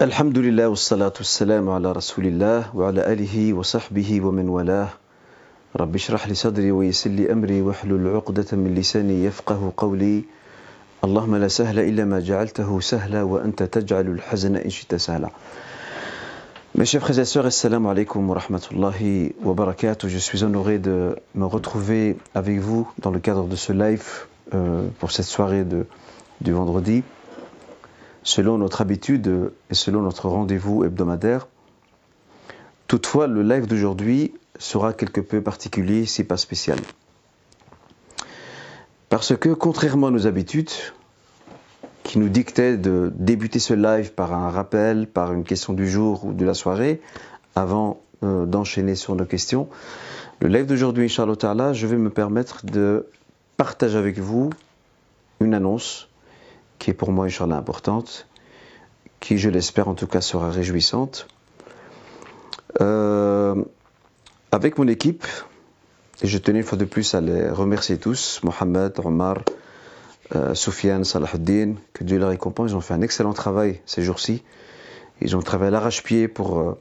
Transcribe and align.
الحمد 0.00 0.38
لله 0.38 0.68
والصلاة 0.68 1.12
والسلام 1.16 1.70
على 1.70 1.92
رسول 1.92 2.26
الله 2.26 2.76
وعلى 2.76 3.12
آله 3.12 3.52
وصحبه 3.52 4.20
ومن 4.20 4.48
والاه 4.48 4.88
رب 5.76 5.94
اشرح 5.94 6.28
لي 6.28 6.34
صدري 6.34 6.70
ويسر 6.70 7.10
لي 7.10 7.32
أمري 7.32 7.62
واحلل 7.62 8.04
عقدة 8.16 8.46
من 8.52 8.74
لساني 8.74 9.24
يفقه 9.24 9.72
قولي 9.76 10.24
اللهم 11.04 11.36
لا 11.36 11.48
سهل 11.48 11.78
إلا 11.78 12.04
ما 12.04 12.20
جعلته 12.20 12.80
سهلا 12.80 13.22
وأنت 13.22 13.62
تجعل 13.62 14.06
الحزن 14.06 14.56
إن 14.56 14.70
شئت 14.70 14.94
سهلا 14.94 15.30
Mes 16.76 16.84
chers 16.84 17.00
frères 17.00 17.18
et 17.18 17.24
sœurs, 17.24 17.46
assalamu 17.46 17.88
alaikum 17.88 18.28
wa 18.28 18.38
rahmatullahi 18.38 19.32
wa 19.42 19.54
barakatuh. 19.54 20.10
Je 20.10 20.18
suis 20.18 20.44
honoré 20.44 20.78
de 20.78 21.16
me 21.34 21.46
retrouver 21.46 22.18
avec 22.34 22.58
vous 22.58 22.86
dans 22.98 23.10
le 23.10 23.18
cadre 23.18 23.44
de 23.44 23.56
ce 23.56 23.72
live 23.72 24.04
euh, 24.52 24.86
pour 24.98 25.10
cette 25.10 25.24
soirée 25.24 25.64
de, 25.64 25.86
du 26.42 26.52
vendredi. 26.52 27.02
Selon 28.26 28.58
notre 28.58 28.80
habitude 28.80 29.52
et 29.70 29.74
selon 29.74 30.02
notre 30.02 30.28
rendez-vous 30.28 30.82
hebdomadaire. 30.82 31.46
Toutefois, 32.88 33.28
le 33.28 33.42
live 33.42 33.68
d'aujourd'hui 33.68 34.34
sera 34.58 34.92
quelque 34.92 35.20
peu 35.20 35.40
particulier, 35.40 36.06
si 36.06 36.24
pas 36.24 36.36
spécial. 36.36 36.78
Parce 39.08 39.36
que, 39.36 39.50
contrairement 39.50 40.08
à 40.08 40.10
nos 40.10 40.26
habitudes, 40.26 40.70
qui 42.02 42.18
nous 42.18 42.28
dictaient 42.28 42.76
de 42.76 43.12
débuter 43.14 43.60
ce 43.60 43.74
live 43.74 44.12
par 44.12 44.34
un 44.34 44.50
rappel, 44.50 45.06
par 45.06 45.32
une 45.32 45.44
question 45.44 45.72
du 45.72 45.88
jour 45.88 46.24
ou 46.24 46.32
de 46.32 46.44
la 46.44 46.54
soirée, 46.54 47.00
avant 47.54 48.00
euh, 48.24 48.44
d'enchaîner 48.44 48.96
sur 48.96 49.14
nos 49.14 49.24
questions, 49.24 49.68
le 50.40 50.48
live 50.48 50.66
d'aujourd'hui, 50.66 51.04
Inch'Allah 51.04 51.72
je 51.72 51.86
vais 51.86 51.96
me 51.96 52.10
permettre 52.10 52.66
de 52.66 53.06
partager 53.56 53.96
avec 53.96 54.18
vous 54.18 54.50
une 55.40 55.54
annonce 55.54 56.08
qui 56.78 56.90
est 56.90 56.94
pour 56.94 57.12
moi, 57.12 57.26
Inch'Allah, 57.26 57.56
importante, 57.56 58.26
qui, 59.20 59.38
je 59.38 59.50
l'espère 59.50 59.88
en 59.88 59.94
tout 59.94 60.06
cas, 60.06 60.20
sera 60.20 60.50
réjouissante. 60.50 61.26
Euh, 62.80 63.54
avec 64.52 64.78
mon 64.78 64.86
équipe, 64.88 65.26
et 66.22 66.26
je 66.26 66.38
tenais 66.38 66.60
une 66.60 66.64
fois 66.64 66.78
de 66.78 66.84
plus 66.84 67.14
à 67.14 67.20
les 67.20 67.48
remercier 67.50 67.98
tous, 67.98 68.40
Mohamed, 68.42 68.92
Omar, 69.04 69.38
euh, 70.34 70.54
Soufiane, 70.54 71.04
Salahuddin, 71.04 71.74
que 71.92 72.04
Dieu 72.04 72.18
les 72.18 72.24
récompense, 72.24 72.70
ils 72.70 72.76
ont 72.76 72.80
fait 72.80 72.94
un 72.94 73.02
excellent 73.02 73.32
travail 73.32 73.80
ces 73.86 74.02
jours-ci. 74.02 74.42
Ils 75.20 75.36
ont 75.36 75.42
travaillé 75.42 75.68
à 75.68 75.72
l'arrache-pied 75.72 76.28
pour 76.28 76.58
euh, 76.58 76.78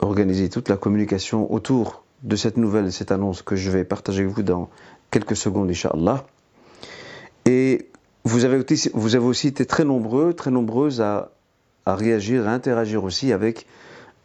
organiser 0.00 0.48
toute 0.48 0.68
la 0.68 0.76
communication 0.76 1.52
autour 1.52 2.04
de 2.22 2.36
cette 2.36 2.56
nouvelle, 2.56 2.92
cette 2.92 3.12
annonce 3.12 3.42
que 3.42 3.56
je 3.56 3.70
vais 3.70 3.84
partager 3.84 4.22
avec 4.22 4.34
vous 4.34 4.42
dans 4.42 4.68
quelques 5.10 5.36
secondes, 5.36 5.70
Inch'Allah. 5.70 6.24
Et 7.44 7.88
vous 8.24 8.44
avez, 8.44 9.18
aussi, 9.18 9.48
été 9.48 9.66
très 9.66 9.84
nombreux, 9.84 10.34
très 10.34 10.50
nombreuses 10.50 11.00
à, 11.00 11.30
réagir, 11.86 12.46
à 12.46 12.52
interagir 12.52 13.04
aussi 13.04 13.32
avec 13.32 13.66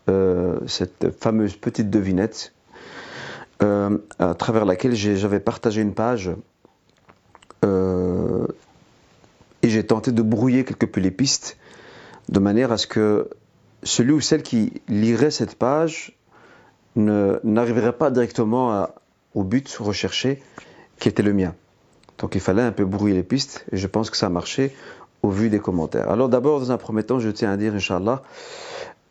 euh, 0.09 0.59
cette 0.67 1.17
fameuse 1.17 1.55
petite 1.55 1.89
devinette 1.89 2.53
euh, 3.61 3.97
à 4.19 4.33
travers 4.33 4.65
laquelle 4.65 4.95
j'avais 4.95 5.39
partagé 5.39 5.81
une 5.81 5.93
page 5.93 6.31
euh, 7.63 8.45
et 9.61 9.69
j'ai 9.69 9.85
tenté 9.85 10.11
de 10.11 10.21
brouiller 10.21 10.65
quelque 10.65 10.85
peu 10.85 10.99
les 10.99 11.11
pistes 11.11 11.55
de 12.27 12.39
manière 12.39 12.73
à 12.73 12.77
ce 12.77 12.87
que 12.87 13.29
celui 13.83 14.11
ou 14.11 14.19
celle 14.19 14.43
qui 14.43 14.81
lirait 14.89 15.31
cette 15.31 15.55
page 15.55 16.17
n'arriverait 16.95 17.97
pas 17.97 18.11
directement 18.11 18.89
au 19.33 19.43
but 19.43 19.73
recherché 19.77 20.43
qui 20.99 21.07
était 21.07 21.23
le 21.23 21.33
mien. 21.33 21.55
Donc 22.19 22.35
il 22.35 22.41
fallait 22.41 22.61
un 22.61 22.71
peu 22.71 22.85
brouiller 22.85 23.15
les 23.15 23.23
pistes 23.23 23.65
et 23.71 23.77
je 23.77 23.87
pense 23.87 24.09
que 24.09 24.17
ça 24.17 24.27
a 24.27 24.29
marché 24.29 24.75
au 25.23 25.29
vu 25.29 25.49
des 25.49 25.59
commentaires. 25.59 26.09
Alors 26.09 26.29
d'abord, 26.29 26.59
dans 26.59 26.71
un 26.71 26.77
premier 26.77 27.03
temps, 27.03 27.19
je 27.19 27.29
tiens 27.29 27.51
à 27.51 27.57
dire, 27.57 27.73
Inch'Allah, 27.73 28.23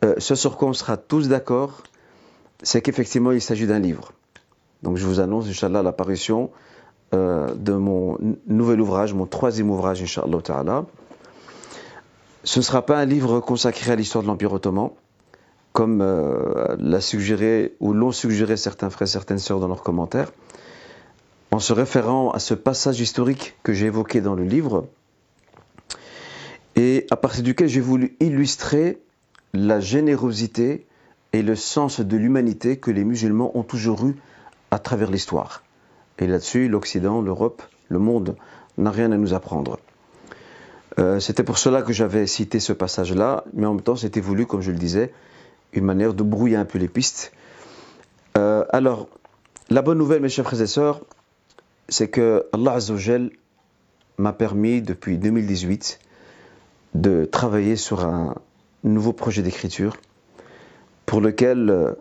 euh, 0.03 0.15
ce 0.17 0.35
sur 0.35 0.57
quoi 0.57 0.69
on 0.69 0.73
sera 0.73 0.97
tous 0.97 1.27
d'accord, 1.27 1.83
c'est 2.61 2.81
qu'effectivement, 2.81 3.31
il 3.31 3.41
s'agit 3.41 3.67
d'un 3.67 3.79
livre. 3.79 4.13
Donc 4.83 4.97
je 4.97 5.05
vous 5.05 5.19
annonce, 5.19 5.47
Inch'Allah, 5.47 5.81
l'apparition 5.81 6.51
euh, 7.13 7.53
de 7.55 7.73
mon 7.73 8.17
nouvel 8.47 8.79
ouvrage, 8.79 9.13
mon 9.13 9.25
troisième 9.25 9.69
ouvrage, 9.69 10.01
Inch'Allah. 10.01 10.85
Ce 12.43 12.59
ne 12.59 12.63
sera 12.63 12.85
pas 12.85 12.97
un 12.97 13.05
livre 13.05 13.39
consacré 13.39 13.91
à 13.91 13.95
l'histoire 13.95 14.23
de 14.23 14.27
l'Empire 14.27 14.53
ottoman, 14.53 14.91
comme 15.71 16.01
euh, 16.01 16.75
l'a 16.77 17.01
suggéré 17.01 17.75
ou 17.79 17.93
l'ont 17.93 18.11
suggéré 18.11 18.57
certains 18.57 18.89
frères, 18.89 19.07
certaines 19.07 19.39
sœurs 19.39 19.59
dans 19.59 19.67
leurs 19.67 19.83
commentaires 19.83 20.31
en 21.53 21.59
se 21.59 21.71
référant 21.71 22.31
à 22.31 22.39
ce 22.39 22.55
passage 22.55 22.99
historique 22.99 23.55
que 23.61 23.73
j'ai 23.73 23.85
évoqué 23.85 24.21
dans 24.21 24.33
le 24.33 24.43
livre, 24.43 24.87
et 26.75 27.05
à 27.11 27.15
partir 27.15 27.43
duquel 27.43 27.67
j'ai 27.67 27.79
voulu 27.79 28.15
illustrer 28.19 29.03
la 29.53 29.79
générosité 29.79 30.87
et 31.31 31.43
le 31.43 31.55
sens 31.55 31.99
de 31.99 32.17
l'humanité 32.17 32.77
que 32.77 32.89
les 32.89 33.03
musulmans 33.03 33.55
ont 33.55 33.61
toujours 33.61 34.03
eu 34.07 34.15
à 34.71 34.79
travers 34.79 35.11
l'histoire. 35.11 35.61
Et 36.17 36.25
là-dessus, 36.25 36.69
l'Occident, 36.69 37.21
l'Europe, 37.21 37.61
le 37.87 37.99
monde 37.99 38.35
n'a 38.79 38.89
rien 38.89 39.11
à 39.11 39.17
nous 39.17 39.35
apprendre. 39.35 39.77
Euh, 40.97 41.19
c'était 41.19 41.43
pour 41.43 41.59
cela 41.59 41.83
que 41.83 41.93
j'avais 41.93 42.25
cité 42.25 42.59
ce 42.59 42.73
passage-là, 42.73 43.43
mais 43.53 43.67
en 43.67 43.75
même 43.75 43.83
temps, 43.83 43.95
c'était 43.95 44.21
voulu, 44.21 44.47
comme 44.47 44.61
je 44.61 44.71
le 44.71 44.79
disais, 44.79 45.13
une 45.71 45.85
manière 45.85 46.15
de 46.15 46.23
brouiller 46.23 46.55
un 46.55 46.65
peu 46.65 46.79
les 46.79 46.87
pistes. 46.87 47.31
Euh, 48.39 48.65
alors, 48.71 49.07
la 49.69 49.83
bonne 49.83 49.99
nouvelle, 49.99 50.21
mes 50.21 50.29
chers 50.29 50.45
frères 50.45 50.61
et 50.61 50.67
sœurs, 50.67 51.01
c'est 51.93 52.07
que 52.07 52.47
Allah 52.53 52.73
Azzawajal 52.73 53.29
m'a 54.17 54.33
permis 54.33 54.81
depuis 54.81 55.19
2018 55.19 55.99
de 56.95 57.25
travailler 57.25 57.75
sur 57.75 58.03
un 58.03 58.33
nouveau 58.83 59.13
projet 59.13 59.43
d'écriture 59.43 59.97
pour 61.05 61.21
lequel 61.21 61.69
euh, 61.69 61.93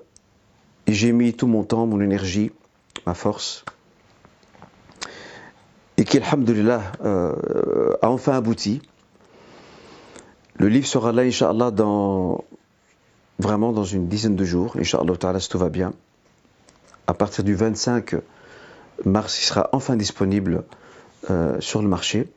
j'ai 0.88 1.12
mis 1.12 1.34
tout 1.34 1.47
mon 1.47 1.62
temps, 1.62 1.86
mon 1.86 2.00
énergie, 2.00 2.52
ma 3.04 3.12
force 3.12 3.66
et 5.98 6.04
qui, 6.04 6.16
alhamdulillah, 6.16 6.92
euh, 7.04 7.94
a 8.00 8.08
enfin 8.08 8.32
abouti. 8.32 8.81
Le 10.54 10.69
livre 10.69 10.86
sera 10.86 11.12
là, 11.12 11.20
Inch'Allah, 11.20 11.70
dans, 11.70 12.44
vraiment 13.38 13.72
dans 13.72 13.84
une 13.84 14.08
dizaine 14.08 14.36
de 14.36 14.44
jours, 14.47 14.75
Inch'Allah, 14.78 15.38
si 15.38 15.50
tout 15.50 15.58
va 15.58 15.69
bien. 15.69 15.92
À 17.06 17.12
partir 17.12 17.44
du 17.44 17.54
25 17.54 18.14
mars, 19.04 19.41
il 19.41 19.44
sera 19.44 19.69
enfin 19.72 19.97
disponible 19.97 20.64
euh, 21.30 21.60
sur 21.60 21.82
le 21.82 21.88
marché. 21.88 22.28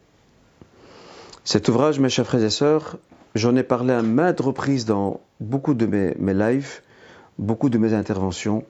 Cet 1.43 1.67
ouvrage, 1.69 1.99
mes 1.99 2.09
chers 2.09 2.25
frères 2.25 2.43
et 2.43 2.49
sœurs, 2.49 2.97
j'en 3.35 3.55
ai 3.55 3.63
parlé 3.63 3.93
à 3.93 4.01
maintes 4.01 4.39
reprises 4.39 4.85
dans 4.85 5.21
beaucoup 5.39 5.73
de 5.73 5.85
mes, 5.85 6.33
lives, 6.33 6.81
beaucoup 7.37 7.69
de 7.69 7.77
mes 7.77 7.93
interventions, 7.93 8.63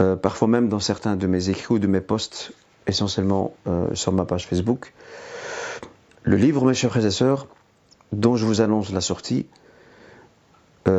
euh, 0.00 0.16
parfois 0.16 0.48
même 0.48 0.68
dans 0.68 0.80
certains 0.80 1.16
de 1.16 1.26
mes 1.26 1.50
écrits 1.50 1.74
ou 1.74 1.78
de 1.78 1.86
mes 1.86 2.00
posts, 2.00 2.52
essentiellement 2.86 3.54
euh, 3.66 3.94
sur 3.94 4.12
ma 4.12 4.24
page 4.24 4.46
Facebook. 4.46 4.92
Le 6.22 6.36
livre, 6.36 6.64
mes 6.64 6.74
chers 6.74 6.90
frères 6.90 7.06
et 7.06 7.10
sœurs, 7.10 7.46
dont 8.12 8.36
je 8.36 8.44
vous 8.44 8.60
annonce 8.60 8.92
la 8.92 9.00
sortie, 9.00 9.46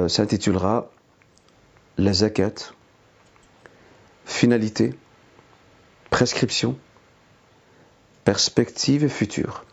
s'intitulera 0.07 0.91
La 1.97 2.13
zakat, 2.13 2.53
finalité, 4.25 4.93
prescription, 6.19 6.75
perspective 8.25 9.05
et 9.05 9.07
futur. 9.07 9.63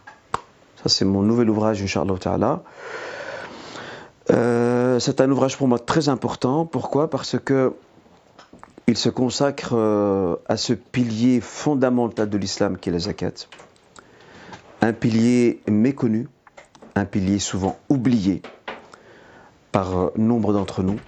Ça, 0.77 0.89
c'est 0.89 1.05
mon 1.05 1.23
nouvel 1.23 1.51
ouvrage, 1.51 1.83
Inch'Allah 1.83 2.19
Ta'ala. 2.21 2.63
Euh, 4.31 5.01
c'est 5.01 5.21
un 5.21 5.29
ouvrage 5.29 5.57
pour 5.57 5.67
moi 5.67 5.81
très 5.81 6.09
important. 6.09 6.65
Pourquoi? 6.65 7.11
Parce 7.11 7.37
que 7.37 7.75
il 8.87 8.97
se 8.97 9.09
consacre 9.09 9.71
euh, 9.73 10.37
à 10.49 10.57
ce 10.57 10.73
pilier 10.73 11.41
fondamental 11.41 12.31
de 12.31 12.39
l'islam 12.39 12.79
qui 12.79 12.91
est 12.91 12.93
la 12.93 13.01
zakat. 13.01 13.49
Un 14.83 14.93
pilier 14.93 15.61
méconnu, 15.67 16.29
un 16.95 17.07
pilier 17.07 17.41
souvent 17.41 17.77
oublié 17.89 18.41
par 19.73 20.13
nombre 20.17 20.53
d'entre 20.53 20.85
nous. 20.85 21.01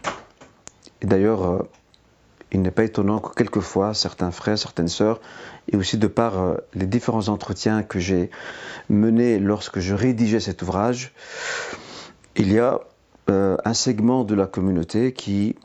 Et 1.00 1.06
d'ailleurs, 1.06 1.46
euh, 1.46 1.62
il 2.52 2.62
n'est 2.62 2.70
pas 2.70 2.84
étonnant 2.84 3.18
que 3.18 3.34
quelquefois 3.34 3.94
certains 3.94 4.30
frères, 4.30 4.58
certaines 4.58 4.88
sœurs, 4.88 5.20
et 5.70 5.76
aussi 5.76 5.98
de 5.98 6.06
par 6.06 6.40
euh, 6.40 6.56
les 6.74 6.86
différents 6.86 7.28
entretiens 7.28 7.82
que 7.82 7.98
j'ai 7.98 8.30
menés 8.88 9.38
lorsque 9.38 9.80
je 9.80 9.94
rédigeais 9.94 10.40
cet 10.40 10.62
ouvrage, 10.62 11.12
il 12.36 12.52
y 12.52 12.58
a 12.58 12.80
euh, 13.30 13.56
un 13.64 13.74
segment 13.74 14.24
de 14.24 14.34
la 14.34 14.46
communauté 14.46 15.12
qui, 15.12 15.56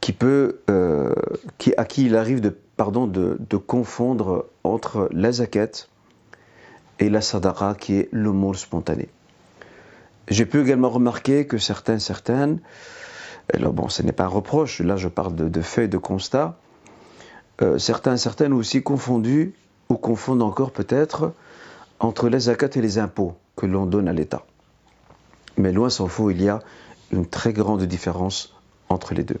qui 0.00 0.12
peut, 0.12 0.60
euh, 0.68 1.14
qui, 1.58 1.72
à 1.76 1.84
qui 1.84 2.06
il 2.06 2.16
arrive 2.16 2.40
de, 2.40 2.56
pardon, 2.76 3.06
de, 3.06 3.56
confondre 3.56 4.46
entre 4.64 5.08
la 5.12 5.30
zakat 5.30 5.86
et 6.98 7.08
la 7.08 7.20
sadaqa 7.20 7.76
qui 7.78 7.94
est 7.94 8.08
l'aumône 8.10 8.54
spontané. 8.54 9.08
J'ai 10.28 10.46
pu 10.46 10.60
également 10.60 10.88
remarquer 10.88 11.46
que 11.46 11.58
certains, 11.58 11.98
certaines, 11.98 12.58
alors 13.52 13.72
bon, 13.72 13.88
ce 13.88 14.02
n'est 14.02 14.12
pas 14.12 14.24
un 14.24 14.28
reproche, 14.28 14.80
là 14.80 14.96
je 14.96 15.08
parle 15.08 15.34
de, 15.34 15.62
faits, 15.62 15.90
de 15.90 15.98
constats. 15.98 16.58
Euh, 17.60 17.78
certains, 17.78 18.16
certaines 18.16 18.52
aussi 18.52 18.82
confondu, 18.82 19.54
ou 19.88 19.96
confondent 19.96 20.42
encore 20.42 20.70
peut-être, 20.70 21.32
entre 22.00 22.28
les 22.28 22.40
zakat 22.40 22.70
et 22.74 22.80
les 22.80 22.98
impôts 22.98 23.34
que 23.56 23.66
l'on 23.66 23.86
donne 23.86 24.08
à 24.08 24.12
l'État. 24.12 24.44
Mais 25.56 25.72
loin 25.72 25.90
s'en 25.90 26.08
faut, 26.08 26.30
il 26.30 26.42
y 26.42 26.48
a 26.48 26.60
une 27.12 27.26
très 27.26 27.52
grande 27.52 27.82
différence 27.82 28.54
entre 28.88 29.14
les 29.14 29.22
deux. 29.22 29.38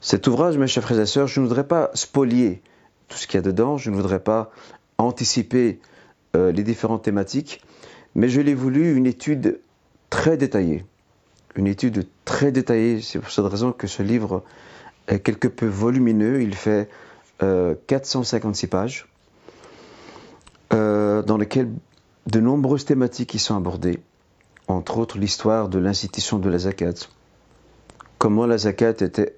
Cet 0.00 0.26
ouvrage, 0.26 0.56
mes 0.56 0.66
chers 0.66 0.82
frères 0.82 1.00
et 1.00 1.06
sœurs, 1.06 1.26
je 1.26 1.40
ne 1.40 1.46
voudrais 1.46 1.66
pas 1.66 1.90
spolier 1.94 2.62
tout 3.08 3.16
ce 3.16 3.26
qu'il 3.26 3.36
y 3.36 3.38
a 3.38 3.42
dedans, 3.42 3.76
je 3.76 3.90
ne 3.90 3.96
voudrais 3.96 4.20
pas 4.20 4.50
anticiper 4.98 5.78
euh, 6.34 6.52
les 6.52 6.62
différentes 6.62 7.02
thématiques, 7.02 7.62
mais 8.14 8.28
je 8.28 8.40
l'ai 8.40 8.54
voulu 8.54 8.96
une 8.96 9.06
étude 9.06 9.60
très 10.10 10.36
détaillée. 10.36 10.84
Une 11.56 11.66
étude 11.66 12.06
très 12.26 12.52
détaillée, 12.52 13.00
c'est 13.00 13.18
pour 13.18 13.30
cette 13.30 13.46
raison 13.46 13.72
que 13.72 13.86
ce 13.86 14.02
livre 14.02 14.44
est 15.08 15.20
quelque 15.20 15.48
peu 15.48 15.66
volumineux, 15.66 16.42
il 16.42 16.54
fait 16.54 16.90
456 17.38 18.66
euh, 18.66 18.68
pages, 18.68 19.08
euh, 20.74 21.22
dans 21.22 21.38
lequel 21.38 21.70
de 22.26 22.40
nombreuses 22.40 22.84
thématiques 22.84 23.34
y 23.34 23.38
sont 23.38 23.56
abordées, 23.56 24.00
entre 24.68 24.98
autres 24.98 25.18
l'histoire 25.18 25.70
de 25.70 25.78
l'institution 25.78 26.38
de 26.38 26.50
la 26.50 26.58
zakat, 26.58 27.08
comment 28.18 28.44
la 28.44 28.58
zakat 28.58 28.90
était 29.00 29.36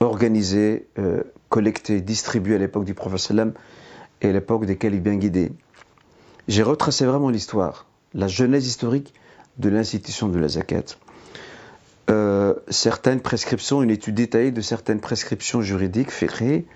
organisée, 0.00 0.88
euh, 0.98 1.22
collectée, 1.48 2.00
distribuée 2.00 2.56
à 2.56 2.58
l'époque 2.58 2.84
du 2.84 2.94
prophète 2.94 3.32
et 4.20 4.30
à 4.30 4.32
l'époque 4.32 4.66
des 4.66 4.74
bien 4.74 5.16
guidés. 5.16 5.52
J'ai 6.48 6.64
retracé 6.64 7.04
vraiment 7.04 7.28
l'histoire, 7.28 7.86
la 8.14 8.26
genèse 8.26 8.66
historique 8.66 9.14
de 9.58 9.68
l'institution 9.68 10.28
de 10.28 10.38
la 10.40 10.48
zakat. 10.48 10.96
Euh, 12.12 12.54
certaines 12.68 13.20
prescriptions, 13.20 13.82
une 13.82 13.90
étude 13.90 14.16
détaillée 14.16 14.50
de 14.50 14.60
certaines 14.60 15.00
prescriptions 15.00 15.62
juridiques, 15.62 16.10
fécrées, 16.10 16.66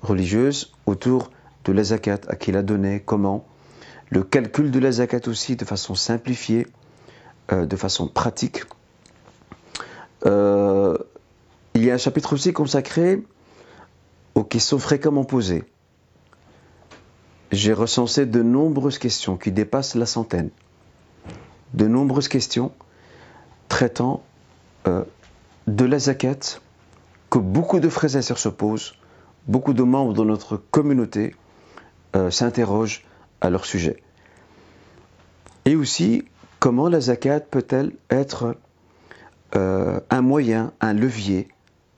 religieuses, 0.00 0.72
autour 0.86 1.30
de 1.64 1.72
la 1.72 1.82
zakat, 1.82 2.20
à 2.28 2.36
qui 2.36 2.52
la 2.52 2.62
donner, 2.62 3.00
comment, 3.00 3.44
le 4.10 4.22
calcul 4.22 4.70
de 4.70 4.78
la 4.78 4.92
zakat 4.92 5.22
aussi 5.26 5.56
de 5.56 5.64
façon 5.64 5.96
simplifiée, 5.96 6.68
euh, 7.50 7.66
de 7.66 7.74
façon 7.74 8.06
pratique. 8.06 8.62
Euh, 10.24 10.96
il 11.74 11.84
y 11.84 11.90
a 11.90 11.94
un 11.94 11.98
chapitre 11.98 12.34
aussi 12.34 12.52
consacré 12.52 13.24
aux 14.36 14.44
questions 14.44 14.78
fréquemment 14.78 15.24
posées. 15.24 15.64
J'ai 17.50 17.72
recensé 17.72 18.24
de 18.24 18.42
nombreuses 18.42 18.98
questions 18.98 19.36
qui 19.36 19.50
dépassent 19.50 19.96
la 19.96 20.06
centaine. 20.06 20.50
De 21.74 21.88
nombreuses 21.88 22.28
questions 22.28 22.70
traitant 23.68 24.22
euh, 24.86 25.04
de 25.66 25.84
la 25.84 25.98
zakat 25.98 26.60
que 27.30 27.38
beaucoup 27.38 27.80
de 27.80 27.88
frères 27.88 28.16
et 28.16 28.22
sœurs 28.22 28.38
se 28.38 28.48
posent, 28.48 28.94
beaucoup 29.48 29.74
de 29.74 29.82
membres 29.82 30.12
de 30.12 30.22
notre 30.22 30.56
communauté 30.56 31.34
s'interrogent 32.30 33.04
à 33.42 33.50
leur 33.50 33.66
sujet. 33.66 34.02
Et 35.66 35.76
aussi, 35.76 36.24
comment 36.60 36.88
la 36.88 37.00
zakat 37.00 37.40
peut-elle 37.40 37.92
être 38.08 38.56
euh, 39.54 40.00
un 40.10 40.22
moyen, 40.22 40.72
un 40.80 40.92
levier 40.92 41.48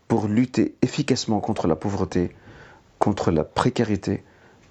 pour 0.06 0.26
lutter 0.26 0.74
efficacement 0.82 1.40
contre 1.40 1.66
la 1.66 1.76
pauvreté, 1.76 2.34
contre 2.98 3.30
la 3.30 3.44
précarité, 3.44 4.24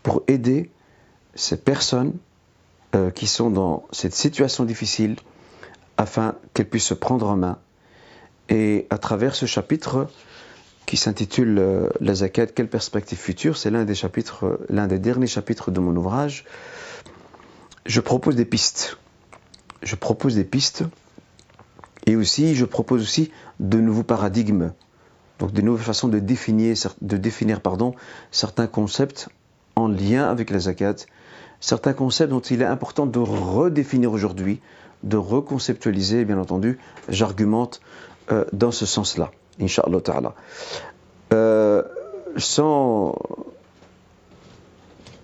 pour 0.03 0.23
aider 0.27 0.71
ces 1.35 1.57
personnes 1.57 2.13
euh, 2.95 3.11
qui 3.11 3.27
sont 3.27 3.49
dans 3.49 3.85
cette 3.91 4.13
situation 4.13 4.65
difficile 4.65 5.15
afin 5.97 6.35
qu'elles 6.53 6.69
puissent 6.69 6.87
se 6.87 6.93
prendre 6.93 7.27
en 7.27 7.35
main. 7.35 7.59
Et 8.49 8.87
à 8.89 8.97
travers 8.97 9.35
ce 9.35 9.45
chapitre 9.45 10.07
qui 10.85 10.97
s'intitule 10.97 11.57
euh, 11.59 11.89
La 11.99 12.15
zakat, 12.15 12.47
quelle 12.47 12.69
perspective 12.69 13.17
future, 13.17 13.57
c'est 13.57 13.69
l'un 13.69 13.83
des 13.83 13.95
chapitres, 13.95 14.59
l'un 14.69 14.87
des 14.87 14.99
derniers 14.99 15.27
chapitres 15.27 15.69
de 15.69 15.79
mon 15.79 15.95
ouvrage. 15.95 16.45
Je 17.85 17.99
propose 17.99 18.35
des 18.35 18.45
pistes. 18.45 18.97
Je 19.83 19.95
propose 19.95 20.35
des 20.35 20.45
pistes. 20.45 20.83
Et 22.05 22.15
aussi 22.15 22.55
je 22.55 22.65
propose 22.65 23.01
aussi 23.01 23.31
de 23.59 23.79
nouveaux 23.79 24.03
paradigmes, 24.03 24.71
donc 25.39 25.51
de 25.51 25.61
nouvelles 25.61 25.85
façons 25.85 26.07
de 26.07 26.19
définir, 26.19 26.75
de 27.01 27.17
définir 27.17 27.59
pardon, 27.59 27.93
certains 28.31 28.67
concepts 28.67 29.27
en 29.75 29.89
lien 29.89 30.29
avec 30.29 30.49
la 30.49 30.59
zakat, 30.59 30.95
certains 31.59 31.93
concepts 31.93 32.29
dont 32.29 32.39
il 32.39 32.61
est 32.61 32.65
important 32.65 33.05
de 33.05 33.19
redéfinir 33.19 34.13
aujourd'hui, 34.13 34.61
de 35.03 35.17
reconceptualiser, 35.17 36.23
bien 36.23 36.39
entendu, 36.39 36.79
j'argumente 37.09 37.81
euh, 38.31 38.45
dans 38.51 38.71
ce 38.71 38.85
sens-là, 38.85 39.31
Inch'Allah 39.61 40.01
ta'ala. 40.01 40.35
Euh, 41.33 41.81
sans, 42.35 43.15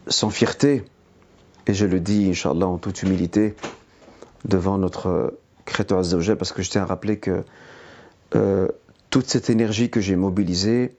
sans 0.08 0.30
fierté, 0.30 0.84
et 1.68 1.74
je 1.74 1.86
le 1.86 2.00
dis, 2.00 2.30
Inch'Allah, 2.30 2.68
en 2.68 2.78
toute 2.78 3.04
humilité, 3.04 3.56
devant 4.46 4.78
notre 4.78 5.34
Créateur 5.66 6.00
Azzawajal, 6.00 6.38
parce 6.38 6.54
que 6.54 6.62
je 6.62 6.70
tiens 6.70 6.84
à 6.84 6.86
rappeler 6.86 7.20
que 7.20 7.44
euh, 8.36 8.68
toute 9.10 9.28
cette 9.28 9.50
énergie 9.50 9.90
que 9.90 10.00
j'ai 10.00 10.16
mobilisée, 10.16 10.96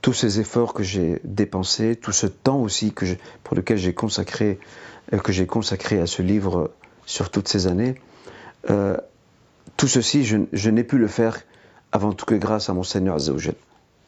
tous 0.00 0.14
ces 0.14 0.40
efforts 0.40 0.72
que 0.72 0.82
j'ai 0.82 1.20
dépensés, 1.24 1.96
tout 1.96 2.12
ce 2.12 2.26
temps 2.26 2.60
aussi 2.60 2.92
que 2.92 3.04
pour 3.44 3.54
lequel 3.56 3.76
j'ai 3.76 3.92
consacré, 3.92 4.58
que 5.22 5.32
j'ai 5.32 5.46
consacré 5.46 6.00
à 6.00 6.06
ce 6.06 6.22
livre 6.22 6.72
sur 7.04 7.30
toutes 7.30 7.48
ces 7.48 7.66
années, 7.66 7.96
tout 9.80 9.88
ceci, 9.88 10.24
je, 10.26 10.68
n'ai 10.68 10.84
pu 10.84 10.98
le 10.98 11.06
faire 11.06 11.40
avant 11.90 12.12
tout 12.12 12.26
que 12.26 12.34
grâce 12.34 12.68
à 12.68 12.74
mon 12.74 12.82
Seigneur 12.82 13.14
Azzawajal, 13.14 13.54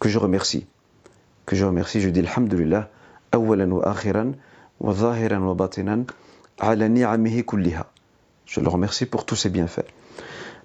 que 0.00 0.10
je 0.10 0.18
remercie. 0.18 0.66
Que 1.46 1.56
je 1.56 1.64
remercie, 1.64 2.02
je 2.02 2.10
dis 2.10 2.20
Alhamdulillah, 2.20 2.90
awalan 3.32 3.70
wa 3.70 3.88
akhiran, 3.88 4.32
je 8.44 8.60
le 8.60 8.68
remercie 8.68 9.06
pour 9.06 9.24
tous 9.24 9.36
ses 9.36 9.48
bienfaits. 9.48 9.86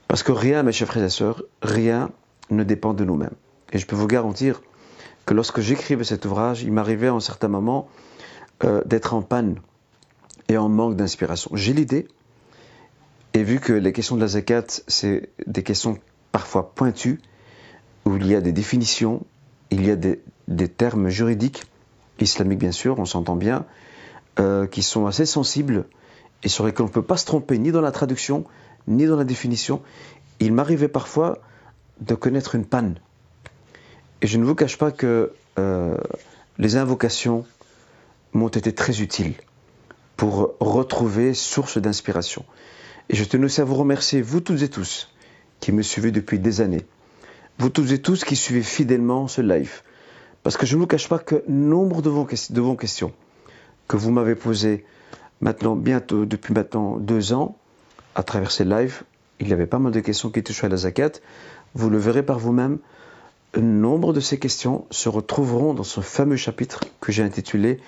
Parce 0.09 0.23
que 0.23 0.33
rien, 0.33 0.63
mes 0.63 0.73
chers 0.73 0.89
frères 0.89 1.05
et 1.05 1.09
sœurs, 1.09 1.41
rien 1.61 2.09
ne 2.49 2.65
dépend 2.65 2.93
de 2.93 3.05
nous-mêmes. 3.05 3.35
Et 3.71 3.77
je 3.77 3.87
peux 3.87 3.95
vous 3.95 4.07
garantir 4.07 4.61
que 5.25 5.33
lorsque 5.33 5.61
j'écrivais 5.61 6.03
cet 6.03 6.25
ouvrage, 6.25 6.63
il 6.63 6.73
m'arrivait 6.73 7.07
en 7.07 7.21
certains 7.21 7.47
moments 7.47 7.87
euh, 8.65 8.81
d'être 8.85 9.13
en 9.13 9.21
panne 9.21 9.61
et 10.49 10.57
en 10.57 10.67
manque 10.67 10.97
d'inspiration. 10.97 11.51
J'ai 11.53 11.71
l'idée, 11.71 12.09
et 13.37 13.43
vu 13.43 13.59
que 13.59 13.71
les 13.71 13.93
questions 13.93 14.15
de 14.15 14.21
la 14.21 14.29
zakat, 14.29 14.65
c'est 14.87 15.29
des 15.45 15.61
questions 15.61 15.99
parfois 16.31 16.73
pointues, 16.73 17.21
où 18.05 18.15
il 18.15 18.25
y 18.25 18.33
a 18.33 18.41
des 18.41 18.51
définitions, 18.51 19.27
il 19.69 19.85
y 19.85 19.91
a 19.91 19.95
des, 19.95 20.19
termes 20.67 21.09
juridiques, 21.09 21.65
islamiques 22.19 22.57
bien 22.57 22.71
sûr, 22.71 22.97
on 22.97 23.05
s'entend 23.05 23.35
bien, 23.35 23.67
euh, 24.39 24.65
qui 24.65 24.81
sont 24.81 25.05
assez 25.05 25.27
sensibles 25.27 25.85
et 26.41 26.49
sur 26.49 26.65
lesquels 26.65 26.85
on 26.85 26.87
ne 26.87 26.93
peut 26.93 27.03
pas 27.03 27.15
se 27.15 27.27
tromper 27.27 27.59
ni 27.59 27.71
dans 27.71 27.81
la 27.81 27.91
traduction 27.91 28.43
ni 28.87 29.05
dans 29.05 29.17
la 29.17 29.23
définition. 29.23 29.83
Il 30.39 30.51
m'arrivait 30.51 30.87
parfois 30.87 31.37
de 32.01 32.15
connaître 32.15 32.55
une 32.55 32.65
panne. 32.65 32.95
Et 34.23 34.27
je 34.27 34.39
ne 34.39 34.45
vous 34.45 34.55
cache 34.55 34.79
pas 34.79 34.89
que 34.89 35.31
euh, 35.59 35.95
les 36.57 36.75
invocations 36.75 37.45
m'ont 38.33 38.47
été 38.47 38.73
très 38.73 38.99
utiles 38.99 39.35
pour 40.15 40.55
retrouver 40.59 41.35
source 41.35 41.77
d'inspiration. 41.77 42.43
Et 43.09 43.15
je 43.15 43.23
tenais 43.23 43.45
aussi 43.45 43.61
à 43.61 43.63
vous 43.63 43.75
remercier, 43.75 44.21
vous 44.21 44.41
toutes 44.41 44.61
et 44.61 44.69
tous, 44.69 45.09
qui 45.59 45.71
me 45.71 45.81
suivez 45.81 46.11
depuis 46.11 46.39
des 46.39 46.61
années. 46.61 46.85
Vous 47.57 47.69
toutes 47.69 47.91
et 47.91 48.01
tous 48.01 48.23
qui 48.23 48.35
suivez 48.35 48.63
fidèlement 48.63 49.27
ce 49.27 49.41
live. 49.41 49.81
Parce 50.43 50.57
que 50.57 50.65
je 50.65 50.75
ne 50.75 50.81
vous 50.81 50.87
cache 50.87 51.09
pas 51.09 51.19
que 51.19 51.43
nombre 51.47 52.01
de 52.01 52.09
vos, 52.09 52.25
questions, 52.75 53.13
que 53.87 53.97
vous 53.97 54.11
m'avez 54.11 54.35
posé 54.35 54.85
maintenant, 55.41 55.75
bientôt, 55.75 56.25
depuis 56.25 56.53
maintenant 56.53 56.97
deux 56.97 57.33
ans, 57.33 57.57
à 58.15 58.23
travers 58.23 58.51
ces 58.51 58.65
lives. 58.65 59.03
Il 59.39 59.47
y 59.47 59.53
avait 59.53 59.67
pas 59.67 59.79
mal 59.79 59.91
de 59.91 59.99
questions 59.99 60.29
qui 60.29 60.43
touchaient 60.43 60.65
à 60.65 60.69
la 60.69 60.77
zakat. 60.77 61.11
Vous 61.73 61.89
le 61.89 61.97
verrez 61.97 62.23
par 62.23 62.39
vous-même. 62.39 62.79
Nombre 63.55 64.13
de 64.13 64.19
ces 64.19 64.37
questions 64.37 64.85
se 64.91 65.09
retrouveront 65.09 65.73
dans 65.73 65.83
ce 65.83 66.01
fameux 66.01 66.35
chapitre 66.35 66.81
que 66.99 67.11
j'ai 67.11 67.23
intitulé 67.23 67.79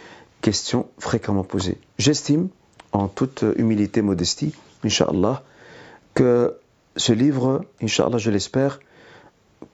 Questions 0.42 0.88
fréquemment 1.00 1.44
posées. 1.44 1.78
J'estime, 1.98 2.48
en 2.94 3.10
toute 3.10 3.44
humilité, 3.58 4.02
modestie, 4.02 4.54
Inch'Allah, 4.84 5.44
que 6.14 6.58
ce 6.96 7.14
livre, 7.14 7.66
Inch'Allah, 7.82 8.18
je 8.18 8.32
l'espère, 8.32 8.80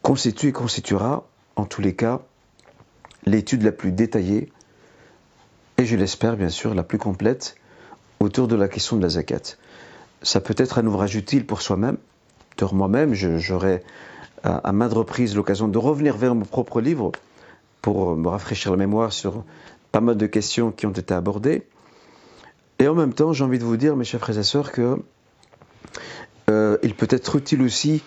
constitue 0.01 0.49
et 0.49 0.51
constituera, 0.51 1.27
en 1.55 1.65
tous 1.65 1.81
les 1.81 1.95
cas, 1.95 2.21
l'étude 3.25 3.63
la 3.63 3.71
plus 3.71 3.91
détaillée 3.91 4.51
et 5.77 5.85
je 5.85 5.95
l'espère 5.95 6.37
bien 6.37 6.49
sûr 6.49 6.73
la 6.73 6.83
plus 6.83 6.97
complète 6.97 7.55
autour 8.19 8.47
de 8.47 8.55
la 8.55 8.67
question 8.67 8.97
de 8.97 9.01
la 9.01 9.09
zakat. 9.09 9.57
Ça 10.21 10.39
peut 10.39 10.55
être 10.57 10.79
un 10.79 10.85
ouvrage 10.85 11.15
utile 11.15 11.45
pour 11.45 11.61
soi-même. 11.61 11.97
De 12.57 12.65
moi-même, 12.73 13.13
j'aurai 13.13 13.83
à, 14.43 14.71
maintes 14.71 14.93
reprises 14.93 15.35
l'occasion 15.35 15.67
de 15.67 15.77
revenir 15.77 16.15
vers 16.15 16.33
mon 16.35 16.45
propre 16.45 16.79
livre 16.79 17.11
pour 17.81 18.15
me 18.15 18.27
rafraîchir 18.29 18.71
la 18.71 18.77
mémoire 18.77 19.11
sur 19.11 19.43
pas 19.91 20.01
mal 20.01 20.17
de 20.17 20.25
questions 20.27 20.71
qui 20.71 20.85
ont 20.85 20.91
été 20.91 21.13
abordées. 21.13 21.67
Et 22.79 22.87
en 22.87 22.95
même 22.95 23.13
temps, 23.13 23.33
j'ai 23.33 23.43
envie 23.43 23.59
de 23.59 23.63
vous 23.63 23.77
dire, 23.77 23.95
mes 23.95 24.03
chers 24.03 24.19
frères 24.19 24.37
et 24.37 24.43
sœurs, 24.43 24.71
que 24.71 25.01
euh, 26.49 26.77
il 26.83 26.93
peut 26.95 27.07
être 27.09 27.35
utile 27.35 27.61
aussi 27.61 28.03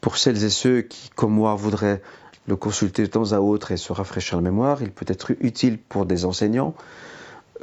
pour 0.00 0.16
celles 0.16 0.42
et 0.44 0.50
ceux 0.50 0.82
qui, 0.82 1.10
comme 1.10 1.32
moi, 1.32 1.54
voudraient 1.54 2.02
le 2.46 2.56
consulter 2.56 3.02
de 3.02 3.08
temps 3.08 3.32
à 3.32 3.38
autre 3.38 3.70
et 3.72 3.76
se 3.76 3.92
rafraîchir 3.92 4.36
la 4.36 4.42
mémoire. 4.42 4.82
Il 4.82 4.90
peut 4.90 5.06
être 5.08 5.32
utile 5.40 5.78
pour 5.78 6.06
des 6.06 6.24
enseignants 6.24 6.74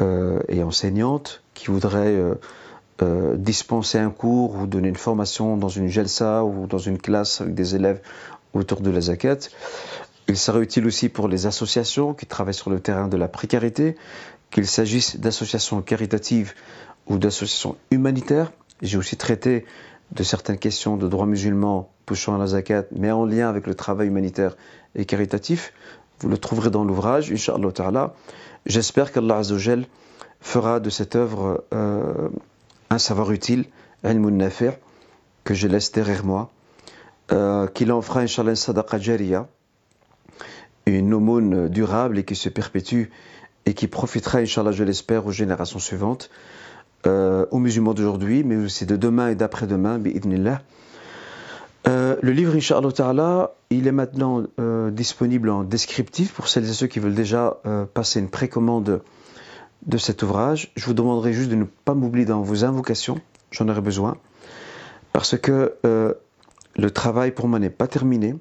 euh, 0.01 0.39
et 0.47 0.63
enseignantes 0.63 1.41
qui 1.53 1.67
voudraient 1.67 2.15
euh, 3.01 3.35
dispenser 3.35 3.97
un 3.99 4.09
cours 4.09 4.55
ou 4.55 4.67
donner 4.67 4.87
une 4.87 4.95
formation 4.95 5.57
dans 5.57 5.69
une 5.69 5.87
gelsa 5.87 6.43
ou 6.43 6.67
dans 6.67 6.77
une 6.77 6.97
classe 6.97 7.41
avec 7.41 7.53
des 7.53 7.75
élèves 7.75 8.01
autour 8.53 8.81
de 8.81 8.89
la 8.89 9.01
zakat. 9.01 9.37
Il 10.27 10.37
sera 10.37 10.59
utile 10.59 10.85
aussi 10.87 11.07
pour 11.09 11.27
les 11.27 11.45
associations 11.45 12.13
qui 12.13 12.25
travaillent 12.25 12.53
sur 12.53 12.69
le 12.69 12.79
terrain 12.79 13.07
de 13.07 13.15
la 13.15 13.27
précarité, 13.27 13.95
qu'il 14.51 14.67
s'agisse 14.67 15.19
d'associations 15.19 15.81
caritatives 15.81 16.53
ou 17.07 17.17
d'associations 17.17 17.75
humanitaires. 17.91 18.51
J'ai 18.81 18.97
aussi 18.97 19.17
traité 19.17 19.65
de 20.11 20.23
certaines 20.23 20.57
questions 20.57 20.97
de 20.97 21.07
droit 21.07 21.25
musulman 21.25 21.89
touchant 22.05 22.35
à 22.35 22.37
la 22.37 22.47
zakat, 22.47 22.85
mais 22.91 23.11
en 23.11 23.25
lien 23.25 23.49
avec 23.49 23.67
le 23.67 23.75
travail 23.75 24.07
humanitaire 24.07 24.55
et 24.95 25.05
caritatif. 25.05 25.73
Vous 26.19 26.29
le 26.29 26.37
trouverez 26.37 26.69
dans 26.69 26.83
l'ouvrage, 26.83 27.31
Inch'Allah 27.31 27.71
Ta'ala. 27.71 28.13
J'espère 28.65 29.11
qu'Allah 29.11 29.37
Azzawajal 29.37 29.85
fera 30.39 30.79
de 30.79 30.89
cette 30.89 31.15
œuvre 31.15 31.63
euh, 31.73 32.29
un 32.89 32.97
savoir 32.97 33.31
utile, 33.31 33.65
ilmun 34.03 34.31
nafi' 34.31 34.71
que 35.43 35.53
je 35.53 35.67
laisse 35.67 35.91
derrière 35.91 36.25
moi, 36.25 36.51
euh, 37.31 37.67
qu'il 37.67 37.91
en 37.91 38.01
fera, 38.01 38.21
Inch'Allah, 38.21 38.53
une 38.53 39.45
une 40.85 41.13
aumône 41.13 41.67
durable 41.67 42.17
et 42.17 42.23
qui 42.23 42.35
se 42.35 42.47
perpétue 42.49 43.05
et 43.67 43.73
qui 43.73 43.87
profitera, 43.87 44.39
Inch'Allah, 44.39 44.71
je 44.71 44.85
l'espère, 44.85 45.25
aux 45.25 45.33
générations 45.33 45.77
suivantes, 45.77 46.29
euh, 47.05 47.45
aux 47.51 47.59
musulmans 47.59 47.93
d'aujourd'hui, 47.93 48.45
mais 48.45 48.55
aussi 48.55 48.85
de 48.85 48.95
demain 48.95 49.27
et 49.27 49.35
d'après-demain, 49.35 49.99
bi'idnillah. 49.99 50.61
Euh, 51.85 52.15
le 52.21 52.31
livre, 52.31 52.55
Inch'Allah 52.55 52.93
Ta'ala, 52.93 53.51
il 53.69 53.87
est 53.87 53.91
maintenant 53.91 54.43
euh, 54.61 54.89
disponible 54.89 55.49
en 55.49 55.65
descriptif 55.65 56.33
pour 56.33 56.47
celles 56.47 56.63
et 56.69 56.73
ceux 56.73 56.87
qui 56.87 56.99
veulent 56.99 57.13
déjà 57.13 57.57
euh, 57.65 57.85
passer 57.85 58.21
une 58.21 58.29
précommande 58.29 59.01
de 59.85 59.97
cet 59.97 60.23
ouvrage. 60.23 60.71
Je 60.77 60.85
vous 60.85 60.93
demanderai 60.93 61.33
juste 61.33 61.49
de 61.49 61.55
ne 61.55 61.65
pas 61.65 61.93
m'oublier 61.93 62.25
dans 62.25 62.41
vos 62.41 62.63
invocations, 62.63 63.19
j'en 63.51 63.67
aurai 63.67 63.81
besoin, 63.81 64.15
parce 65.11 65.37
que 65.37 65.75
le 65.83 66.91
travail 66.91 67.31
pour 67.31 67.47
moi 67.47 67.59
n'est 67.59 67.69
pas 67.69 67.87
terminé. 67.87 68.35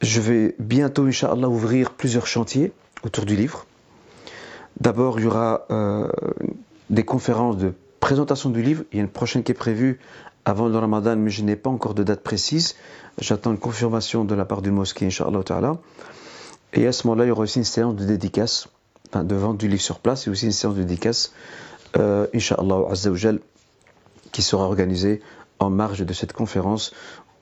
Je 0.00 0.20
vais 0.20 0.54
bientôt, 0.58 1.04
Inch'Allah, 1.04 1.48
ouvrir 1.48 1.90
plusieurs 1.92 2.26
chantiers 2.26 2.72
autour 3.04 3.26
du 3.26 3.36
livre. 3.36 3.66
D'abord, 4.80 5.18
il 5.20 5.24
y 5.24 5.26
aura 5.26 5.66
des 6.90 7.04
conférences 7.04 7.56
de 7.56 7.72
présentation 8.00 8.50
du 8.50 8.62
livre. 8.62 8.84
Il 8.92 8.96
y 8.96 9.00
a 9.00 9.02
une 9.02 9.08
prochaine 9.10 9.42
qui 9.42 9.52
est 9.52 9.54
prévue 9.54 9.98
avant 10.44 10.68
le 10.68 10.76
Ramadan, 10.76 11.16
mais 11.16 11.30
je 11.30 11.42
n'ai 11.42 11.56
pas 11.56 11.70
encore 11.70 11.94
de 11.94 12.02
date 12.02 12.20
précise. 12.20 12.74
J'attends 13.18 13.52
une 13.52 13.58
confirmation 13.58 14.24
de 14.24 14.34
la 14.34 14.44
part 14.44 14.62
du 14.62 14.70
mosquée, 14.70 15.06
Inch'Allah 15.06 15.42
Ta'ala. 15.42 15.78
Et 16.72 16.86
à 16.86 16.92
ce 16.92 17.06
moment-là, 17.06 17.24
il 17.24 17.28
y 17.28 17.30
aura 17.30 17.42
aussi 17.42 17.58
une 17.58 17.64
séance 17.64 17.94
de 17.96 18.04
dédicace, 18.04 18.68
enfin 19.08 19.24
de 19.24 19.34
vente 19.34 19.58
du 19.58 19.68
livre 19.68 19.80
sur 19.80 20.00
place, 20.00 20.26
et 20.26 20.30
aussi 20.30 20.46
une 20.46 20.52
séance 20.52 20.74
de 20.74 20.82
dédicace, 20.82 21.32
euh, 21.96 22.26
Inch'Allah 22.34 22.84
Azzawajal, 22.90 23.38
qui 24.32 24.42
sera 24.42 24.64
organisée 24.64 25.22
en 25.60 25.70
marge 25.70 26.04
de 26.04 26.12
cette 26.12 26.32
conférence 26.32 26.92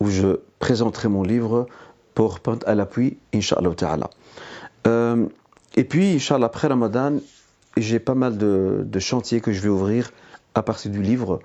où 0.00 0.08
je 0.08 0.40
présenterai 0.58 1.08
mon 1.08 1.22
livre 1.22 1.66
pour 2.14 2.40
à 2.66 2.74
l'appui, 2.74 3.18
Inch'Allah 3.34 3.74
Ta'ala. 3.74 4.10
Euh, 4.86 5.26
et 5.76 5.84
puis, 5.84 6.14
Inch'Allah, 6.14 6.46
après 6.46 6.68
Ramadan, 6.68 7.18
j'ai 7.76 7.98
pas 7.98 8.14
mal 8.14 8.36
de, 8.36 8.98
chantiers 8.98 9.40
que 9.40 9.52
je 9.52 9.60
vais 9.60 9.68
ouvrir 9.68 10.12
à 10.54 10.62
partir 10.62 10.90
du 10.90 11.02
livre. 11.02 11.40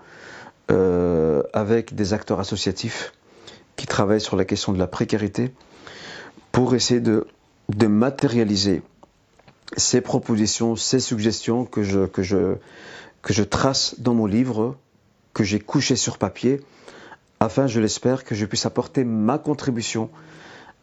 Euh, 0.70 1.44
avec 1.54 1.96
des 1.96 2.12
acteurs 2.12 2.42
associatifs 2.42 3.14
qui 3.78 3.88
travaillent 3.88 4.20
sur 4.20 4.36
la 4.36 4.44
question 4.44 4.74
de 4.74 4.78
la 4.78 4.88
précarité 4.88 5.54
pour 6.52 6.76
essayer 6.76 7.00
de, 7.00 7.26
matérialiser 7.88 8.82
ces 9.78 10.02
propositions, 10.02 10.76
ces 10.76 11.00
suggestions 11.00 11.64
que 11.64 11.84
je 11.84 13.44
trace 13.44 13.96
dans 14.00 14.14
mon 14.14 14.26
livre, 14.26 14.76
que 15.34 15.46
j'ai 15.46 15.60
couché 15.60 15.96
sur 15.96 16.18
papier, 16.18 16.60
afin, 17.40 17.68
je 17.68 17.80
l'espère, 17.80 18.24
que 18.26 18.36
je 18.36 18.46
puisse 18.46 18.66
apporter 18.66 19.04
ma 19.04 19.38
contribution 19.38 20.10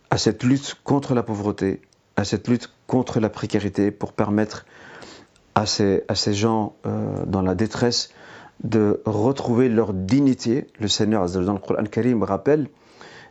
à 0.09 0.17
cette 0.17 0.45
lutte 0.45 0.77
contre 0.85 1.13
la 1.15 1.23
pauvreté, 1.23 1.83
à 2.17 2.25
cette 2.25 2.49
lutte 2.49 2.71
contre 2.87 3.21
la 3.21 3.29
précarité, 3.29 3.91
pour 3.91 4.13
permettre 4.13 4.67
à 5.55 5.67
ces, 5.67 6.05
à 6.09 6.15
ces 6.15 6.35
gens 6.35 6.77
euh, 6.87 7.25
dans 7.27 7.43
la 7.43 7.55
détresse 7.55 8.11
de 8.63 9.01
retrouver 9.05 9.69
leur 9.69 9.93
dignité. 9.93 10.67
Le 10.79 10.89
Seigneur, 10.89 11.29
dans 11.29 11.53
le 11.53 11.59
Coran 11.59 11.85
Karim, 11.85 12.23
rappelle 12.23 12.69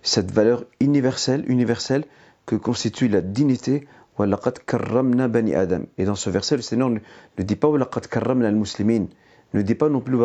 cette 0.01 0.31
valeur 0.31 0.65
universelle, 0.79 1.43
universelle 1.47 2.05
que 2.45 2.55
constitue 2.55 3.07
la 3.07 3.21
dignité. 3.21 3.87
Et 4.19 4.25
dans 6.05 6.15
ce 6.15 6.29
verset, 6.29 6.55
le 6.55 6.61
Seigneur 6.61 6.89
ne 6.89 6.99
dit 7.39 7.55
pas 7.55 7.69
ne 9.53 9.61
dit 9.61 9.75
pas 9.75 9.89
non 9.89 10.01
plus 10.01 10.17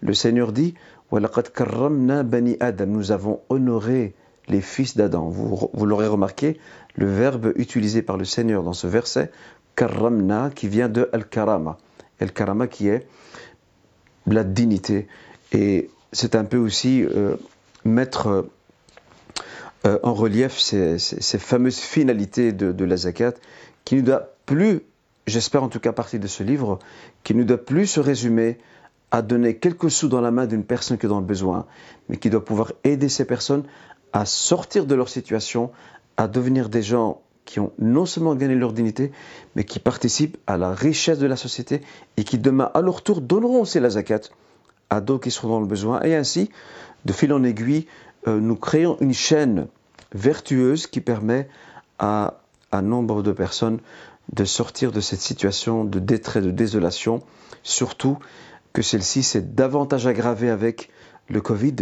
Le 0.00 0.14
Seigneur 0.14 0.52
dit 0.52 0.74
Nous 2.86 3.12
avons 3.12 3.40
honoré 3.50 4.14
les 4.48 4.60
fils 4.60 4.96
d'Adam. 4.96 5.28
Vous, 5.28 5.86
l'aurez 5.86 6.06
remarqué, 6.06 6.58
le 6.94 7.06
verbe 7.06 7.52
utilisé 7.56 8.02
par 8.02 8.16
le 8.16 8.24
Seigneur 8.24 8.62
dans 8.62 8.72
ce 8.72 8.86
verset, 8.86 9.30
karramna, 9.76 10.50
qui 10.54 10.68
vient 10.68 10.88
de 10.88 11.08
al-karama. 11.12 11.78
El-Karama 12.20 12.66
qui 12.66 12.88
est 12.88 13.06
la 14.26 14.44
dignité. 14.44 15.06
Et 15.52 15.88
c'est 16.12 16.34
un 16.34 16.44
peu 16.44 16.56
aussi 16.56 17.04
euh, 17.04 17.36
mettre 17.84 18.48
euh, 19.86 19.98
en 20.02 20.14
relief 20.14 20.58
ces, 20.58 20.98
fameuses 21.38 21.78
finalités 21.78 22.52
de, 22.52 22.84
la 22.84 22.96
zakat 22.96 23.34
qui 23.84 23.96
ne 23.96 24.00
doit 24.02 24.34
plus, 24.46 24.80
j'espère 25.26 25.62
en 25.62 25.68
tout 25.68 25.80
cas 25.80 25.92
partie 25.92 26.18
de 26.18 26.26
ce 26.26 26.42
livre, 26.42 26.78
qui 27.22 27.34
ne 27.34 27.44
doit 27.44 27.64
plus 27.64 27.86
se 27.86 28.00
résumer 28.00 28.58
à 29.10 29.22
donner 29.22 29.56
quelques 29.56 29.90
sous 29.90 30.08
dans 30.08 30.20
la 30.20 30.30
main 30.30 30.46
d'une 30.46 30.64
personne 30.64 30.98
qui 30.98 31.06
est 31.06 31.08
dans 31.08 31.20
le 31.20 31.26
besoin, 31.26 31.66
mais 32.08 32.18
qui 32.18 32.28
doit 32.28 32.44
pouvoir 32.44 32.72
aider 32.84 33.08
ces 33.08 33.24
personnes 33.24 33.64
à 34.12 34.24
sortir 34.24 34.86
de 34.86 34.94
leur 34.94 35.08
situation, 35.08 35.70
à 36.16 36.28
devenir 36.28 36.68
des 36.68 36.82
gens 36.82 37.20
qui 37.44 37.60
ont 37.60 37.72
non 37.78 38.04
seulement 38.04 38.34
gagné 38.34 38.54
leur 38.54 38.72
dignité, 38.72 39.10
mais 39.56 39.64
qui 39.64 39.78
participent 39.78 40.36
à 40.46 40.58
la 40.58 40.74
richesse 40.74 41.18
de 41.18 41.26
la 41.26 41.36
société 41.36 41.80
et 42.16 42.24
qui 42.24 42.38
demain, 42.38 42.70
à 42.74 42.82
leur 42.82 43.02
tour, 43.02 43.20
donneront 43.20 43.62
aussi 43.62 43.80
la 43.80 43.90
zakat 43.90 44.20
à 44.90 45.00
d'autres 45.00 45.24
qui 45.24 45.30
seront 45.30 45.48
dans 45.48 45.60
le 45.60 45.66
besoin. 45.66 46.02
Et 46.02 46.14
ainsi, 46.14 46.50
de 47.04 47.12
fil 47.12 47.32
en 47.32 47.42
aiguille, 47.42 47.86
euh, 48.26 48.38
nous 48.40 48.56
créons 48.56 48.98
une 49.00 49.14
chaîne 49.14 49.66
vertueuse 50.12 50.86
qui 50.86 51.00
permet 51.00 51.48
à 51.98 52.40
un 52.72 52.82
nombre 52.82 53.22
de 53.22 53.32
personnes 53.32 53.80
de 54.32 54.44
sortir 54.44 54.92
de 54.92 55.00
cette 55.00 55.20
situation 55.20 55.84
de 55.84 55.98
détresse, 55.98 56.44
de 56.44 56.50
désolation, 56.50 57.22
surtout 57.62 58.18
que 58.72 58.82
celle-ci 58.82 59.22
s'est 59.22 59.40
davantage 59.40 60.06
aggravée 60.06 60.50
avec 60.50 60.90
le 61.28 61.40
Covid. 61.40 61.76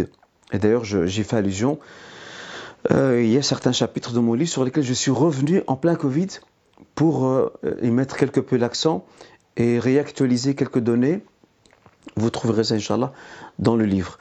Et 0.53 0.59
d'ailleurs, 0.59 0.85
j'y 0.85 1.23
fais 1.23 1.37
allusion. 1.37 1.77
Euh, 2.91 3.21
il 3.21 3.29
y 3.29 3.37
a 3.37 3.41
certains 3.41 3.71
chapitres 3.71 4.13
de 4.13 4.19
mon 4.19 4.33
livre 4.33 4.49
sur 4.49 4.63
lesquels 4.63 4.83
je 4.83 4.93
suis 4.93 5.11
revenu 5.11 5.61
en 5.67 5.75
plein 5.75 5.95
Covid 5.95 6.27
pour 6.95 7.25
euh, 7.25 7.51
y 7.81 7.89
mettre 7.89 8.15
quelque 8.15 8.39
peu 8.39 8.55
l'accent 8.55 9.05
et 9.57 9.79
réactualiser 9.79 10.55
quelques 10.55 10.79
données. 10.79 11.21
Vous 12.15 12.29
trouverez 12.29 12.63
ça, 12.63 12.75
Inch'Allah, 12.75 13.11
dans 13.59 13.75
le 13.75 13.85
livre. 13.85 14.17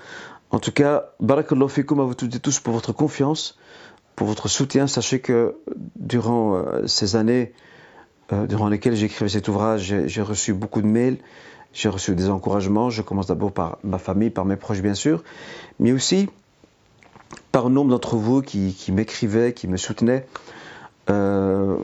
En 0.51 0.59
tout 0.59 0.73
cas, 0.73 1.11
barakallahu 1.21 1.69
fikum 1.69 2.01
à 2.01 2.05
vous 2.05 2.15
toutes 2.15 2.35
et 2.35 2.41
tous 2.41 2.61
pour 2.61 2.73
votre 2.73 2.93
confiance, 2.93 3.59
pour 4.17 4.27
votre 4.27 4.49
soutien. 4.49 4.87
Sachez 4.87 5.21
que 5.21 5.57
durant 5.97 6.57
euh, 6.57 6.87
ces 6.87 7.17
années 7.17 7.53
durant 8.49 8.69
lesquelles 8.69 8.97
j'écrivais 8.97 9.29
cet 9.29 9.47
ouvrage, 9.47 9.95
j'ai 10.07 10.21
reçu 10.21 10.53
beaucoup 10.53 10.83
de 10.83 10.89
mails, 10.89 11.19
j'ai 11.73 11.89
reçu 11.89 12.13
des 12.17 12.29
encouragements. 12.29 12.91
Je 12.91 13.01
commence 13.01 13.29
d'abord 13.29 13.53
par 13.53 13.79
ma 13.85 13.99
famille, 13.99 14.31
par 14.31 14.45
mes 14.45 14.57
proches 14.57 14.81
bien 14.81 14.95
sûr, 14.95 15.23
mais 15.79 15.93
aussi 15.93 16.29
par 17.57 17.71
nombre 17.71 17.91
d'entre 17.91 18.17
vous 18.17 18.43
qui, 18.43 18.93
m'écrivaient, 18.93 19.55
qui 19.55 19.67
me 19.67 19.79
soutenaient, 19.79 20.27
euh, 21.09 21.79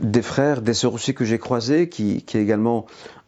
des 0.00 0.22
frères, 0.22 0.62
des 0.62 0.72
sœurs 0.72 0.94
aussi 0.94 1.12
que 1.12 1.26
j'ai 1.26 1.38
croisés, 1.38 1.90
qui, 1.90 2.24
également 2.32 2.86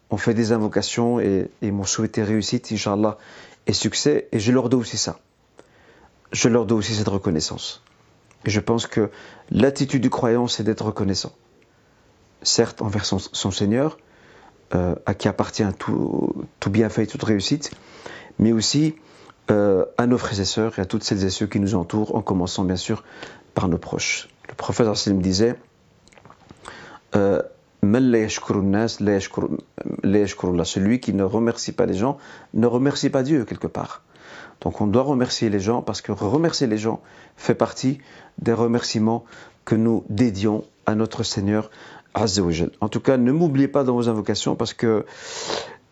ont 0.09 0.16
fait 0.16 0.33
des 0.33 0.52
invocations 0.52 1.21
et, 1.21 1.50
m'ont 1.61 1.85
souhaité 1.85 2.23
réussite, 2.23 2.73
Inch'Allah, 2.73 3.18
et 3.66 3.75
succès, 3.75 4.26
et 4.33 4.38
je 4.38 4.52
leur 4.52 4.71
dois 4.71 4.80
aussi 4.80 4.97
ça. 4.97 5.18
Je 6.33 6.49
leur 6.49 6.64
dois 6.64 6.78
aussi 6.78 6.95
cette 6.95 7.09
reconnaissance. 7.09 7.83
Et 8.47 8.50
je 8.50 8.61
pense 8.61 8.87
que 8.87 9.11
l'attitude 9.50 10.00
du 10.00 10.09
croyant, 10.09 10.47
c'est 10.47 10.62
d'être 10.62 10.87
reconnaissant. 10.87 11.33
Certes, 12.40 12.80
envers 12.80 13.04
son, 13.04 13.50
Seigneur, 13.50 13.99
euh, 14.75 14.95
à 15.04 15.12
qui 15.12 15.28
appartient 15.28 15.62
tout, 15.78 16.47
tout 16.59 16.71
bienfait 16.71 17.02
et 17.02 17.06
toute 17.06 17.23
réussite, 17.23 17.71
mais 18.38 18.54
aussi 18.54 18.95
euh, 19.50 19.84
à 19.96 20.06
nos 20.06 20.18
frères 20.18 20.40
et 20.40 20.44
sœurs 20.44 20.78
et 20.78 20.82
à 20.82 20.84
toutes 20.84 21.04
celles 21.04 21.24
et 21.24 21.30
ceux 21.30 21.46
qui 21.46 21.60
nous 21.60 21.74
entourent, 21.74 22.14
en 22.14 22.22
commençant 22.22 22.64
bien 22.64 22.76
sûr 22.76 23.04
par 23.54 23.68
nos 23.68 23.78
proches. 23.78 24.28
Le 24.48 24.54
prophète 24.54 24.86
me 24.86 25.20
disait 25.20 25.56
euh, 27.14 27.42
celui 30.64 31.00
qui 31.00 31.14
ne 31.14 31.22
remercie 31.22 31.72
pas 31.72 31.86
les 31.86 31.94
gens 31.94 32.18
ne 32.54 32.66
remercie 32.66 33.10
pas 33.10 33.22
Dieu 33.22 33.44
quelque 33.44 33.66
part. 33.66 34.02
Donc 34.60 34.80
on 34.80 34.86
doit 34.86 35.02
remercier 35.02 35.50
les 35.50 35.60
gens 35.60 35.82
parce 35.82 36.00
que 36.00 36.12
remercier 36.12 36.66
les 36.66 36.78
gens 36.78 37.00
fait 37.36 37.54
partie 37.54 37.98
des 38.38 38.52
remerciements 38.52 39.24
que 39.64 39.74
nous 39.74 40.04
dédions 40.08 40.64
à 40.86 40.94
notre 40.94 41.22
Seigneur 41.22 41.70
en 42.80 42.88
tout 42.88 43.00
cas, 43.00 43.18
ne 43.18 43.30
m'oubliez 43.30 43.68
pas 43.68 43.84
dans 43.84 43.94
vos 43.94 44.08
invocations 44.08 44.56
parce 44.56 44.72
que 44.72 45.04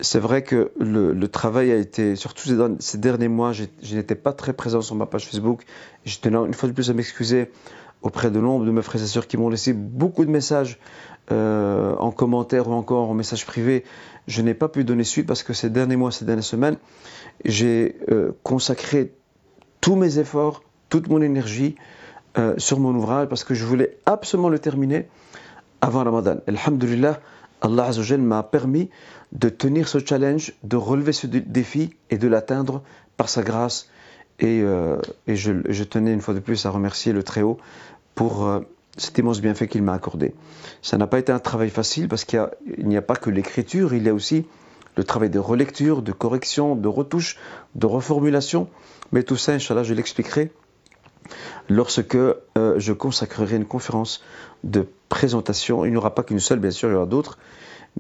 c'est 0.01 0.19
vrai 0.19 0.43
que 0.43 0.73
le, 0.79 1.27
travail 1.29 1.71
a 1.71 1.77
été, 1.77 2.17
surtout 2.17 2.49
ces 2.81 2.99
derniers 2.99 3.29
mois, 3.29 3.53
je 3.53 3.65
n'étais 3.95 4.15
pas 4.15 4.33
très 4.33 4.53
présent 4.53 4.81
sur 4.81 4.95
ma 4.97 5.07
page 5.07 5.27
Facebook. 5.27 5.63
Je 6.05 6.19
tenais 6.19 6.37
une 6.37 6.55
fois 6.55 6.69
de 6.69 6.75
plus 6.75 6.91
à 6.91 6.95
m'excuser 6.95 7.51
auprès 8.03 8.31
de 8.31 8.39
nombre 8.39 8.67
de 8.67 8.71
mes 8.71 8.83
frères 8.83 9.03
et 9.03 9.07
sœurs 9.07 9.27
qui 9.27 9.37
m'ont 9.37 9.49
laissé 9.49 9.73
beaucoup 9.73 10.25
de 10.25 10.31
messages 10.31 10.79
euh, 11.33 11.95
en 11.97 12.11
commentaire 12.11 12.69
ou 12.69 12.73
encore 12.73 13.09
en 13.09 13.15
message 13.15 13.47
privé. 13.47 13.85
Je 14.27 14.43
n'ai 14.43 14.53
pas 14.53 14.69
pu 14.69 14.85
donner 14.85 15.05
suite 15.05 15.27
parce 15.27 15.43
que 15.43 15.53
ces 15.53 15.71
derniers 15.71 15.97
mois, 15.97 16.11
ces 16.11 16.25
dernières 16.25 16.45
semaines, 16.45 16.77
j'ai 17.45 17.97
euh, 18.11 18.33
consacré 18.43 19.15
tous 19.81 19.97
mes 19.97 20.19
efforts, 20.19 20.63
toute 20.91 21.09
mon 21.09 21.23
énergie 21.23 21.77
euh, 22.37 22.55
sur 22.59 22.79
mon 22.79 22.95
ouvrage 22.95 23.29
parce 23.29 23.45
que 23.45 23.55
je 23.55 23.65
voulais 23.65 23.97
absolument 24.07 24.51
le 24.51 24.59
terminer 24.59 25.09
avant 25.81 26.05
Ramadan. 26.05 26.37
Alhamdulillah, 26.47 27.21
Allah 27.65 27.91
m'a 28.19 28.43
permis 28.43 28.91
de 29.33 29.49
tenir 29.49 29.89
ce 29.89 29.99
challenge, 29.99 30.53
de 30.65 30.77
relever 30.77 31.13
ce 31.13 31.27
défi 31.27 31.97
et 32.11 32.19
de 32.19 32.29
l'atteindre 32.29 32.83
par 33.17 33.31
sa 33.31 33.43
grâce. 33.43 33.89
Et, 34.39 34.61
euh, 34.61 34.99
je, 35.27 35.83
tenais 35.85 36.13
une 36.13 36.21
fois 36.21 36.35
de 36.35 36.41
plus 36.41 36.67
à 36.67 36.71
remercier 36.71 37.15
le 37.15 37.23
Très-Haut 37.23 37.57
pour 38.15 38.47
euh, 38.47 38.61
cet 38.99 39.17
immense 39.17 39.41
bienfait 39.41 39.67
qu'il 39.67 39.83
m'a 39.83 39.95
accordé. 39.95 40.35
Ça 40.83 40.99
n'a 40.99 41.07
pas 41.07 41.19
été 41.19 41.33
un 41.33 41.39
travail 41.39 41.71
facile 41.71 42.07
parce 42.07 42.27
qu'il 42.27 42.47
n'y 42.79 42.99
a, 42.99 43.03
pas 43.03 43.17
que 43.17 43.31
l'écriture, 43.31 43.95
il 43.95 44.03
y 44.03 44.11
a 44.11 44.15
aussi 44.15 44.45
le 44.97 45.05
travail 45.05 45.31
de 45.31 45.39
relecture, 45.39 46.03
de 46.03 46.13
correction, 46.13 46.77
de 46.77 46.89
retouche, 46.89 47.39
de 47.77 47.87
reformulation. 47.87 48.69
Mais 49.13 49.23
tout 49.23 49.37
ça, 49.37 49.53
Inch'Allah, 49.53 49.85
je 49.85 49.95
l'expliquerai 49.95 50.53
lorsque 51.69 52.17
euh, 52.17 52.35
je 52.77 52.93
consacrerai 52.93 53.57
une 53.57 53.65
conférence 53.65 54.23
de 54.63 54.87
présentation. 55.09 55.85
Il 55.85 55.91
n'y 55.91 55.97
aura 55.97 56.15
pas 56.15 56.23
qu'une 56.23 56.41
seule, 56.41 56.59
bien 56.59 56.71
sûr, 56.71 56.89
il 56.89 56.93
y 56.93 56.97
aura 56.97 57.07
d'autres. 57.07 57.39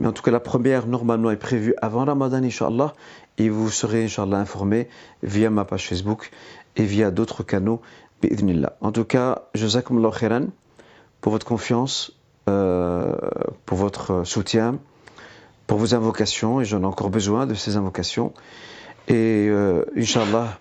Mais 0.01 0.09
en 0.09 0.13
tout 0.13 0.23
cas, 0.23 0.31
la 0.31 0.41
première, 0.41 0.87
normalement, 0.87 1.31
est 1.31 1.37
prévue 1.37 1.75
avant 1.81 2.05
Ramadan, 2.05 2.43
Inch'Allah. 2.43 2.95
Et 3.39 3.49
vous 3.49 3.71
serez, 3.71 4.05
Inch'Allah, 4.05 4.39
informé 4.39 4.89
via 5.23 5.51
ma 5.51 5.65
page 5.65 5.89
Facebook 5.89 6.31
et 6.77 6.85
via 6.85 7.11
d'autres 7.11 7.43
canaux, 7.43 7.81
En 8.81 8.93
tout 8.93 9.05
cas, 9.05 9.43
jazakumullah 9.55 10.11
khairan 10.11 10.47
pour 11.21 11.33
votre 11.33 11.47
confiance, 11.47 12.13
euh, 12.49 13.15
pour 13.67 13.79
votre 13.79 14.25
soutien, 14.25 14.79
pour 15.67 15.79
vos 15.79 15.95
invocations. 15.95 16.61
Et 16.61 16.65
j'en 16.65 16.83
ai 16.83 16.87
encore 16.87 17.11
besoin 17.11 17.47
de 17.47 17.55
ces 17.55 17.77
invocations. 17.77 18.33
Et 19.09 19.47
euh, 19.49 19.85
Inch'Allah, 19.97 20.59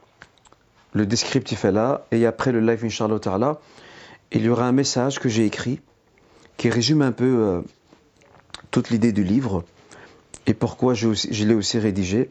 le 0.94 1.06
descriptif 1.06 1.66
est 1.66 1.72
là. 1.72 2.06
Et 2.12 2.26
après 2.26 2.52
le 2.52 2.60
live, 2.60 2.86
Inch'Allah 2.86 3.20
Ta'ala, 3.20 3.60
il 4.32 4.44
y 4.44 4.50
aura 4.50 4.68
un 4.68 4.72
message 4.72 5.20
que 5.20 5.30
j'ai 5.30 5.46
écrit 5.46 5.80
qui 6.58 6.70
résume 6.70 7.02
un 7.02 7.12
peu 7.12 7.26
euh, 7.26 7.62
toute 8.72 8.90
l'idée 8.90 9.12
du 9.12 9.24
livre 9.24 9.64
et 10.46 10.54
pourquoi 10.54 10.94
je, 10.94 11.10
l'ai 11.44 11.54
aussi 11.54 11.80
rédigé. 11.80 12.30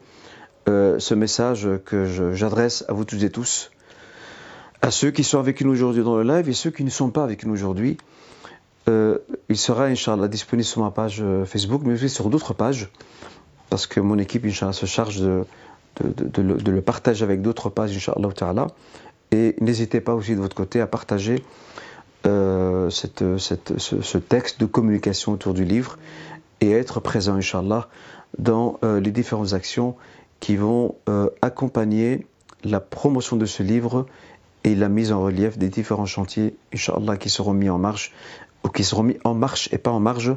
Euh, 0.69 0.97
ce 0.97 1.13
message 1.13 1.67
que 1.85 2.33
j'adresse 2.33 2.85
à 2.87 2.93
vous 2.93 3.03
tous 3.03 3.21
et 3.23 3.29
tous, 3.29 3.69
à 4.81 4.91
ceux 4.91 5.11
qui 5.11 5.25
sont 5.25 5.39
avec 5.39 5.59
nous 5.61 5.71
aujourd'hui 5.71 6.03
dans 6.03 6.15
le 6.15 6.23
live 6.23 6.47
et 6.47 6.53
ceux 6.53 6.71
qui 6.71 6.85
ne 6.85 6.89
sont 6.89 7.09
pas 7.09 7.23
avec 7.23 7.45
nous 7.45 7.53
aujourd'hui. 7.53 7.97
Euh, 8.87 9.17
il 9.49 9.57
sera, 9.57 9.85
Inch'Allah, 9.85 10.27
disponible 10.29 10.65
sur 10.65 10.81
ma 10.81 10.91
page 10.91 11.23
Facebook, 11.45 11.81
mais 11.83 11.93
aussi 11.93 12.09
sur 12.09 12.29
d'autres 12.29 12.53
pages, 12.53 12.89
parce 13.69 13.87
que 13.87 13.99
mon 13.99 14.17
équipe, 14.19 14.45
Inch'Allah, 14.45 14.73
se 14.73 14.85
charge 14.85 15.19
de, 15.19 15.43
de, 16.01 16.41
le, 16.71 16.81
partager 16.81 17.23
avec 17.23 17.41
d'autres 17.41 17.69
pages, 17.69 17.95
Inch'Allah. 17.95 18.67
Et 19.31 19.55
n'hésitez 19.61 20.01
pas 20.01 20.13
aussi 20.13 20.35
de 20.35 20.41
votre 20.41 20.55
côté 20.55 20.81
à 20.81 20.87
partager 20.87 21.43
euh, 22.25 22.89
ce, 22.89 24.17
texte 24.17 24.59
de 24.59 24.65
communication 24.65 25.33
autour 25.33 25.53
du 25.53 25.65
livre 25.65 25.97
et 26.61 26.71
être 26.71 26.99
présent, 26.99 27.35
Inch'Allah, 27.35 27.89
dans 28.37 28.79
euh, 28.83 28.99
les 28.99 29.11
différentes 29.11 29.53
actions 29.53 29.95
qui 30.39 30.55
vont 30.55 30.95
euh, 31.09 31.29
accompagner 31.41 32.27
la 32.63 32.79
promotion 32.79 33.35
de 33.37 33.45
ce 33.45 33.63
livre 33.63 34.05
et 34.63 34.75
la 34.75 34.87
mise 34.87 35.11
en 35.11 35.21
relief 35.21 35.57
des 35.57 35.69
différents 35.69 36.05
chantiers, 36.05 36.55
Inch'Allah, 36.73 37.17
qui 37.17 37.29
seront 37.29 37.53
mis 37.53 37.69
en 37.69 37.77
marche, 37.77 38.13
ou 38.63 38.69
qui 38.69 38.83
seront 38.83 39.03
mis 39.03 39.17
en 39.23 39.33
marche 39.33 39.67
et 39.73 39.77
pas 39.77 39.91
en 39.91 39.99
marge, 39.99 40.33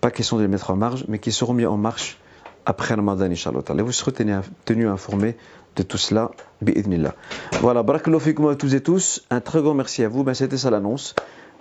pas 0.00 0.10
question 0.10 0.36
de 0.36 0.42
les 0.42 0.48
mettre 0.48 0.72
en 0.72 0.76
marge, 0.76 1.04
mais 1.06 1.20
qui 1.20 1.30
seront 1.30 1.54
mis 1.54 1.66
en 1.66 1.76
marche 1.76 2.18
après 2.66 2.94
Ramadan, 2.94 3.30
Inch'Allah. 3.30 3.60
Vous 3.82 3.92
serez 3.92 4.12
tenus 4.12 4.88
informés 4.88 5.36
de 5.76 5.82
tout 5.82 5.98
cela, 5.98 6.30
bi'idnillah. 6.62 7.14
Voilà, 7.60 7.82
barakallahu 7.82 8.48
à 8.50 8.56
tous 8.56 8.74
et 8.74 8.82
tous. 8.82 9.24
Un 9.30 9.40
très 9.40 9.62
grand 9.62 9.74
merci 9.74 10.02
à 10.04 10.08
vous. 10.08 10.24
Ben, 10.24 10.34
C'était 10.34 10.58
ça 10.58 10.70
l'annonce. 10.70 11.14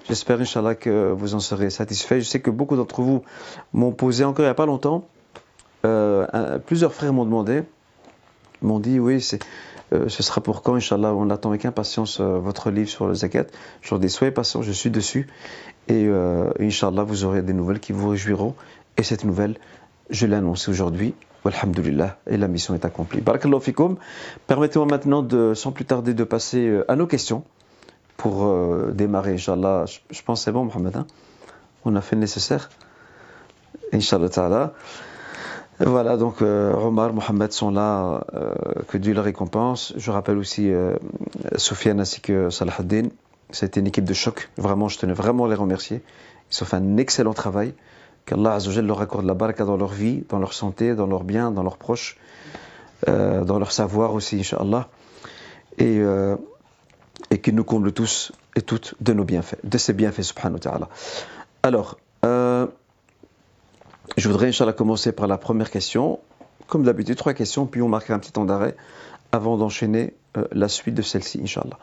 J'espère, 0.08 0.40
Inch'Allah, 0.42 0.76
que 0.76 1.12
vous 1.12 1.36
en 1.36 1.40
serez 1.40 1.70
satisfaits. 1.70 2.20
Je 2.20 2.26
sais 2.26 2.40
que 2.40 2.50
beaucoup 2.50 2.76
d'entre 2.76 3.02
vous 3.02 3.22
m'ont 3.74 3.92
posé 3.92 4.24
encore 4.24 4.44
il 4.44 4.48
n'y 4.48 4.52
a 4.52 4.56
pas 4.56 4.66
longtemps. 4.66 5.08
Euh, 5.86 6.60
plusieurs 6.60 6.94
frères 6.94 7.14
m'ont 7.14 7.26
demandé, 7.26 7.64
m'ont 8.62 8.80
dit, 8.80 9.00
oui, 9.00 9.22
c'est, 9.22 9.40
euh, 9.94 10.10
ce 10.10 10.24
sera 10.24 10.42
pour 10.42 10.64
quand, 10.64 10.76
Inch'Allah, 10.76 11.14
on 11.14 11.30
attend 11.30 11.50
avec 11.50 11.66
impatience 11.66 12.20
euh, 12.20 12.40
votre 12.40 12.72
livre 12.72 12.90
sur 12.90 13.08
le 13.08 13.14
zakat. 13.14 13.46
Je 13.82 13.96
des 13.96 14.10
soyez 14.10 14.32
patients, 14.32 14.62
je 14.62 14.72
suis 14.72 14.90
dessus. 14.90 15.28
Et 15.88 16.08
Inch'Allah, 16.60 17.04
vous 17.04 17.24
aurez 17.24 17.42
des 17.42 17.54
nouvelles 17.54 17.80
qui 17.80 17.94
vous 17.94 18.10
réjouiront. 18.10 18.54
Et 18.98 19.04
cette 19.04 19.24
nouvelle, 19.24 19.56
je 20.10 20.26
l'annonce 20.26 20.68
aujourd'hui. 20.68 21.14
Alhamdulillah, 21.46 22.18
et 22.28 22.38
la 22.38 22.48
mission 22.48 22.76
est 22.76 22.86
accomplie. 22.86 23.22
Barakallahu 23.22 23.62
fikoum. 23.62 23.98
Permettez-moi 24.48 24.88
maintenant, 24.88 25.24
de, 25.24 25.54
sans 25.54 25.72
plus 25.72 25.86
tarder, 25.86 26.14
de 26.14 26.24
passer 26.24 26.68
euh, 26.68 26.92
à 26.92 26.96
nos 26.96 27.08
questions 27.08 27.44
pour 28.18 28.46
euh, 28.46 28.92
démarrer, 28.94 29.34
Inch'Allah. 29.34 29.86
Je, 29.88 30.22
pense 30.22 30.42
que 30.42 30.46
c'est 30.46 30.52
bon, 30.52 30.66
Mohamed. 30.66 30.96
Hein. 30.98 31.08
On 31.86 31.96
a 31.96 32.02
fait 32.02 32.16
le 32.16 32.22
nécessaire. 32.22 32.70
Inch'Allah. 33.94 34.74
Voilà, 35.80 36.18
donc 36.18 36.42
euh, 36.42 36.74
Omar, 36.74 37.14
Mohamed 37.14 37.54
sont 37.54 37.72
là, 37.72 38.26
que 38.90 38.98
Dieu 38.98 39.14
les 39.14 39.22
récompense. 39.22 39.94
Je 39.96 40.12
rappelle 40.12 40.38
aussi 40.38 40.70
Sofiane 41.56 42.02
ainsi 42.02 42.20
que 42.20 42.50
Salah 42.50 42.74
C'était 43.52 43.80
une 43.80 43.88
équipe 43.88 44.04
de 44.04 44.14
choc. 44.14 44.50
Vraiment, 44.58 44.90
je 44.90 45.00
tenais 45.00 45.14
vraiment 45.14 45.46
à 45.46 45.48
les 45.48 45.56
remercier. 45.56 46.04
Ils 46.52 46.64
ont 46.64 46.66
fait 46.66 46.76
un 46.76 46.98
excellent 46.98 47.34
travail. 47.34 47.74
Qu'Allah 48.30 48.54
Azzawajal 48.54 48.86
leur 48.86 49.02
accorde 49.02 49.26
la 49.26 49.34
baraka 49.34 49.66
dans 49.66 49.76
leur 49.76 49.92
vie, 49.92 50.24
dans 50.30 50.38
leur 50.38 50.54
santé, 50.54 50.94
dans 50.94 51.08
leurs 51.08 51.24
biens, 51.24 51.50
dans 51.50 51.64
leurs 51.64 51.78
proches, 51.78 52.16
euh, 53.08 53.44
dans 53.44 53.58
leur 53.58 53.72
savoir 53.72 54.14
aussi, 54.14 54.42
Inch'Allah. 54.42 54.88
Et, 55.80 55.98
euh, 55.98 56.36
qu'il 57.42 57.56
nous 57.56 57.64
comble 57.64 57.92
tous 57.92 58.32
et 58.56 58.62
toutes 58.62 58.94
de 59.02 59.14
nos 59.14 59.24
bienfaits, 59.24 59.58
de 59.64 59.78
ses 59.80 59.94
bienfaits, 59.94 60.22
subhanahu 60.22 60.54
wa 60.54 60.60
ta'ala. 60.60 60.90
Alors, 61.64 61.98
euh, 62.24 62.68
je 64.16 64.28
voudrais, 64.30 64.50
Inch'Allah, 64.50 64.74
commencer 64.74 65.12
par 65.12 65.26
la 65.26 65.40
première 65.40 65.72
question. 65.72 66.20
Comme 66.68 66.84
d'habitude, 66.84 67.16
trois 67.16 67.34
questions, 67.34 67.66
puis 67.66 67.82
on 67.82 67.90
marquera 67.90 68.14
un 68.14 68.20
petit 68.20 68.32
temps 68.32 68.46
d'arrêt 68.46 68.76
avant 69.32 69.58
d'enchaîner 69.58 70.14
la 70.52 70.68
suite 70.68 70.94
de 70.94 71.02
celle-ci, 71.02 71.42
Inch'Allah. 71.42 71.80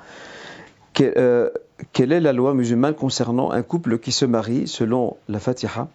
quelle 0.95 2.13
est 2.13 2.21
la 2.21 2.33
loi 2.33 2.55
musulmane 2.55 2.95
concernant 2.95 3.51
un 3.51 3.63
couple 3.63 3.99
qui 3.99 4.13
se 4.13 4.25
marie 4.25 4.69
selon 4.69 5.17
la 5.27 5.41
Fatiha? 5.41 5.89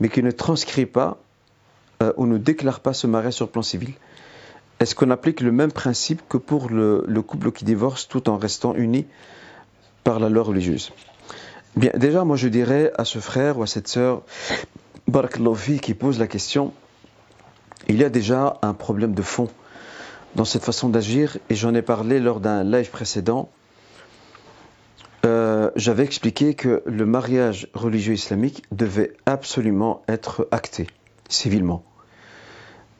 Mais 0.00 0.08
qui 0.08 0.22
ne 0.22 0.30
transcrit 0.30 0.86
pas 0.86 1.18
euh, 2.02 2.12
ou 2.16 2.26
ne 2.26 2.38
déclare 2.38 2.80
pas 2.80 2.92
ce 2.92 3.06
mariage 3.06 3.34
sur 3.34 3.46
le 3.46 3.50
plan 3.50 3.62
civil, 3.62 3.94
est-ce 4.80 4.94
qu'on 4.94 5.10
applique 5.10 5.40
le 5.40 5.52
même 5.52 5.72
principe 5.72 6.22
que 6.28 6.36
pour 6.36 6.68
le, 6.68 7.04
couple 7.22 7.52
qui 7.52 7.64
divorce 7.64 8.08
tout 8.08 8.28
en 8.28 8.36
restant 8.36 8.74
unis 8.74 9.06
par 10.02 10.18
la 10.18 10.28
loi 10.28 10.42
religieuse? 10.42 10.92
Bien, 11.76 11.90
déjà, 11.94 12.24
moi 12.24 12.36
je 12.36 12.48
dirais 12.48 12.92
à 12.98 13.04
ce 13.04 13.18
frère 13.18 13.58
ou 13.58 13.62
à 13.62 13.66
cette 13.66 13.88
sœur, 13.88 14.22
Baraklofi, 15.08 15.80
qui 15.80 15.94
pose 15.94 16.18
la 16.18 16.26
question, 16.26 16.72
il 17.88 17.96
y 17.96 18.04
a 18.04 18.08
déjà 18.08 18.58
un 18.62 18.74
problème 18.74 19.14
de 19.14 19.22
fond 19.22 19.48
dans 20.34 20.44
cette 20.44 20.64
façon 20.64 20.88
d'agir, 20.88 21.38
et 21.50 21.54
j'en 21.54 21.74
ai 21.74 21.82
parlé 21.82 22.18
lors 22.18 22.40
d'un 22.40 22.64
live 22.64 22.90
précédent. 22.90 23.50
Euh, 25.24 25.70
j'avais 25.74 26.04
expliqué 26.04 26.54
que 26.54 26.82
le 26.84 27.06
mariage 27.06 27.68
religieux 27.72 28.12
islamique 28.12 28.62
devait 28.72 29.14
absolument 29.24 30.02
être 30.06 30.46
acté 30.50 30.86
civilement. 31.30 31.82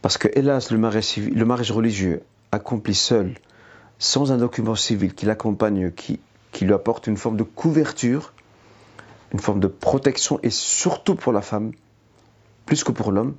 Parce 0.01 0.17
que, 0.17 0.29
hélas, 0.35 0.71
le 0.71 0.79
mariage, 0.79 1.71
religieux 1.71 2.23
accompli 2.51 2.95
seul, 2.95 3.35
sans 3.99 4.33
un 4.33 4.39
document 4.39 4.75
civil 4.75 5.15
qui 5.15 5.27
l'accompagne, 5.27 5.93
qui, 5.93 6.21
lui 6.63 6.73
apporte 6.73 7.09
une 7.09 7.17
forme 7.19 7.37
de 7.37 7.43
couverture, 7.43 8.33
une 9.33 9.41
forme 9.41 9.61
de 9.61 9.67
protection, 9.67 10.41
et 10.43 10.51
surtout 10.51 11.17
pour 11.17 11.33
la 11.33 11.43
femme, 11.43 11.73
plus 12.65 12.85
que 12.85 12.93
pour 12.93 13.13
l'homme, 13.13 13.35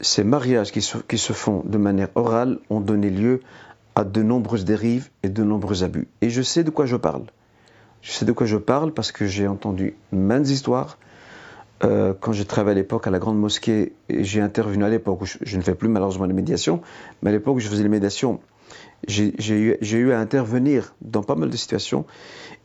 ces 0.00 0.24
mariages 0.24 0.70
qui 0.70 0.82
se 0.82 1.32
font 1.32 1.62
de 1.64 1.78
manière 1.78 2.08
orale 2.14 2.58
ont 2.68 2.80
donné 2.80 3.08
lieu 3.08 3.40
à 3.94 4.04
de 4.04 4.22
nombreuses 4.22 4.66
dérives 4.66 5.08
et 5.22 5.30
de 5.30 5.42
nombreux 5.42 5.82
abus. 5.82 6.08
Et 6.20 6.28
je 6.28 6.42
sais 6.42 6.62
de 6.62 6.70
quoi 6.70 6.84
je 6.84 6.96
parle. 6.96 7.24
Je 8.06 8.12
sais 8.12 8.24
de 8.24 8.30
quoi 8.30 8.46
je 8.46 8.56
parle 8.56 8.92
parce 8.92 9.10
que 9.10 9.26
j'ai 9.26 9.48
entendu 9.48 9.96
maintes 10.12 10.48
histoires. 10.48 10.96
Euh, 11.82 12.14
quand 12.18 12.32
je 12.32 12.44
travaillais 12.44 12.78
à 12.78 12.82
l'époque 12.82 13.08
à 13.08 13.10
la 13.10 13.18
grande 13.18 13.36
mosquée, 13.36 13.94
j'ai 14.08 14.40
intervenu 14.40 14.84
à 14.84 14.88
l'époque, 14.88 15.22
où 15.22 15.26
je, 15.26 15.56
ne 15.56 15.60
fais 15.60 15.74
plus 15.74 15.88
malheureusement 15.88 16.24
les 16.24 16.32
médiations, 16.32 16.82
mais 17.20 17.30
à 17.30 17.32
l'époque 17.32 17.56
où 17.56 17.58
je 17.58 17.68
faisais 17.68 17.82
les 17.82 17.88
médiations, 17.88 18.38
j'ai 19.08 19.34
eu, 19.50 19.76
eu, 19.82 20.12
à 20.12 20.20
intervenir 20.20 20.94
dans 21.00 21.24
pas 21.24 21.34
mal 21.34 21.50
de 21.50 21.56
situations. 21.56 22.06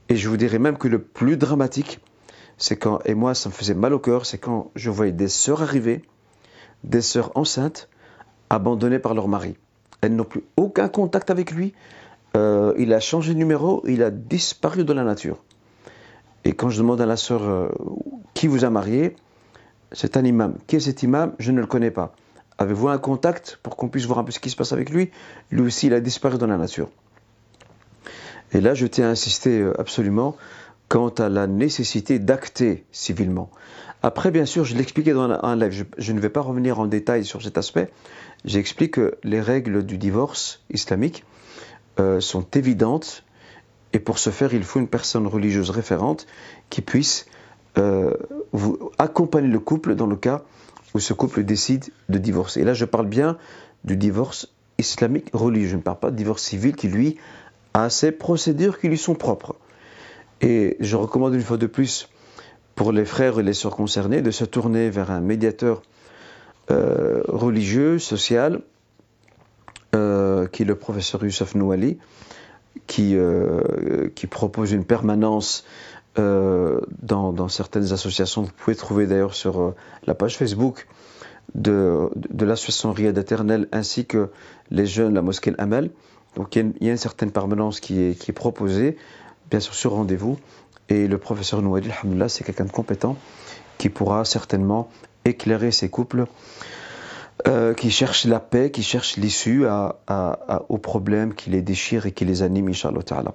Et 0.10 0.16
je 0.16 0.30
vous 0.30 0.38
dirais 0.38 0.60
même 0.60 0.78
que 0.78 0.88
le 0.88 1.02
plus 1.02 1.38
dramatique, 1.38 2.02
c'est 2.60 2.78
quand, 2.78 3.00
et 3.06 3.16
moi 3.16 3.34
ça 3.34 3.50
me 3.50 3.54
faisait 3.54 3.74
mal 3.74 3.94
au 3.94 4.00
cœur, 4.00 4.28
c'est 4.28 4.38
quand 4.38 4.70
je 4.76 4.92
voyais 4.92 5.12
des 5.12 5.28
sœurs 5.28 5.64
arriver 5.64 6.04
des 6.84 7.02
sœurs 7.02 7.32
enceintes 7.34 7.90
abandonnées 8.52 9.00
par 9.00 9.16
leur 9.16 9.28
mari. 9.28 9.56
Elles 10.02 10.16
n'ont 10.16 10.24
plus 10.24 10.44
aucun 10.56 10.88
contact 10.88 11.32
avec 11.32 11.52
lui. 11.52 11.74
Euh, 12.38 12.74
il 12.78 12.94
a 12.94 13.00
changé 13.00 13.34
de 13.34 13.38
numéro, 13.38 13.84
il 13.88 14.04
a 14.04 14.12
disparu 14.12 14.84
de 14.84 14.94
la 14.94 15.04
nature. 15.04 15.44
Et 16.44 16.54
quand 16.54 16.70
je 16.70 16.78
demande 16.78 17.02
à 17.02 17.06
la 17.06 17.18
sœur 17.18 17.44
euh, 17.44 17.70
qui 18.34 18.48
vous 18.48 18.66
a 18.66 18.70
marié, 18.70 19.16
c'est 19.92 20.18
un 20.18 20.24
imam. 20.24 20.56
Qui 20.68 20.78
est 20.78 20.80
cet 20.80 21.04
imam 21.04 21.34
Je 21.40 21.52
ne 21.52 21.60
le 21.60 21.68
connais 21.68 21.92
pas. 21.92 22.16
Avez-vous 22.58 22.90
un 22.90 22.98
contact 22.98 23.60
pour 23.64 23.76
qu'on 23.76 23.90
puisse 23.90 24.06
voir 24.06 24.20
un 24.20 24.24
peu 24.24 24.32
ce 24.32 24.40
qui 24.40 24.50
se 24.50 24.56
passe 24.56 24.72
avec 24.72 24.90
lui? 24.90 25.12
Lui 25.52 25.62
aussi, 25.62 25.88
il 25.88 25.94
a 25.94 26.00
disparu 26.00 26.38
dans 26.38 26.48
la 26.48 26.58
nature. 26.58 26.90
Et 28.54 28.62
là, 28.62 28.74
je 28.74 28.86
tiens 28.88 29.08
à 29.08 29.12
insister 29.12 29.60
euh, 29.60 29.80
absolument 29.80 30.36
quant 30.88 31.10
à 31.10 31.30
la 31.30 31.48
nécessité 31.48 32.20
d'acter 32.20 32.86
civilement. 32.92 33.50
Après, 34.04 34.32
bien 34.32 34.46
sûr, 34.46 34.66
je 34.66 34.76
l'expliquais 34.76 35.14
dans 35.14 35.30
un 35.30 35.56
live, 35.56 35.86
je, 35.98 36.12
ne 36.12 36.20
vais 36.20 36.30
pas 36.30 36.42
revenir 36.42 36.80
en 36.80 36.88
détail 36.88 37.24
sur 37.24 37.42
cet 37.42 37.58
aspect. 37.58 37.90
J'explique 38.44 38.96
que 38.96 39.16
les 39.24 39.40
règles 39.40 39.86
du 39.86 39.98
divorce 39.98 40.62
islamique 40.70 41.24
euh, 42.00 42.20
sont 42.20 42.46
évidentes 42.54 43.24
et 43.94 44.00
pour 44.00 44.20
ce 44.20 44.30
faire, 44.30 44.54
il 44.54 44.64
faut 44.64 44.80
une 44.80 44.88
personne 44.88 45.28
religieuse 45.28 45.70
référente 45.70 46.26
qui 46.70 46.82
puisse 46.82 47.26
euh, 47.78 48.14
vous 48.52 48.92
accompagner 48.98 49.50
le 49.50 49.60
couple 49.60 49.96
dans 49.96 50.08
le 50.08 50.16
cas 50.16 50.44
où 50.94 51.00
ce 51.00 51.14
couple 51.14 51.44
décide 51.44 51.86
de 52.10 52.18
divorcer. 52.18 52.62
Et 52.62 52.64
là, 52.64 52.74
je 52.74 52.86
parle 52.86 53.08
bien 53.08 53.38
du 53.84 53.98
divorce 53.98 54.54
islamique 54.78 55.30
religieux. 55.34 55.70
Je 55.70 55.76
ne 55.78 55.82
parle 55.82 56.00
pas 56.00 56.12
de 56.12 56.16
divorce 56.16 56.44
civil 56.44 56.76
qui, 56.76 56.88
lui, 56.88 57.18
a 57.74 57.90
ses 57.90 58.12
procédures 58.12 58.80
qui 58.80 58.88
lui 58.88 58.98
sont 58.98 59.16
propres. 59.16 59.56
Et 60.42 60.78
je 60.80 60.96
recommande 60.96 61.34
une 61.34 61.42
fois 61.42 61.58
de 61.58 61.68
plus 61.68 62.10
pour 62.76 62.92
les 62.92 63.06
frères 63.06 63.40
et 63.40 63.44
les 63.44 63.54
sœurs 63.54 63.76
concernés 63.76 64.22
de 64.22 64.32
se 64.32 64.46
tourner 64.46 64.90
vers 64.90 65.12
un 65.12 65.22
médiateur 65.22 65.82
euh, 66.72 67.22
religieux, 67.28 68.00
social, 68.00 68.62
euh, 69.96 70.48
qui 70.48 70.64
est 70.64 70.66
le 70.66 70.76
professeur 70.76 71.24
Youssef 71.24 71.56
Nouali, 71.56 71.98
qui, 72.88 73.16
euh, 73.16 74.10
qui 74.16 74.28
propose 74.28 74.72
une 74.72 74.86
permanence 74.86 75.66
dans, 76.18 77.32
dans, 77.32 77.48
certaines 77.48 77.94
associations. 77.94 78.42
Vous 78.42 78.52
pouvez 78.58 78.76
trouver 78.76 79.08
d'ailleurs 79.08 79.34
sur 79.34 79.74
la 80.06 80.14
page 80.14 80.38
Facebook 80.38 80.86
de, 81.56 82.10
de 82.16 82.46
l'association 82.46 82.92
Riyad 82.92 83.18
Éternel 83.18 83.70
ainsi 83.72 84.06
que 84.06 84.30
les 84.72 84.86
jeunes, 84.86 85.14
la 85.14 85.22
mosquée 85.22 85.54
Amel. 85.58 85.90
Donc 86.36 86.56
il 86.56 86.74
y, 86.82 86.88
a 86.90 86.92
une, 86.92 86.98
certaine 86.98 87.32
permanence 87.32 87.80
qui 87.80 88.02
est, 88.02 88.20
qui 88.20 88.32
est 88.32 88.34
proposée, 88.34 88.98
bien 89.50 89.60
sûr 89.60 89.74
sur 89.74 89.92
rendez-vous. 89.92 90.38
Et 90.90 91.08
le 91.08 91.18
professeur 91.18 91.62
Nouadil, 91.62 91.94
c'est 92.28 92.44
quelqu'un 92.44 92.66
de 92.66 92.72
compétent 92.72 93.16
qui 93.78 93.90
pourra 93.90 94.26
certainement 94.26 94.90
éclairer 95.26 95.72
ces 95.72 95.90
couples 95.90 96.26
euh, 97.48 97.74
qui 97.74 97.92
cherchent 97.92 98.26
la 98.26 98.40
paix, 98.40 98.72
qui 98.72 98.84
cherchent 98.84 99.18
l'issue 99.18 99.66
aux 100.70 100.78
problèmes 100.78 101.34
qui 101.34 101.50
les 101.50 101.62
déchirent 101.62 102.06
et 102.06 102.12
qui 102.12 102.26
les 102.26 102.44
animent, 102.44 102.70
Inch'Allah 102.70 103.04
Ta'ala. 103.04 103.34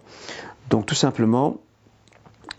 Donc 0.71 0.87
tout 0.87 0.95
simplement, 0.95 1.59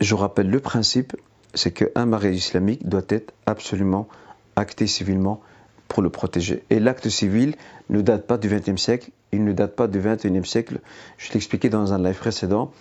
je 0.00 0.14
rappelle 0.14 0.50
le 0.50 0.60
principe, 0.60 1.16
c'est 1.54 1.72
qu'un 1.72 2.06
mariage 2.06 2.36
islamique 2.36 2.88
doit 2.88 3.02
être 3.08 3.32
absolument 3.46 4.08
acté 4.56 4.86
civilement 4.86 5.40
pour 5.88 6.02
le 6.02 6.10
protéger. 6.10 6.62
Et 6.70 6.80
l'acte 6.80 7.08
civil 7.08 7.54
ne 7.88 8.02
date 8.02 8.26
pas 8.26 8.38
du 8.38 8.48
XXe 8.48 8.80
siècle, 8.80 9.10
il 9.32 9.44
ne 9.44 9.52
date 9.52 9.74
pas 9.74 9.88
du 9.88 10.00
XXIe 10.00 10.44
siècle. 10.44 10.80
Je 11.16 11.32
l'expliquais 11.32 11.68
dans 11.68 11.92
un 11.92 12.02
live 12.02 12.18
précédent. 12.18 12.72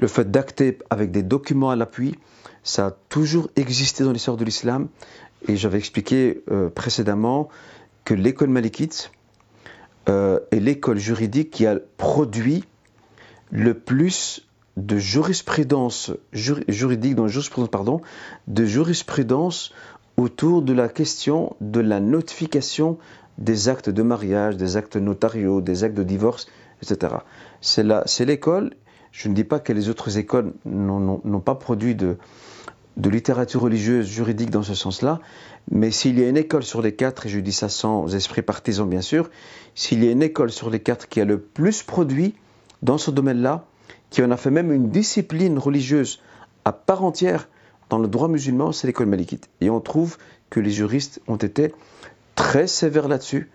Le 0.00 0.08
fait 0.08 0.30
d'acter 0.30 0.78
avec 0.90 1.10
des 1.10 1.22
documents 1.22 1.70
à 1.70 1.76
l'appui, 1.76 2.16
ça 2.62 2.86
a 2.86 2.90
toujours 3.08 3.48
existé 3.56 4.04
dans 4.04 4.12
l'histoire 4.12 4.36
de 4.36 4.44
l'islam. 4.44 4.88
Et 5.48 5.56
j'avais 5.56 5.78
expliqué 5.78 6.42
euh, 6.50 6.68
précédemment 6.70 7.48
que 8.06 8.14
l'école 8.14 8.48
malikite 8.48 9.10
euh, 10.08 10.38
est 10.52 10.60
l'école 10.60 10.98
juridique 10.98 11.50
qui 11.50 11.66
a 11.66 11.76
produit 11.98 12.64
le 13.50 13.74
plus 13.74 14.46
de 14.76 14.96
jurisprudence 14.96 16.12
juridique, 16.32 17.16
dans 17.16 17.26
jurisprudence, 17.26 17.68
pardon, 17.68 18.00
de 18.46 18.64
jurisprudence 18.64 19.72
autour 20.16 20.62
de 20.62 20.72
la 20.72 20.88
question 20.88 21.56
de 21.60 21.80
la 21.80 21.98
notification 21.98 22.96
des 23.38 23.68
actes 23.68 23.90
de 23.90 24.02
mariage, 24.02 24.56
des 24.56 24.76
actes 24.76 24.96
notariaux, 24.96 25.60
des 25.60 25.82
actes 25.82 25.96
de 25.96 26.04
divorce, 26.04 26.46
etc. 26.82 27.16
C'est 27.60 28.24
l'école, 28.24 28.74
je 29.10 29.28
ne 29.28 29.34
dis 29.34 29.44
pas 29.44 29.58
que 29.58 29.72
les 29.72 29.88
autres 29.88 30.16
écoles 30.16 30.52
n'ont 30.64 31.40
pas 31.40 31.56
produit 31.56 31.96
de, 31.96 32.18
de 32.96 33.10
littérature 33.10 33.62
religieuse, 33.62 34.06
juridique 34.06 34.50
dans 34.50 34.62
ce 34.62 34.74
sens-là, 34.74 35.20
mais 35.70 35.90
s'il 35.90 36.18
y 36.18 36.24
a 36.24 36.28
une 36.28 36.36
école 36.36 36.62
sur 36.62 36.82
les 36.82 36.94
quatre, 36.94 37.26
et 37.26 37.28
je 37.28 37.40
dis 37.40 37.52
ça 37.52 37.68
sans 37.68 38.14
esprit 38.14 38.42
partisan 38.42 38.86
bien 38.86 39.00
sûr, 39.00 39.30
s'il 39.74 40.04
y 40.04 40.08
a 40.08 40.10
une 40.10 40.22
école 40.22 40.50
sur 40.50 40.70
les 40.70 40.80
quatre 40.80 41.08
qui 41.08 41.20
a 41.20 41.24
le 41.24 41.40
plus 41.40 41.82
produit 41.82 42.34
dans 42.82 42.98
ce 42.98 43.10
domaine-là, 43.10 43.64
qui 44.10 44.22
en 44.22 44.30
a 44.30 44.36
fait 44.36 44.50
même 44.50 44.72
une 44.72 44.90
discipline 44.90 45.58
religieuse 45.58 46.20
à 46.64 46.72
part 46.72 47.04
entière 47.04 47.48
dans 47.90 47.98
le 47.98 48.08
droit 48.08 48.28
musulman, 48.28 48.72
c'est 48.72 48.86
l'école 48.86 49.06
malikite. 49.06 49.48
Et 49.60 49.70
on 49.70 49.80
trouve 49.80 50.16
que 50.50 50.60
les 50.60 50.70
juristes 50.70 51.20
ont 51.28 51.36
été 51.36 51.72
très 52.34 52.66
sévères 52.66 53.08
là-dessus, 53.08 53.50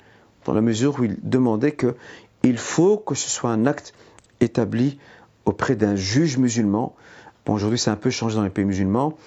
dans 0.45 0.54
la 0.54 0.62
mesure 0.62 1.00
où 1.00 1.04
ils 1.04 1.17
demandaient 1.21 1.76
qu'il 1.76 2.58
faut 2.58 2.97
que 2.97 3.15
ce 3.15 3.30
soit 3.30 3.52
un 3.52 3.65
acte 3.65 3.93
établi 4.39 4.97
auprès 5.45 5.76
d'un 5.76 5.95
juge 5.95 6.38
musulman. 6.38 6.95
Aujourd'hui, 7.47 7.78
c'est 7.80 7.89
un 7.89 7.95
peu 7.95 8.10
changé 8.10 8.36
dans 8.36 8.43
les 8.43 8.50
pays 8.50 8.65
musulmans, 8.65 9.17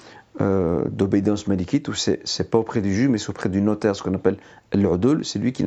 euh, 0.41 0.85
d'obéissance 0.91 1.47
malikite, 1.47 1.89
où 1.89 1.95
c'est, 1.95 2.51
pas 2.51 2.59
auprès 2.59 2.81
du 2.81 2.95
juge, 2.95 3.09
mais 3.09 3.19
c'est 3.19 3.31
auprès 3.31 3.49
du 3.49 3.61
notaire, 3.61 3.95
ce 3.95 4.03
qu'on 4.03 4.15
appelle 4.15 4.37
l'urdul, 4.73 5.25
c'est 5.25 5.39
lui 5.39 5.53
qui, 5.53 5.65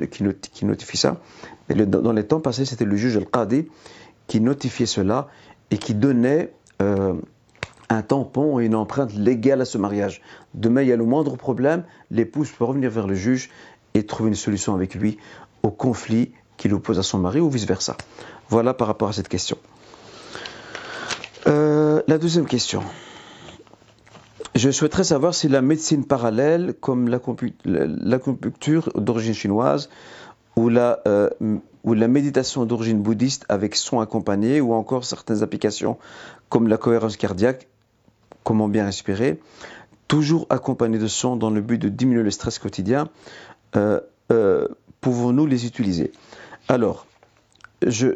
notifie 0.65 0.97
ça. 0.97 1.21
Dans 1.69 2.13
les 2.13 2.23
temps 2.25 2.41
passés, 2.41 2.65
c'était 2.65 2.85
le 2.85 2.95
juge 2.95 3.15
al-qadi 3.17 3.67
qui 4.27 4.41
notifiait 4.41 4.85
cela 4.85 5.29
et 5.71 5.77
qui 5.77 5.93
donnait 5.93 6.51
euh, 6.81 7.13
un 7.89 8.01
tampon 8.01 8.59
et 8.59 8.65
une 8.65 8.75
empreinte 8.75 9.13
légale 9.13 9.61
à 9.61 9.65
ce 9.65 9.77
mariage. 9.77 10.21
Demain, 10.53 10.81
il 10.81 10.89
y 10.89 10.91
a 10.91 10.97
le 10.97 11.05
moindre 11.05 11.37
problème, 11.37 11.83
l'épouse 12.11 12.51
peut 12.51 12.65
revenir 12.65 12.91
vers 12.91 13.07
le 13.07 13.15
juge 13.15 13.49
et 13.93 14.05
trouver 14.05 14.29
une 14.29 14.35
solution 14.35 14.73
avec 14.75 14.95
lui 14.95 15.17
au 15.63 15.71
conflit 15.71 16.31
qu'il 16.57 16.73
oppose 16.73 16.99
à 16.99 17.03
son 17.03 17.19
mari 17.19 17.39
ou 17.39 17.49
vice-versa. 17.49 17.95
Voilà 18.49 18.73
par 18.73 18.87
rapport 18.87 19.09
à 19.09 19.13
cette 19.13 19.29
question. 19.29 19.57
Euh, 21.47 22.01
la 22.07 22.17
deuxième 22.17 22.45
question. 22.45 22.83
Je 24.57 24.71
souhaiterais 24.71 25.03
savoir 25.03 25.35
si 25.35 25.47
la 25.49 25.61
médecine 25.61 26.03
parallèle, 26.03 26.73
comme 26.81 27.09
l'acupuncture 27.09 28.89
d'origine 28.95 29.35
chinoise 29.35 29.87
ou 30.55 30.69
la, 30.69 30.99
euh, 31.07 31.29
ou 31.83 31.93
la 31.93 32.07
méditation 32.07 32.65
d'origine 32.65 32.99
bouddhiste 32.99 33.45
avec 33.49 33.75
son 33.75 33.99
accompagné, 33.99 34.59
ou 34.59 34.73
encore 34.73 35.05
certaines 35.05 35.43
applications 35.43 35.99
comme 36.49 36.67
la 36.67 36.77
cohérence 36.77 37.17
cardiaque, 37.17 37.67
comment 38.43 38.67
bien 38.67 38.85
respirer, 38.85 39.39
toujours 40.07 40.47
accompagné 40.49 40.97
de 40.97 41.07
son 41.07 41.35
dans 41.35 41.51
le 41.51 41.61
but 41.61 41.77
de 41.77 41.89
diminuer 41.89 42.23
le 42.23 42.31
stress 42.31 42.57
quotidien, 42.57 43.09
euh, 43.75 43.99
euh, 44.31 44.67
pouvons-nous 45.01 45.45
les 45.45 45.67
utiliser? 45.67 46.11
Alors, 46.67 47.05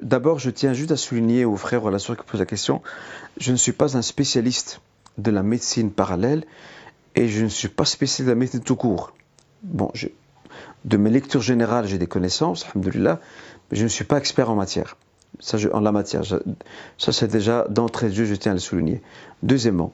d'abord, 0.02 0.40
je 0.40 0.50
tiens 0.50 0.74
juste 0.74 0.92
à 0.92 0.98
souligner 0.98 1.46
aux 1.46 1.56
frères 1.56 1.84
ou 1.84 1.88
à 1.88 1.92
la 1.92 2.00
soeur 2.00 2.18
qui 2.18 2.24
posent 2.24 2.40
la 2.40 2.48
question, 2.48 2.82
je 3.38 3.52
ne 3.52 3.58
suis 3.58 3.74
pas 3.74 3.96
un 3.96 4.02
spécialiste 4.02 4.82
de 5.18 5.32
la 5.32 5.44
médecine 5.44 5.92
parallèle 5.92 6.46
et 7.16 7.28
je 7.28 7.44
ne 7.44 7.50
suis 7.50 7.68
pas 7.68 7.86
spécialiste 7.86 8.28
de 8.28 8.32
la 8.32 8.40
médecine 8.40 8.62
tout 8.62 8.76
court. 8.76 9.14
Bon, 9.64 9.92
de 10.86 10.98
mes 10.98 11.10
lectures 11.10 11.42
générales, 11.42 11.88
j'ai 11.88 11.98
des 11.98 12.08
connaissances, 12.08 12.66
alhamdoulilah, 12.66 13.20
mais 13.70 13.78
je 13.78 13.84
ne 13.84 13.90
suis 13.90 14.06
pas 14.06 14.18
expert 14.18 14.50
en 14.50 14.56
matière. 14.56 14.98
Ça, 15.40 15.58
en 15.74 15.80
la 15.80 15.92
matière, 15.92 16.24
ça 16.26 17.12
c'est 17.12 17.28
déjà 17.28 17.66
d'entrée 17.70 18.10
de 18.10 18.14
jeu, 18.14 18.26
je 18.26 18.36
tiens 18.36 18.52
à 18.52 18.56
le 18.56 18.60
souligner. 18.60 19.02
Deuxièmement, 19.44 19.94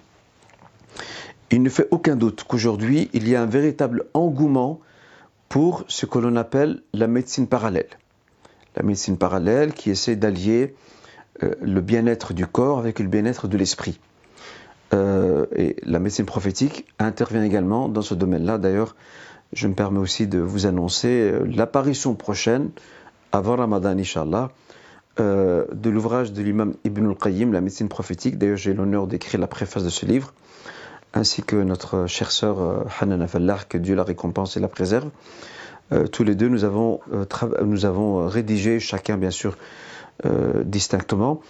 il 1.51 1.61
ne 1.61 1.69
fait 1.69 1.87
aucun 1.91 2.15
doute 2.15 2.43
qu'aujourd'hui, 2.43 3.09
il 3.13 3.27
y 3.27 3.35
a 3.35 3.41
un 3.41 3.45
véritable 3.45 4.05
engouement 4.13 4.79
pour 5.47 5.85
ce 5.87 6.05
que 6.05 6.19
l'on 6.19 6.35
appelle 6.35 6.81
la 6.93 7.07
médecine 7.07 7.47
parallèle. 7.47 7.87
La 8.75 8.83
médecine 8.83 9.17
parallèle 9.17 9.73
qui 9.73 9.89
essaie 9.89 10.15
d'allier 10.15 10.75
euh, 11.43 11.53
le 11.61 11.81
bien-être 11.81 12.33
du 12.33 12.45
corps 12.47 12.79
avec 12.79 12.99
le 12.99 13.07
bien-être 13.07 13.47
de 13.47 13.57
l'esprit. 13.57 13.99
Euh, 14.93 15.45
et 15.55 15.75
la 15.83 15.99
médecine 15.99 16.25
prophétique 16.25 16.85
intervient 16.99 17.43
également 17.43 17.89
dans 17.89 18.01
ce 18.01 18.13
domaine-là. 18.13 18.57
D'ailleurs, 18.57 18.95
je 19.53 19.67
me 19.67 19.73
permets 19.73 19.99
aussi 19.99 20.27
de 20.27 20.39
vous 20.39 20.65
annoncer 20.65 21.07
euh, 21.07 21.45
l'apparition 21.45 22.15
prochaine, 22.15 22.69
avant 23.31 23.55
Ramadan, 23.55 23.97
Inch'Allah, 23.97 24.51
de 25.19 25.89
l'ouvrage 25.89 26.31
de 26.31 26.43
l'imam 26.43 26.75
Ibn 26.83 27.07
al-Qayyim, 27.07 27.51
La 27.51 27.59
médecine 27.59 27.89
prophétique. 27.89 28.37
D'ailleurs, 28.37 28.57
j'ai 28.57 28.75
l'honneur 28.75 29.07
d'écrire 29.07 29.39
la 29.39 29.47
préface 29.47 29.83
de 29.83 29.89
ce 29.89 30.05
livre 30.05 30.31
ainsi 31.13 31.43
que 31.43 31.55
notre 31.55 32.07
chère 32.07 32.31
sœur 32.31 32.61
euh, 32.61 32.83
Hanan 32.99 33.21
Afallah, 33.21 33.59
que 33.67 33.77
Dieu 33.77 33.95
la 33.95 34.03
récompense 34.03 34.57
et 34.57 34.59
la 34.59 34.67
préserve. 34.67 35.09
Euh, 35.91 36.07
tous 36.07 36.23
les 36.23 36.35
deux, 36.35 36.49
euh, 36.49 37.25
nous 37.63 37.85
avons 37.85 38.27
rédigé, 38.27 38.79
chacun 38.79 39.17
bien 39.17 39.31
sûr 39.31 39.57
distinctement, 40.65 41.41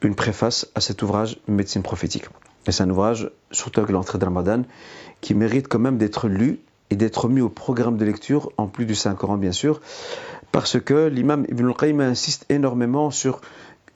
une 0.00 0.14
préface 0.14 0.68
à 0.76 0.80
cet 0.80 1.02
ouvrage 1.02 1.40
Médecine 1.48 1.82
prophétique. 1.82 2.26
Et 2.66 2.72
c'est 2.72 2.82
un 2.82 2.90
ouvrage, 2.90 3.30
surtout 3.50 3.80
avec 3.80 3.92
l'entrée 3.92 4.18
de 4.18 4.24
Ramadan, 4.24 4.62
qui 5.20 5.34
mérite 5.34 5.68
quand 5.68 5.78
même 5.78 5.98
d'être 5.98 6.28
lu 6.28 6.60
et 6.90 6.96
d'être 6.96 7.28
mis 7.28 7.40
au 7.40 7.48
programme 7.48 7.96
de 7.96 8.04
lecture, 8.04 8.52
en 8.56 8.66
plus 8.66 8.86
du 8.86 8.94
Saint-Coran 8.94 9.36
bien 9.36 9.52
sûr, 9.52 9.80
parce 10.52 10.78
que 10.78 11.06
l'imam 11.08 11.46
Ibn 11.48 11.68
al-Qayyim 11.68 12.00
insiste 12.00 12.44
énormément 12.50 13.10
sur, 13.10 13.40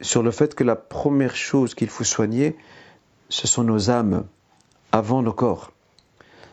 le 0.00 0.30
fait 0.30 0.54
que 0.54 0.64
la 0.64 0.76
première 0.76 1.36
chose 1.36 1.74
qu'il 1.74 1.88
faut 1.88 2.04
soigner, 2.04 2.56
ce 3.28 3.46
sont 3.46 3.64
nos 3.64 3.90
âmes, 3.90 4.24
avant 4.92 5.22
nos 5.22 5.32
corps. 5.32 5.72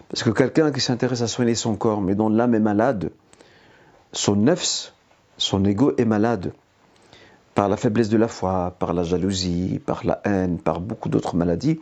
Parce 0.10 0.24
que 0.24 0.30
quelqu'un 0.30 0.72
qui 0.72 0.82
s'intéresse 0.82 1.22
à 1.22 1.28
soigner 1.28 1.56
son 1.56 1.76
corps, 1.76 2.02
mais 2.02 2.14
dont 2.14 2.30
l'âme 2.30 2.54
est 2.54 2.60
malade, 2.60 3.12
son 4.12 4.36
nefs, 4.36 4.94
son 5.38 5.64
ego 5.66 5.94
est 5.98 6.06
malade, 6.06 6.54
par 7.56 7.70
la 7.70 7.78
faiblesse 7.78 8.10
de 8.10 8.18
la 8.18 8.28
foi, 8.28 8.76
par 8.80 8.94
la 8.94 9.04
jalousie, 9.04 9.80
par 9.86 10.06
la 10.06 10.22
haine, 10.26 10.58
par 10.60 10.82
beaucoup 10.82 11.10
d'autres 11.10 11.36
maladies, 11.36 11.80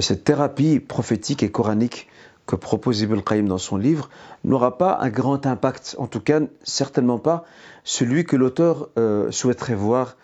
cette 0.00 0.24
thérapie 0.24 0.80
prophétique 0.80 1.42
et 1.42 1.50
coranique 1.50 2.08
que 2.46 2.56
propose 2.56 3.00
Ibn 3.00 3.20
Qayyim 3.20 3.46
dans 3.46 3.58
son 3.58 3.76
livre 3.76 4.08
n'aura 4.44 4.78
pas 4.78 4.98
un 5.00 5.10
grand 5.10 5.46
impact, 5.46 5.96
en 5.98 6.06
tout 6.06 6.20
cas 6.20 6.40
certainement 6.62 7.18
pas 7.18 7.44
celui 7.84 8.24
que 8.24 8.36
l'auteur 8.36 8.88
euh, 8.98 9.30
souhaiterait 9.30 9.74
voir 9.74 10.16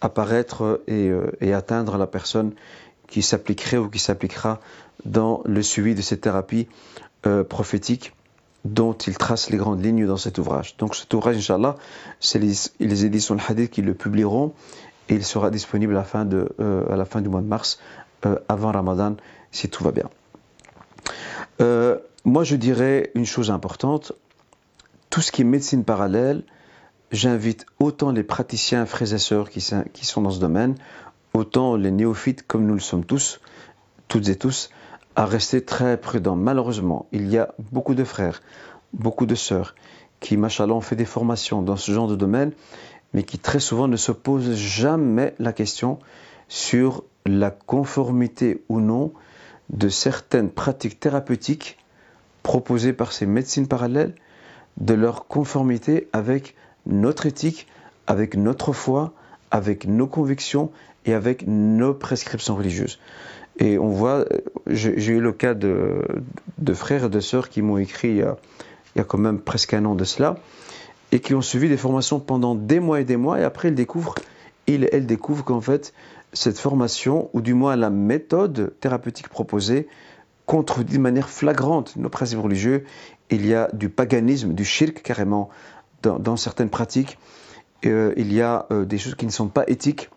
apparaître 0.00 0.82
et, 0.88 1.08
euh, 1.08 1.30
et, 1.40 1.54
atteindre 1.54 1.96
la 1.96 2.08
personne 2.08 2.52
qui 3.06 3.22
s'appliquerait 3.22 3.76
ou 3.76 3.88
qui 3.88 4.00
s'appliquera 4.00 4.60
dans 5.04 5.42
le 5.44 5.62
suivi 5.62 5.94
de 5.94 6.02
cette 6.02 6.22
thérapie 6.22 6.66
euh, 7.26 7.44
prophétique 7.44 8.14
dont 8.64 8.92
il 8.92 9.16
trace 9.16 9.50
les 9.50 9.56
grandes 9.56 9.84
lignes 9.84 10.06
dans 10.06 10.16
cet 10.16 10.38
ouvrage. 10.38 10.76
Donc 10.78 10.94
cet 10.94 11.12
ouvrage, 11.14 11.36
Inch'Allah, 11.36 11.76
c'est 12.20 12.38
les, 12.38 12.52
les, 12.78 13.04
éditions 13.04 13.36
Hadith 13.48 13.70
qui 13.70 13.82
le 13.82 13.94
publieront 13.94 14.52
et 15.08 15.14
il 15.14 15.24
sera 15.24 15.50
disponible 15.50 15.94
à 15.94 15.98
la 15.98 16.04
fin, 16.04 16.24
de, 16.24 16.48
à 16.88 16.94
la 16.94 17.04
fin 17.04 17.20
du 17.20 17.28
mois 17.28 17.40
de 17.40 17.46
mars, 17.46 17.80
avant 18.48 18.72
Ramadan, 18.72 19.16
si 19.50 19.68
tout 19.68 19.84
va 19.84 19.92
bien. 19.92 20.08
Euh, 21.60 21.98
moi, 22.24 22.44
je 22.44 22.56
dirais 22.56 23.10
une 23.14 23.26
chose 23.26 23.50
importante. 23.50 24.12
Tout 25.10 25.20
ce 25.20 25.32
qui 25.32 25.42
est 25.42 25.44
médecine 25.44 25.84
parallèle, 25.84 26.44
j'invite 27.10 27.66
autant 27.78 28.10
les 28.12 28.22
praticiens, 28.22 28.86
frères 28.86 29.12
et 29.12 29.18
sœurs 29.18 29.50
qui, 29.50 29.60
sont 29.60 30.22
dans 30.22 30.30
ce 30.30 30.40
domaine, 30.40 30.76
autant 31.34 31.76
les 31.76 31.90
néophytes, 31.90 32.46
comme 32.46 32.66
nous 32.66 32.74
le 32.74 32.80
sommes 32.80 33.04
tous, 33.04 33.40
toutes 34.08 34.28
et 34.28 34.36
tous, 34.36 34.70
à 35.14 35.26
rester 35.26 35.64
très 35.64 36.00
prudents. 36.00 36.36
Malheureusement, 36.36 37.06
il 37.12 37.28
y 37.28 37.38
a 37.38 37.54
beaucoup 37.70 37.94
de 37.94 38.04
frères, 38.04 38.42
beaucoup 38.94 39.26
de 39.26 39.34
sœurs 39.34 39.74
qui, 40.20 40.36
machallah, 40.36 40.74
ont 40.74 40.80
fait 40.80 40.96
des 40.96 41.04
formations 41.04 41.60
dans 41.60 41.76
ce 41.76 41.92
genre 41.92 42.08
de 42.08 42.16
domaine, 42.16 42.52
mais 43.12 43.24
qui 43.24 43.38
très 43.38 43.60
souvent 43.60 43.88
ne 43.88 43.96
se 43.96 44.12
posent 44.12 44.54
jamais 44.54 45.34
la 45.38 45.52
question 45.52 45.98
sur 46.48 47.04
la 47.26 47.50
conformité 47.50 48.62
ou 48.68 48.80
non 48.80 49.12
de 49.70 49.88
certaines 49.88 50.50
pratiques 50.50 51.00
thérapeutiques 51.00 51.78
proposées 52.42 52.92
par 52.92 53.12
ces 53.12 53.26
médecines 53.26 53.68
parallèles, 53.68 54.14
de 54.78 54.94
leur 54.94 55.26
conformité 55.26 56.08
avec 56.12 56.54
notre 56.86 57.26
éthique, 57.26 57.66
avec 58.06 58.36
notre 58.36 58.72
foi, 58.72 59.12
avec 59.50 59.86
nos 59.86 60.06
convictions 60.06 60.70
et 61.04 61.14
avec 61.14 61.46
nos 61.46 61.94
prescriptions 61.94 62.56
religieuses. 62.56 62.98
Et 63.58 63.78
on 63.78 63.90
voit, 63.90 64.24
j'ai 64.66 65.12
eu 65.12 65.20
le 65.20 65.32
cas 65.32 65.54
de, 65.54 66.02
frères 66.74 67.04
et 67.04 67.08
de 67.08 67.20
sœurs 67.20 67.48
qui 67.48 67.60
m'ont 67.62 67.76
écrit 67.76 68.08
il 68.08 68.16
y, 68.16 68.22
a, 68.22 68.36
il 68.94 68.98
y, 68.98 69.00
a, 69.00 69.04
quand 69.04 69.18
même 69.18 69.40
presque 69.40 69.74
un 69.74 69.84
an 69.84 69.94
de 69.94 70.04
cela, 70.04 70.36
et 71.12 71.20
qui 71.20 71.34
ont 71.34 71.42
suivi 71.42 71.68
des 71.68 71.76
formations 71.76 72.18
pendant 72.18 72.54
des 72.54 72.80
mois 72.80 73.00
et 73.00 73.04
des 73.04 73.18
mois, 73.18 73.38
et 73.38 73.44
après 73.44 73.68
ils 73.68 73.74
découvrent, 73.74 74.14
ils, 74.66 74.88
elles 74.90 75.06
découvrent 75.06 75.44
qu'en 75.44 75.60
fait, 75.60 75.92
cette 76.32 76.58
formation, 76.58 77.30
ou 77.32 77.40
du 77.40 77.54
moins 77.54 77.76
la 77.76 77.90
méthode 77.90 78.74
thérapeutique 78.80 79.28
proposée, 79.28 79.88
contredit 80.46 80.94
de 80.94 81.02
manière 81.02 81.28
flagrante 81.28 81.96
nos 81.96 82.08
principes 82.08 82.40
religieux. 82.40 82.84
Il 83.30 83.46
y 83.46 83.54
a 83.54 83.68
du 83.72 83.88
paganisme, 83.88 84.54
du 84.54 84.64
shirk 84.64 85.02
carrément 85.02 85.50
dans, 86.02 86.36
certaines 86.36 86.68
pratiques. 86.68 87.18
Euh, 87.86 88.12
il 88.16 88.32
y 88.32 88.42
a 88.42 88.66
euh, 88.70 88.84
des 88.84 88.98
choses 88.98 89.14
qui 89.14 89.26
ne 89.26 89.30
sont 89.30 89.48
pas 89.48 89.64
éthiques. 89.66 90.10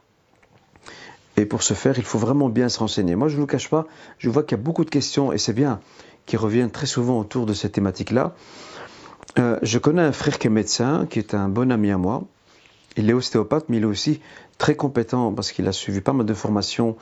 Et 1.37 1.45
pour 1.45 1.63
ce 1.63 1.73
faire, 1.73 1.97
il 1.97 2.03
faut 2.03 2.17
vraiment 2.17 2.49
bien 2.49 2.69
se 2.69 2.79
renseigner. 2.79 3.15
Moi, 3.15 3.27
je 3.27 3.35
ne 3.35 3.41
vous 3.41 3.47
cache 3.47 3.69
pas, 3.69 3.85
je 4.17 4.29
vois 4.29 4.43
qu'il 4.43 4.57
y 4.57 4.61
a 4.61 4.63
beaucoup 4.63 4.85
de 4.85 4.89
questions, 4.89 5.33
et 5.33 5.37
c'est 5.37 5.53
bien, 5.53 5.79
qui 6.25 6.37
reviennent 6.37 6.71
très 6.71 6.85
souvent 6.85 7.19
autour 7.19 7.45
de 7.45 7.53
cette 7.53 7.73
thématique-là. 7.73 8.33
Euh, 9.37 9.59
je 9.61 9.77
connais 9.79 10.01
un 10.01 10.13
frère 10.13 10.39
qui 10.39 10.47
est 10.47 10.49
médecin, 10.49 11.07
qui 11.09 11.19
est 11.19 11.33
un 11.33 11.49
bon 11.49 11.71
ami 11.71 11.91
à 11.91 11.97
moi. 11.97 12.23
Il 12.97 13.09
est 13.09 13.13
ostéopathe, 13.13 13.65
mais 13.69 13.77
il 13.77 13.83
est 13.83 13.87
aussi 13.87 14.21
très 14.57 14.75
compétent 14.75 15.33
parce 15.33 15.51
qu'il 15.51 15.67
a 15.67 15.71
suivi 15.71 16.01
pas 16.01 16.13
mal 16.13 16.25
de 16.25 16.33
formations 16.33 16.95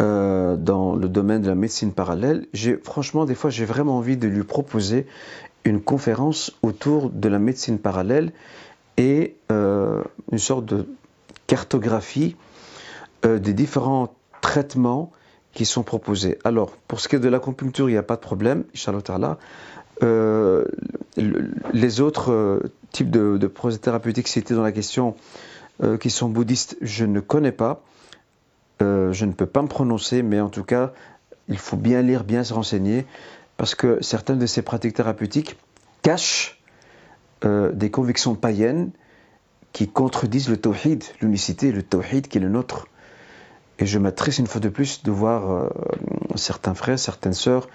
euh, 0.00 0.56
dans 0.56 0.96
le 0.96 1.08
domaine 1.08 1.42
de 1.42 1.48
la 1.48 1.54
médecine 1.54 1.92
parallèle. 1.92 2.46
Franchement, 2.82 3.24
des 3.24 3.34
fois, 3.34 3.50
j'ai 3.50 3.64
vraiment 3.64 3.98
envie 3.98 4.16
de 4.16 4.26
lui 4.26 4.42
proposer 4.42 5.06
une 5.64 5.80
conférence 5.80 6.52
autour 6.62 7.10
de 7.10 7.28
la 7.28 7.38
médecine 7.38 7.78
parallèle 7.78 8.32
et 8.96 9.36
euh, 9.50 10.02
une 10.30 10.38
sorte 10.38 10.64
de 10.64 10.86
cartographie 11.46 12.36
euh, 13.24 13.38
des 13.38 13.52
différents 13.52 14.14
traitements 14.40 15.12
qui 15.52 15.66
sont 15.66 15.82
proposés. 15.82 16.38
Alors, 16.44 16.72
pour 16.88 17.00
ce 17.00 17.08
qui 17.08 17.16
est 17.16 17.20
de 17.20 17.28
l'acupuncture, 17.28 17.88
il 17.88 17.92
n'y 17.92 17.98
a 17.98 18.02
pas 18.02 18.16
de 18.16 18.22
problème, 18.22 18.64
Inch'Allah 18.74 19.38
euh, 20.02 20.64
les 21.16 22.00
autres 22.00 22.62
types 22.92 23.10
de, 23.10 23.38
de 23.38 23.76
thérapeutiques 23.76 24.28
cités 24.28 24.54
dans 24.54 24.62
la 24.62 24.72
question, 24.72 25.16
euh, 25.82 25.96
qui 25.96 26.10
sont 26.10 26.28
bouddhistes, 26.28 26.76
je 26.80 27.04
ne 27.04 27.20
connais 27.20 27.52
pas. 27.52 27.82
Euh, 28.82 29.12
je 29.12 29.24
ne 29.24 29.32
peux 29.32 29.46
pas 29.46 29.62
me 29.62 29.68
prononcer, 29.68 30.22
mais 30.22 30.40
en 30.40 30.48
tout 30.48 30.64
cas, 30.64 30.92
il 31.48 31.58
faut 31.58 31.76
bien 31.76 32.02
lire, 32.02 32.24
bien 32.24 32.44
se 32.44 32.52
renseigner, 32.52 33.06
parce 33.56 33.74
que 33.74 34.00
certaines 34.02 34.38
de 34.38 34.46
ces 34.46 34.62
pratiques 34.62 34.94
thérapeutiques 34.94 35.56
cachent 36.02 36.62
euh, 37.44 37.72
des 37.72 37.90
convictions 37.90 38.34
païennes 38.34 38.90
qui 39.72 39.88
contredisent 39.88 40.50
le 40.50 40.58
tawhid, 40.58 41.02
l'unicité, 41.20 41.72
le 41.72 41.82
tawhid 41.82 42.28
qui 42.28 42.38
est 42.38 42.40
le 42.40 42.50
nôtre. 42.50 42.86
Et 43.78 43.86
je 43.86 43.98
m'attriste 43.98 44.38
une 44.38 44.46
fois 44.46 44.60
de 44.60 44.68
plus 44.68 45.02
de 45.02 45.10
voir 45.10 45.70
certains 46.36 46.74
frères, 46.74 46.98
certaines 46.98 47.32
sœurs, 47.32 47.68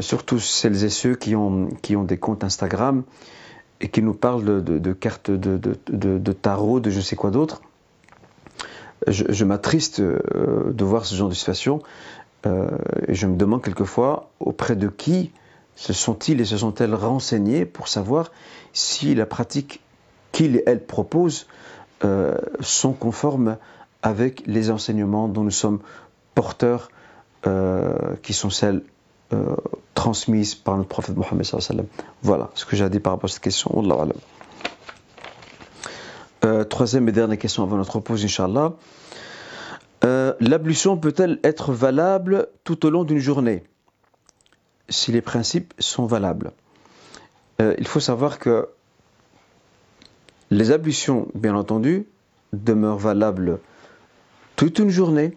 surtout 0.00 0.40
celles 0.40 0.82
et 0.82 0.88
ceux 0.88 1.14
qui 1.14 1.36
ont, 1.36 1.68
qui 1.82 1.94
ont 1.94 2.04
des 2.04 2.16
comptes 2.16 2.42
Instagram, 2.42 3.04
et 3.80 3.88
qui 3.88 4.02
nous 4.02 4.14
parle 4.14 4.62
de, 4.62 4.92
cartes 4.92 5.30
de, 5.30 6.32
tarot, 6.32 6.80
de 6.80 6.90
je 6.90 7.00
sais 7.00 7.16
quoi 7.16 7.30
d'autre, 7.30 7.62
je, 9.06 9.44
m'attriste 9.44 10.00
euh, 10.00 10.72
de 10.72 10.84
voir 10.84 11.06
ce 11.06 11.14
genre 11.14 11.30
de 11.30 11.34
situation 11.34 11.82
euh, 12.46 12.68
et 13.08 13.14
je 13.14 13.26
me 13.26 13.36
demande 13.36 13.62
quelquefois 13.62 14.30
auprès 14.40 14.76
de 14.76 14.88
qui 14.88 15.32
se 15.74 15.94
sont-ils 15.94 16.40
et 16.40 16.44
se 16.44 16.58
sont-elles 16.58 16.94
renseignés 16.94 17.64
pour 17.64 17.88
savoir 17.88 18.30
si 18.74 19.14
la 19.14 19.24
pratique 19.24 19.80
qu'ils 20.32 20.56
et 20.56 20.62
elles 20.66 20.84
proposent 20.84 21.46
euh, 22.04 22.36
sont 22.60 22.92
conformes 22.92 23.56
avec 24.02 24.42
les 24.46 24.70
enseignements 24.70 25.28
dont 25.28 25.44
nous 25.44 25.50
sommes 25.50 25.80
porteurs, 26.34 26.90
qui 28.22 28.34
sont 28.34 28.50
celles 28.50 28.82
transmise 30.00 30.54
par 30.54 30.78
notre 30.78 30.88
prophète 30.88 31.14
Mohammed. 31.14 31.44
Voilà 32.22 32.48
ce 32.54 32.64
que 32.64 32.74
j'ai 32.74 32.88
dire 32.88 33.02
par 33.02 33.12
rapport 33.12 33.28
à 33.28 33.32
cette 33.34 33.42
question. 33.42 33.84
Euh, 36.42 36.64
troisième 36.64 37.06
et 37.10 37.12
dernière 37.12 37.36
question 37.36 37.64
avant 37.64 37.76
notre 37.76 38.00
pause, 38.00 38.24
Inch'Allah. 38.24 38.72
Euh, 40.04 40.32
L'ablution 40.40 40.96
peut-elle 40.96 41.38
être 41.44 41.72
valable 41.72 42.48
tout 42.64 42.86
au 42.86 42.90
long 42.90 43.04
d'une 43.04 43.18
journée? 43.18 43.62
Si 44.88 45.12
les 45.12 45.20
principes 45.20 45.74
sont 45.78 46.06
valables 46.06 46.52
euh, 47.60 47.74
Il 47.76 47.86
faut 47.86 48.00
savoir 48.00 48.38
que 48.38 48.70
les 50.48 50.70
ablutions, 50.70 51.28
bien 51.34 51.54
entendu, 51.54 52.06
demeurent 52.54 52.96
valables 52.96 53.60
toute 54.56 54.78
une 54.78 54.88
journée 54.88 55.36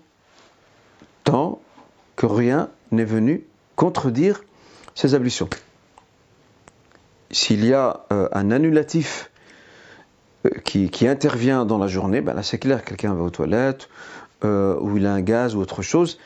tant 1.26 1.60
que 2.16 2.28
rien 2.28 2.70
n'est 2.92 3.04
venu 3.04 3.46
contredire 3.76 4.42
ces 4.96 5.16
ablutions. 5.16 5.50
S'il 7.32 7.66
y 7.66 7.74
a 7.74 8.06
euh, 8.12 8.30
un 8.32 8.52
annulatif 8.52 9.32
euh, 10.46 10.50
qui, 10.64 11.08
intervient 11.08 11.66
dans 11.66 11.80
la 11.80 11.88
journée, 11.88 12.22
ben 12.22 12.34
là 12.34 12.44
c'est 12.44 12.60
clair, 12.60 12.84
quelqu'un 12.84 13.14
va 13.16 13.24
aux 13.24 13.32
toilettes, 13.32 13.90
euh, 14.44 14.78
ou 14.80 14.98
il 14.98 15.08
a 15.08 15.14
un 15.14 15.22
gaz 15.22 15.56
ou 15.56 15.60
autre 15.60 15.82
chose, 15.82 16.20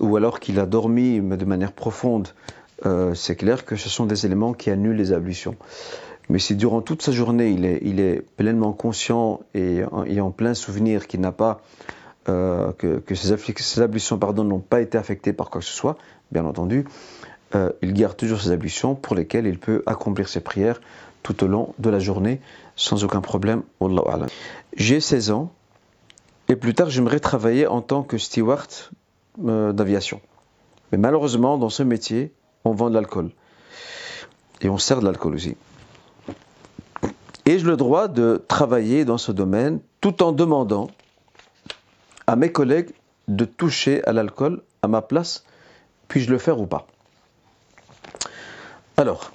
ou 0.00 0.16
alors 0.16 0.38
qu'il 0.38 0.60
a 0.60 0.66
dormi 0.66 1.18
de 1.18 1.44
manière 1.46 1.72
profonde, 1.72 2.28
c'est 3.14 3.36
clair 3.36 3.64
que 3.64 3.74
ce 3.74 3.88
sont 3.88 4.04
des 4.04 4.26
éléments 4.26 4.52
qui 4.52 4.68
annulent 4.68 4.96
les 4.96 5.12
ablutions. 5.12 5.56
Mais 6.28 6.38
si 6.38 6.56
durant 6.56 6.82
toute 6.82 7.00
sa 7.00 7.10
journée 7.10 7.48
il 7.48 8.00
est, 8.00 8.20
pleinement 8.36 8.74
conscient 8.74 9.40
et 9.54 9.82
en, 9.90 10.30
plein 10.30 10.52
souvenir 10.52 11.06
qu'il 11.06 11.20
n'a 11.20 11.32
pas 11.32 11.62
que, 12.26 12.98
que, 12.98 13.14
ces, 13.14 13.80
ablutions 13.80 14.18
n'ont 14.18 14.58
pas 14.60 14.82
été 14.82 14.98
affectées 14.98 15.32
par 15.32 15.48
quoi 15.48 15.62
que 15.62 15.66
ce 15.66 15.72
soit, 15.72 15.96
bien 16.30 16.44
entendu, 16.44 16.84
euh, 17.54 17.70
il 17.82 17.92
garde 17.92 18.16
toujours 18.16 18.40
ses 18.40 18.50
ablutions 18.50 18.94
pour 18.94 19.14
lesquelles 19.14 19.46
il 19.46 19.58
peut 19.58 19.82
accomplir 19.86 20.28
ses 20.28 20.40
prières 20.40 20.80
tout 21.22 21.44
au 21.44 21.46
long 21.46 21.74
de 21.78 21.90
la 21.90 21.98
journée 21.98 22.40
sans 22.74 23.04
aucun 23.04 23.20
problème. 23.20 23.62
J'ai 24.76 25.00
16 25.00 25.30
ans 25.30 25.52
et 26.48 26.56
plus 26.56 26.74
tard 26.74 26.90
j'aimerais 26.90 27.20
travailler 27.20 27.66
en 27.66 27.80
tant 27.82 28.02
que 28.02 28.18
steward 28.18 28.68
euh, 29.44 29.72
d'aviation. 29.72 30.20
Mais 30.92 30.98
malheureusement, 30.98 31.58
dans 31.58 31.70
ce 31.70 31.82
métier, 31.82 32.32
on 32.64 32.72
vend 32.72 32.90
de 32.90 32.94
l'alcool. 32.94 33.30
Et 34.60 34.68
on 34.68 34.78
sert 34.78 35.00
de 35.00 35.04
l'alcool 35.04 35.34
aussi. 35.34 35.56
Et 37.44 37.58
j'ai 37.58 37.64
le 37.64 37.76
droit 37.76 38.08
de 38.08 38.42
travailler 38.48 39.04
dans 39.04 39.18
ce 39.18 39.30
domaine 39.30 39.80
tout 40.00 40.22
en 40.22 40.32
demandant 40.32 40.88
à 42.26 42.34
mes 42.34 42.50
collègues 42.50 42.90
de 43.28 43.44
toucher 43.44 44.04
à 44.04 44.12
l'alcool 44.12 44.62
à 44.82 44.88
ma 44.88 45.02
place. 45.02 45.44
Puis-je 46.08 46.30
le 46.30 46.38
faire 46.38 46.60
ou 46.60 46.66
pas 46.66 46.86
Alors, 48.96 49.32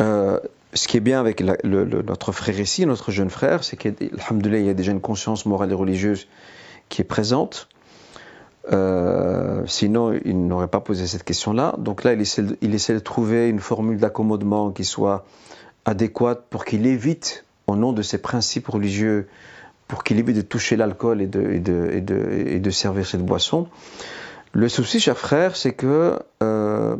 euh, 0.00 0.40
ce 0.72 0.88
qui 0.88 0.96
est 0.96 1.00
bien 1.00 1.20
avec 1.20 1.42
notre 1.64 2.32
frère 2.32 2.58
ici, 2.58 2.86
notre 2.86 3.10
jeune 3.10 3.30
frère, 3.30 3.62
c'est 3.64 3.76
qu'il 3.76 3.94
y 4.00 4.68
a 4.68 4.74
déjà 4.74 4.92
une 4.92 5.00
conscience 5.00 5.44
morale 5.44 5.70
et 5.70 5.74
religieuse 5.74 6.26
qui 6.88 7.02
est 7.02 7.04
présente. 7.04 7.68
Euh, 8.72 9.62
sinon, 9.66 10.18
il 10.24 10.46
n'aurait 10.46 10.68
pas 10.68 10.80
posé 10.80 11.06
cette 11.06 11.24
question-là. 11.24 11.74
Donc 11.78 12.04
là, 12.04 12.14
il 12.14 12.20
essaie, 12.20 12.94
de 12.94 12.98
trouver 12.98 13.48
une 13.48 13.58
formule 13.58 13.98
d'accommodement 13.98 14.70
qui 14.70 14.84
soit 14.84 15.26
adéquate 15.84 16.44
pour 16.48 16.64
qu'il 16.64 16.86
évite, 16.86 17.44
au 17.66 17.76
nom 17.76 17.92
de 17.92 18.02
ses 18.02 18.18
principes 18.18 18.68
religieux, 18.68 19.28
pour 19.88 20.04
qu'il 20.04 20.18
évite 20.18 20.36
de 20.36 20.42
toucher 20.42 20.76
l'alcool 20.76 21.20
et 21.20 21.26
de, 21.26 22.70
servir 22.70 23.06
cette 23.06 23.24
boisson. 23.24 23.68
Le 24.52 24.68
souci, 24.68 25.00
cher 25.00 25.18
frère, 25.18 25.56
c'est 25.56 25.72
que 25.72 26.18
euh, 26.42 26.96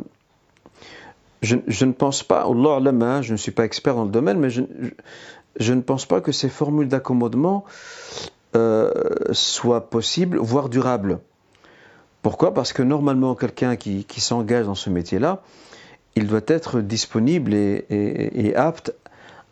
je, 1.41 1.85
ne 1.85 1.91
pense 1.91 2.23
pas, 2.23 2.45
je 2.45 3.31
ne 3.31 3.37
suis 3.37 3.51
pas 3.51 3.65
expert 3.65 3.95
dans 3.95 4.05
le 4.05 4.11
domaine, 4.11 4.39
mais 4.39 4.49
je, 4.49 5.73
ne 5.73 5.81
pense 5.81 6.05
pas 6.05 6.21
que 6.21 6.31
ces 6.31 6.49
formules 6.49 6.87
d'accommodement 6.87 7.65
euh, 8.55 8.91
soient 9.31 9.89
possibles, 9.89 10.37
voire 10.37 10.69
durables. 10.69 11.19
Pourquoi? 12.21 12.53
Parce 12.53 12.73
que 12.73 12.83
normalement, 12.83 13.33
quelqu'un 13.33 13.75
qui, 13.75 14.05
s'engage 14.17 14.65
dans 14.65 14.75
ce 14.75 14.89
métier-là, 14.91 15.41
il 16.15 16.27
doit 16.27 16.41
être 16.45 16.81
disponible 16.81 17.53
et, 17.53 18.53
apte 18.55 18.93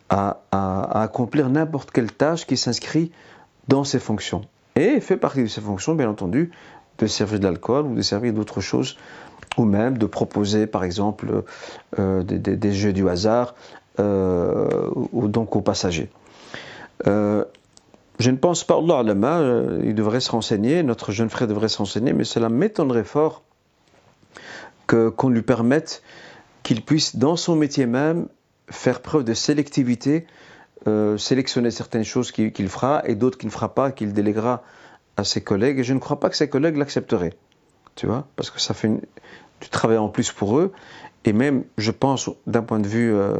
à, 0.08 0.42
à, 0.52 1.00
à 1.00 1.02
accomplir 1.02 1.48
n'importe 1.48 1.90
quelle 1.90 2.12
tâche 2.12 2.46
qui 2.46 2.56
s'inscrit 2.56 3.10
dans 3.66 3.82
ses 3.82 3.98
fonctions. 3.98 4.42
Et 4.76 5.00
fait 5.00 5.16
partie 5.16 5.42
de 5.42 5.48
ses 5.48 5.60
fonctions, 5.60 5.94
bien 5.94 6.08
entendu, 6.08 6.52
de 6.98 7.06
servir 7.06 7.40
de 7.40 7.44
l'alcool 7.44 7.86
ou 7.86 7.94
de 7.94 8.02
servir 8.02 8.32
d'autres 8.32 8.60
choses, 8.60 8.96
ou 9.56 9.64
même 9.64 9.98
de 9.98 10.06
proposer, 10.06 10.66
par 10.66 10.84
exemple, 10.84 11.42
euh, 11.98 12.22
des, 12.22 12.72
jeux 12.72 12.92
du 12.92 13.08
hasard, 13.08 13.54
euh, 13.98 14.90
donc 15.12 15.56
aux 15.56 15.60
passagers. 15.60 16.08
Euh, 17.06 17.44
je 18.18 18.30
ne 18.30 18.36
pense 18.36 18.64
pas, 18.64 18.76
Allah 18.76 19.02
la 19.02 19.14
main, 19.14 19.40
euh, 19.40 19.82
il 19.84 19.94
devrait 19.94 20.20
se 20.20 20.30
renseigner, 20.30 20.82
notre 20.82 21.12
jeune 21.12 21.30
frère 21.30 21.48
devrait 21.48 21.68
se 21.68 21.78
renseigner, 21.78 22.12
mais 22.12 22.24
cela 22.24 22.48
m'étonnerait 22.48 23.04
fort 23.04 23.42
qu'on 24.86 25.28
lui 25.28 25.42
permette 25.42 26.02
qu'il 26.62 26.82
puisse, 26.82 27.16
dans 27.16 27.36
son 27.36 27.54
métier 27.54 27.86
même, 27.86 28.26
faire 28.68 29.00
preuve 29.00 29.22
de 29.22 29.34
sélectivité, 29.34 30.26
sélectionner 31.16 31.70
certaines 31.70 32.02
choses 32.02 32.32
qu'il 32.32 32.52
qu 32.52 32.66
fera 32.66 33.02
et 33.04 33.14
d'autres 33.14 33.38
qu'il 33.38 33.46
ne 33.46 33.52
fera 33.52 33.72
pas, 33.72 33.92
qu'il 33.92 34.12
déléguera 34.12 34.64
à 35.16 35.22
ses 35.22 35.42
collègues. 35.42 35.78
Et 35.78 35.84
je 35.84 35.94
ne 35.94 36.00
crois 36.00 36.18
pas 36.18 36.28
que 36.28 36.36
ses 36.36 36.48
collègues 36.48 36.76
l'accepteraient, 36.76 37.34
tu 38.00 38.06
vois, 38.06 38.26
parce 38.34 38.48
que 38.48 38.58
ça 38.58 38.72
fait 38.72 38.88
du 38.88 39.68
travail 39.68 39.98
en 39.98 40.08
plus 40.08 40.32
pour 40.32 40.58
eux. 40.58 40.72
Et 41.26 41.34
même, 41.34 41.64
je 41.76 41.90
pense, 41.90 42.30
d'un 42.46 42.62
point 42.62 42.78
de 42.78 42.88
vue 42.88 43.12
euh, 43.12 43.34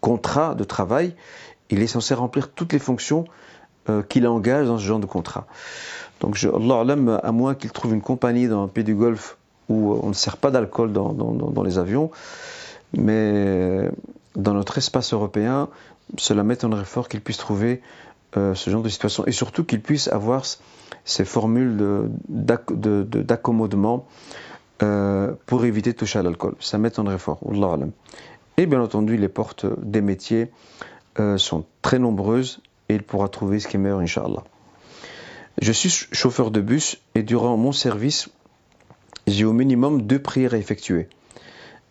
contrat 0.00 0.54
de 0.54 0.62
travail, 0.62 1.16
il 1.70 1.82
est 1.82 1.88
censé 1.88 2.14
remplir 2.14 2.52
toutes 2.52 2.72
les 2.72 2.78
fonctions 2.78 3.24
euh, 3.88 4.04
qu'il 4.04 4.28
engage 4.28 4.68
dans 4.68 4.78
ce 4.78 4.84
genre 4.84 5.00
de 5.00 5.06
contrat. 5.06 5.48
Donc, 6.20 6.36
je, 6.36 6.48
Allah 6.48 7.18
à 7.24 7.32
moins 7.32 7.56
qu'il 7.56 7.72
trouve 7.72 7.94
une 7.94 8.00
compagnie 8.00 8.46
dans 8.46 8.62
le 8.62 8.68
pays 8.68 8.84
du 8.84 8.94
Golfe 8.94 9.38
où 9.68 9.98
on 10.00 10.10
ne 10.10 10.14
sert 10.14 10.36
pas 10.36 10.52
d'alcool 10.52 10.92
dans, 10.92 11.62
les 11.64 11.76
avions, 11.76 12.12
mais 12.96 13.90
dans 14.36 14.54
notre 14.54 14.78
espace 14.78 15.12
européen, 15.12 15.68
cela 16.16 16.44
m'étonnerait 16.44 16.84
fort 16.84 17.08
qu'il 17.08 17.22
puisse 17.22 17.38
trouver 17.38 17.82
euh, 18.36 18.54
ce 18.54 18.70
genre 18.70 18.82
de 18.82 18.88
situation 18.88 19.26
et 19.26 19.32
surtout 19.32 19.64
qu'il 19.64 19.80
puisse 19.80 20.06
avoir 20.06 20.44
ces 21.04 21.24
formules 21.24 22.10
d'accommodement 22.28 24.06
euh, 24.82 25.32
pour 25.46 25.64
éviter 25.64 25.92
de 25.92 25.96
toucher 25.96 26.18
à 26.18 26.22
l'alcool. 26.22 26.56
Ça 26.60 26.78
m'étonnerait 26.78 27.18
fort. 27.18 27.38
Et 28.56 28.66
bien 28.66 28.80
entendu, 28.80 29.16
les 29.16 29.28
portes 29.28 29.66
des 29.82 30.00
métiers 30.00 30.50
euh, 31.20 31.38
sont 31.38 31.64
très 31.82 31.98
nombreuses 31.98 32.60
et 32.88 32.94
il 32.94 33.02
pourra 33.02 33.28
trouver 33.28 33.60
ce 33.60 33.68
qui 33.68 33.76
est 33.76 33.80
meilleur, 33.80 34.00
Inch'Allah. 34.00 34.42
Je 35.60 35.72
suis 35.72 35.90
chauffeur 36.10 36.50
de 36.50 36.60
bus 36.60 37.00
et 37.14 37.22
durant 37.22 37.56
mon 37.56 37.72
service, 37.72 38.28
j'ai 39.26 39.44
au 39.44 39.52
minimum 39.52 40.02
deux 40.02 40.18
prières 40.18 40.54
à 40.54 40.58
effectuer. 40.58 41.08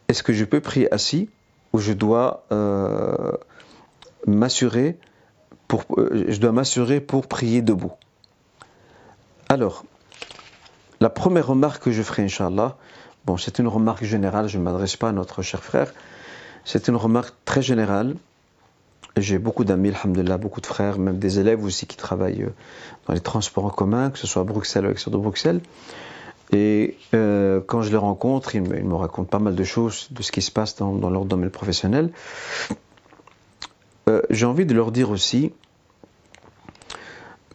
Est-ce 0.10 0.24
que 0.24 0.34
je 0.34 0.44
peux 0.44 0.60
prier 0.60 0.94
assis 0.94 1.30
ou 1.72 1.80
je 1.80 1.94
dois 1.94 2.46
euh, 2.52 3.32
m'assurer 4.28 4.98
pour, 5.68 5.86
je 5.98 6.38
dois 6.40 6.52
m'assurer 6.52 7.00
pour 7.00 7.28
prier 7.28 7.62
debout? 7.62 7.94
Alors, 9.54 9.86
la 11.00 11.10
première 11.10 11.46
remarque 11.46 11.84
que 11.84 11.92
je 11.92 12.02
ferai, 12.02 12.24
Inch'Allah, 12.24 12.76
bon, 13.26 13.38
c'est 13.38 13.60
une 13.60 13.68
remarque 13.68 14.04
générale, 14.04 14.48
je 14.48 14.58
ne 14.58 14.64
m'adresse 14.64 14.96
pas 14.96 15.10
à 15.10 15.12
notre 15.12 15.44
cher 15.44 15.64
frère, 15.64 15.94
c'est 16.66 16.88
une 16.88 16.96
remarque 16.96 17.36
très 17.46 17.62
générale 17.62 18.16
j'ai 19.16 19.38
beaucoup 19.38 19.64
d'amis, 19.64 19.90
alhamdulillah, 19.90 20.40
beaucoup 20.40 20.60
de 20.60 20.66
frères, 20.66 20.98
même 20.98 21.20
des 21.20 21.38
élèves 21.38 21.64
aussi 21.64 21.86
qui 21.86 21.98
travaillent 21.98 22.42
euh, 22.42 22.54
dans 23.06 23.14
les 23.14 23.20
transports 23.20 23.66
en 23.66 23.70
commun, 23.70 24.10
que 24.10 24.18
ce 24.18 24.26
soit 24.26 24.42
à 24.42 24.46
Bruxelles 24.46 24.86
ou 24.86 24.88
à 24.88 24.90
l'extérieur 24.90 25.20
de 25.20 25.24
Bruxelles. 25.24 25.62
Et 26.52 26.98
euh, 27.14 27.62
quand 27.68 27.84
je 27.84 27.92
les 27.92 27.98
rencontre, 27.98 28.56
ils 28.56 28.64
me, 28.64 28.96
racontent 28.96 29.30
pas 29.30 29.38
mal 29.38 29.54
de 29.54 29.64
choses 29.64 30.08
de 30.10 30.24
ce 30.24 30.32
qui 30.32 30.42
se 30.42 30.50
passe 30.50 30.78
dans, 30.78 30.94
dans 30.96 31.12
leur 31.12 31.26
domaine 31.26 31.52
professionnel. 31.52 32.10
Euh, 34.10 34.24
J'ai 34.32 34.48
envie 34.48 34.66
de 34.66 34.74
leur 34.74 34.92
dire 34.92 35.12
aussi 35.12 35.54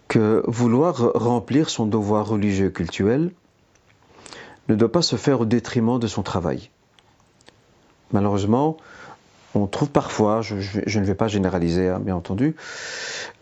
que 0.09 0.43
vouloir 0.47 1.13
remplir 1.15 1.69
son 1.69 1.87
devoir 1.87 2.27
religieux 2.27 2.69
et 2.69 2.73
cultuel 2.73 3.31
ne 4.69 4.75
doit 4.75 4.91
pas 4.91 5.03
se 5.03 5.17
faire 5.17 5.41
au 5.43 5.45
détriment 5.45 5.99
de 5.99 6.07
son 6.07 6.23
travail. 6.23 6.71
Malheureusement, 8.13 8.79
on 9.55 9.67
trouve 9.67 9.91
parfois, 9.91 10.41
je, 10.43 10.55
ne 10.55 11.05
vais 11.05 11.15
pas 11.15 11.29
généraliser 11.29 11.89
hein, 11.89 12.01
bien 12.01 12.17
entendu, 12.17 12.57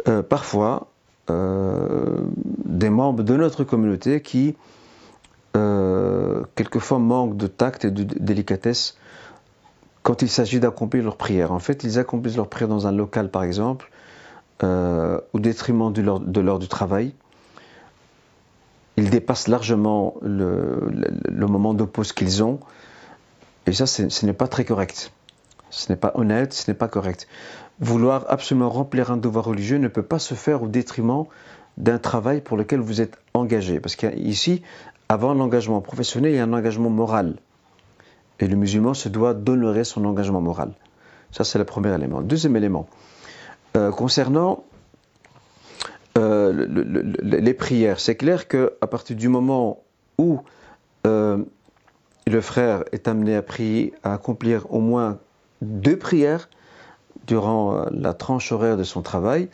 euh, 0.08 0.22
parfois 0.22 0.88
euh, 1.30 2.18
des 2.64 2.90
membres 2.90 3.22
de 3.22 3.36
notre 3.36 3.64
communauté 3.64 4.20
qui 4.20 4.56
euh, 5.56 6.42
quelquefois 6.54 6.98
manquent 6.98 7.36
de 7.36 7.46
tact 7.46 7.84
et 7.84 7.90
de 7.90 8.04
délicatesse 8.04 8.96
quand 10.02 10.22
il 10.22 10.28
s'agit 10.28 10.60
d'accomplir 10.60 11.02
leur 11.02 11.16
prière. 11.16 11.52
En 11.52 11.58
fait, 11.58 11.82
ils 11.82 11.98
accomplissent 11.98 12.36
leur 12.36 12.48
prière 12.48 12.68
dans 12.68 12.86
un 12.86 12.92
local 12.92 13.30
par 13.30 13.42
exemple, 13.42 13.90
euh, 14.62 15.20
au 15.32 15.40
détriment 15.40 15.92
de 15.92 16.40
leur 16.40 16.58
du 16.58 16.68
travail. 16.68 17.14
Ils 18.96 19.10
dépassent 19.10 19.48
largement 19.48 20.14
le, 20.22 20.88
le, 20.90 21.08
le 21.28 21.46
moment 21.46 21.74
de 21.74 21.84
pause 21.84 22.12
qu'ils 22.12 22.42
ont. 22.42 22.60
Et 23.66 23.72
ça, 23.72 23.86
ce 23.86 24.26
n'est 24.26 24.32
pas 24.32 24.48
très 24.48 24.64
correct. 24.64 25.12
Ce 25.70 25.92
n'est 25.92 25.96
pas 25.96 26.12
honnête, 26.14 26.54
ce 26.54 26.70
n'est 26.70 26.76
pas 26.76 26.88
correct. 26.88 27.26
Vouloir 27.80 28.24
absolument 28.28 28.70
remplir 28.70 29.10
un 29.10 29.18
devoir 29.18 29.44
religieux 29.44 29.76
ne 29.78 29.88
peut 29.88 30.02
pas 30.02 30.18
se 30.18 30.34
faire 30.34 30.62
au 30.62 30.68
détriment 30.68 31.24
d'un 31.76 31.98
travail 31.98 32.40
pour 32.40 32.56
lequel 32.56 32.80
vous 32.80 33.00
êtes 33.02 33.18
engagé. 33.34 33.80
Parce 33.80 33.96
qu'ici, 33.96 34.62
avant 35.08 35.34
l'engagement 35.34 35.80
professionnel, 35.82 36.32
il 36.32 36.36
y 36.36 36.40
a 36.40 36.44
un 36.44 36.52
engagement 36.52 36.88
moral. 36.88 37.36
Et 38.40 38.46
le 38.46 38.56
musulman 38.56 38.94
se 38.94 39.08
doit 39.08 39.34
d'honorer 39.34 39.84
son 39.84 40.04
engagement 40.04 40.40
moral. 40.40 40.70
Ça, 41.32 41.44
c'est 41.44 41.58
le 41.58 41.64
premier 41.64 41.94
élément. 41.94 42.22
Deuxième 42.22 42.56
élément, 42.56 42.86
euh, 43.76 43.90
concernant 43.90 44.64
euh, 46.18 46.52
le, 46.52 46.64
le, 46.66 46.82
le, 46.82 47.02
les 47.22 47.54
prières, 47.54 48.00
c'est 48.00 48.16
clair 48.16 48.48
qu'à 48.48 48.86
partir 48.90 49.16
du 49.16 49.28
moment 49.28 49.82
où 50.18 50.40
euh, 51.06 51.44
le 52.26 52.40
frère 52.40 52.84
est 52.92 53.06
amené 53.06 53.36
à 53.36 53.42
prier, 53.42 53.92
à 54.02 54.14
accomplir 54.14 54.72
au 54.72 54.80
moins 54.80 55.18
deux 55.60 55.98
prières 55.98 56.48
durant 57.26 57.86
la 57.90 58.14
tranche 58.14 58.52
horaire 58.52 58.76
de 58.76 58.84
son 58.84 59.02
travail. 59.02 59.48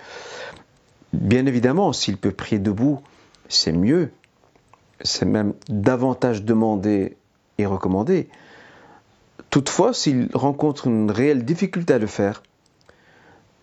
Bien 1.12 1.46
évidemment, 1.46 1.92
s'il 1.92 2.16
peut 2.16 2.30
prier 2.30 2.58
debout, 2.58 3.00
c'est 3.48 3.72
mieux. 3.72 4.10
C'est 5.00 5.24
même 5.24 5.54
davantage 5.68 6.44
demandé 6.44 7.16
et 7.58 7.66
recommandé. 7.66 8.28
Toutefois, 9.50 9.92
s'il 9.92 10.28
rencontre 10.32 10.86
une 10.86 11.10
réelle 11.10 11.44
difficulté 11.44 11.94
à 11.94 11.98
le 11.98 12.06
faire, 12.06 12.42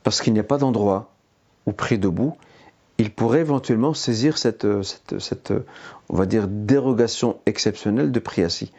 parce 0.03 0.21
qu'il 0.21 0.33
n'y 0.33 0.39
a 0.39 0.43
pas 0.43 0.57
d'endroit 0.57 1.11
où 1.65 1.71
prier 1.71 1.97
debout, 1.97 2.37
il 2.97 3.11
pourrait 3.11 3.39
éventuellement 3.39 3.93
saisir 3.93 4.37
cette, 4.37 4.67
cette, 4.83 5.19
cette, 5.19 5.53
on 6.09 6.15
va 6.15 6.25
dire, 6.25 6.47
dérogation 6.47 7.37
exceptionnelle 7.45 8.11
de 8.11 8.19
prier 8.19 8.45
assis. 8.45 8.71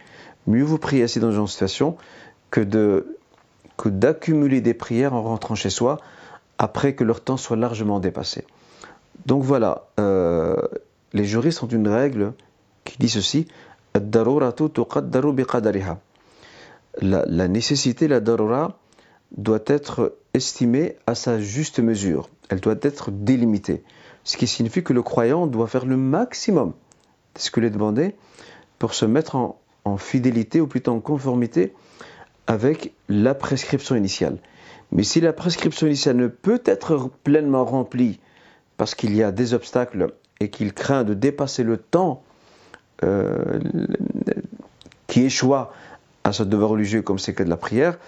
Mieux 0.47 0.65
vous 0.65 0.79
prier 0.79 1.05
assis 1.05 1.21
dans 1.21 1.33
une 1.33 1.47
situation 1.47 1.97
que 2.51 2.61
de 2.61 3.17
que 3.77 3.89
d'accumuler 3.89 4.61
des 4.61 4.75
prières 4.75 5.15
en 5.15 5.23
rentrant 5.23 5.55
chez 5.55 5.71
soi 5.71 5.99
après 6.59 6.95
que 6.95 7.03
leur 7.03 7.23
temps 7.23 7.39
soit 7.39 7.57
largement 7.57 7.99
dépassé. 7.99 8.45
Donc 9.25 9.43
voilà, 9.43 9.87
euh, 9.99 10.57
les 11.15 11.25
juristes 11.25 11.63
ont 11.63 11.69
une 11.69 11.89
règle 11.89 12.35
qui 12.85 12.99
dit 12.99 13.09
ceci 13.09 13.47
la, 17.01 17.49
nécessité, 17.49 18.09
la 18.09 18.21
darura, 18.21 18.79
doit 19.37 19.63
être 19.67 20.17
estimée 20.35 20.97
à 21.07 21.15
sa 21.15 21.41
juste 21.41 21.81
mesure. 21.81 22.29
Elle 22.49 22.61
doit 22.61 22.77
être 22.83 23.11
délimitée. 23.11 23.83
Ce 24.25 24.37
qui 24.37 24.47
signifie 24.47 24.83
que 24.83 24.93
le 24.93 25.03
croyant 25.03 25.47
doit 25.47 25.67
faire 25.67 25.87
le 25.87 25.97
maximum 25.97 26.73
de 27.35 27.41
ce 27.41 27.51
que 27.51 27.61
est 27.61 27.71
demandé 27.71 28.15
pour 28.79 28.95
se 28.95 29.07
mettre 29.07 29.37
en, 29.37 29.61
en 29.85 29.97
fidélité 29.97 30.61
ou 30.61 30.67
plutôt 30.67 30.93
en 30.93 31.01
conformité 31.01 31.75
avec 32.47 32.93
la 33.09 33.35
prescription 33.35 33.95
initiale. 33.97 34.39
Mais 34.93 35.03
si 35.05 35.21
la 35.21 35.33
prescription 35.33 35.87
initiale 35.87 36.17
ne 36.17 36.27
peut 36.27 36.63
être 36.65 37.11
pleinement 37.23 37.65
remplie 37.65 38.19
parce 38.77 38.95
qu'il 38.95 39.15
y 39.15 39.23
a 39.23 39.31
des 39.31 39.55
obstacles 39.55 40.13
et 40.41 40.51
qu'il 40.51 40.73
craint 40.73 41.05
de 41.05 41.15
dépasser 41.15 41.63
le 41.63 41.77
temps 41.77 42.23
euh, 43.05 43.61
qui 45.07 45.25
échoua 45.25 45.73
à 46.25 46.33
ce 46.33 46.43
devoir 46.43 46.71
religieux 46.71 47.03
comme 47.03 47.19
c'est 47.19 47.35
que 47.35 47.43
de 47.43 47.49
la 47.49 47.57
prière, 47.57 47.99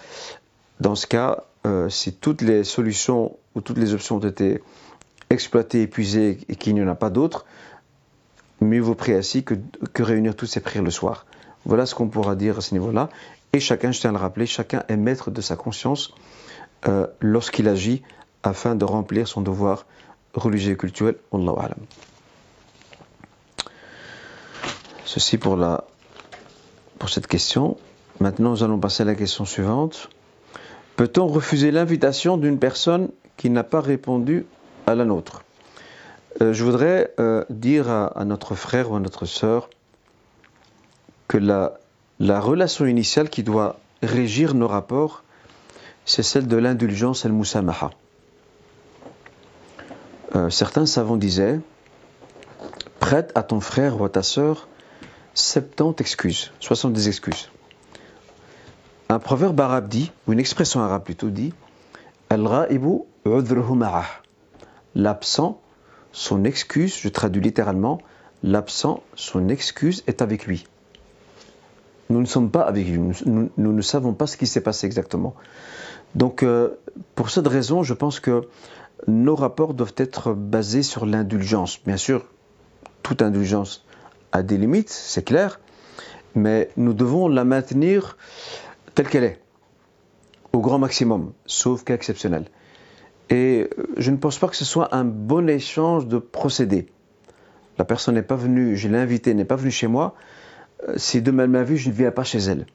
dans 0.79 0.95
ce 0.95 1.07
cas, 1.07 1.45
euh, 1.65 1.89
si 1.89 2.13
toutes 2.13 2.41
les 2.41 2.63
solutions 2.63 3.37
ou 3.55 3.61
toutes 3.61 3.77
les 3.77 3.93
options 3.93 4.17
ont 4.17 4.27
été 4.27 4.61
exploitées, 5.29 5.81
épuisées 5.81 6.39
et 6.49 6.55
qu'il 6.55 6.75
n'y 6.75 6.83
en 6.83 6.87
a 6.87 6.95
pas 6.95 7.09
d'autres, 7.09 7.45
mieux 8.61 8.81
vaut 8.81 8.95
prier 8.95 9.21
que, 9.43 9.55
que 9.93 10.03
réunir 10.03 10.35
toutes 10.35 10.49
ces 10.49 10.59
prières 10.59 10.83
le 10.83 10.91
soir. 10.91 11.25
Voilà 11.65 11.85
ce 11.85 11.95
qu'on 11.95 12.09
pourra 12.09 12.35
dire 12.35 12.57
à 12.57 12.61
ce 12.61 12.73
niveau-là. 12.73 13.09
Et 13.53 13.59
chacun, 13.59 13.91
je 13.91 13.99
tiens 13.99 14.09
à 14.09 14.13
le 14.13 14.19
rappeler, 14.19 14.45
chacun 14.45 14.83
est 14.87 14.97
maître 14.97 15.31
de 15.31 15.41
sa 15.41 15.55
conscience 15.55 16.13
euh, 16.87 17.07
lorsqu'il 17.19 17.67
agit 17.67 18.01
afin 18.41 18.75
de 18.75 18.83
remplir 18.83 19.27
son 19.27 19.41
devoir 19.41 19.85
religieux 20.33 20.73
et 20.73 20.77
culturel. 20.77 21.15
Ceci 25.05 25.37
pour, 25.37 25.55
la, 25.55 25.85
pour 26.99 27.09
cette 27.09 27.27
question. 27.27 27.77
Maintenant, 28.19 28.51
nous 28.51 28.63
allons 28.63 28.79
passer 28.79 29.03
à 29.03 29.05
la 29.05 29.15
question 29.15 29.45
suivante. 29.45 30.09
Peut-on 30.95 31.27
refuser 31.27 31.71
l'invitation 31.71 32.37
d'une 32.37 32.59
personne 32.59 33.09
qui 33.37 33.49
n'a 33.49 33.63
pas 33.63 33.81
répondu 33.81 34.45
à 34.85 34.95
la 34.95 35.05
nôtre? 35.05 35.43
Euh, 36.41 36.53
Je 36.53 36.63
voudrais 36.63 37.13
euh, 37.19 37.43
dire 37.49 37.89
à, 37.89 38.25
notre 38.25 38.55
frère 38.55 38.91
ou 38.91 38.95
à 38.95 38.99
notre 38.99 39.25
sœur 39.25 39.69
que 41.27 41.37
la, 41.37 41.79
la 42.19 42.39
relation 42.39 42.85
initiale 42.85 43.29
qui 43.29 43.43
doit 43.43 43.79
régir 44.03 44.53
nos 44.53 44.67
rapports, 44.67 45.23
c'est 46.05 46.23
celle 46.23 46.47
de 46.47 46.57
l'indulgence 46.57 47.25
al-musamaha. 47.25 47.91
Euh, 50.35 50.49
certains 50.49 50.85
savants 50.85 51.17
disaient 51.17 51.59
prête 52.99 53.31
à 53.35 53.43
ton 53.43 53.59
frère 53.59 53.99
ou 53.99 54.05
à 54.05 54.09
ta 54.09 54.23
sœur 54.23 54.67
70 55.35 56.01
excuses, 56.01 56.51
70 56.59 57.07
excuses. 57.07 57.49
Un 59.13 59.19
proverbe 59.19 59.61
arabe 59.61 59.87
dit, 59.87 60.11
ou 60.25 60.33
une 60.33 60.39
expression 60.39 60.81
arabe 60.81 61.03
plutôt 61.03 61.29
dit 61.29 61.53
L'absent, 64.95 65.61
son 66.11 66.43
excuse, 66.43 66.97
je 66.99 67.09
traduis 67.09 67.43
littéralement, 67.43 68.01
l'absent, 68.41 69.03
son 69.13 69.49
excuse 69.49 70.03
est 70.07 70.23
avec 70.23 70.47
lui 70.47 70.65
nous 72.09 72.21
ne 72.21 72.25
sommes 72.25 72.51
pas 72.51 72.61
avec 72.61 72.87
lui, 72.87 72.99
nous, 73.25 73.49
ne 73.57 73.81
savons 73.81 74.13
pas 74.13 74.27
ce 74.27 74.37
qui 74.37 74.45
s'est 74.45 74.61
passé 74.61 74.85
exactement. 74.85 75.33
Donc, 76.15 76.43
euh, 76.43 76.79
pour 77.15 77.29
cette 77.31 77.47
raison, 77.47 77.81
je 77.81 77.93
pense 77.93 78.19
que 78.19 78.47
nos 79.07 79.35
rapports 79.35 79.73
doivent 79.73 79.95
être 79.97 80.33
basés 80.33 80.83
sur 80.83 81.05
l'indulgence. 81.05 81.79
Bien 81.83 81.97
sûr, 81.97 82.25
toute 83.01 83.21
indulgence 83.21 83.85
a 84.31 84.43
des 84.43 84.57
limites, 84.57 84.91
c'est 84.91 85.23
clair, 85.23 85.59
mais 86.35 86.69
nous 86.77 86.93
devons 86.93 87.27
la 87.27 87.43
maintenir 87.43 88.17
telle 88.95 89.09
qu'elle 89.09 89.23
est, 89.23 89.39
au 90.53 90.59
grand 90.59 90.79
maximum, 90.79 91.33
sauf 91.45 91.83
cas 91.83 91.95
exceptionnel. 91.95 92.45
Et 93.29 93.69
je 93.97 94.11
ne 94.11 94.17
pense 94.17 94.37
pas 94.37 94.47
que 94.47 94.55
ce 94.55 94.65
soit 94.65 94.93
un 94.95 95.05
bon 95.05 95.49
échange 95.49 96.07
de 96.07 96.17
procédés. 96.17 96.87
La 97.77 97.85
personne 97.85 98.15
n'est 98.15 98.21
pas 98.21 98.35
venue, 98.35 98.77
je 98.77 98.87
l'ai 98.87 98.99
invitée, 98.99 99.33
n'est 99.33 99.45
pas 99.45 99.55
venue 99.55 99.71
chez 99.71 99.87
moi, 99.87 100.15
euh, 100.87 100.93
si 100.97 101.21
demain 101.21 101.43
elle 101.43 101.49
m'a 101.49 101.63
vu, 101.63 101.77
je 101.77 101.89
ne 101.89 101.93
viens 101.93 102.11
pas 102.11 102.23
chez 102.23 102.39
elle. 102.39 102.65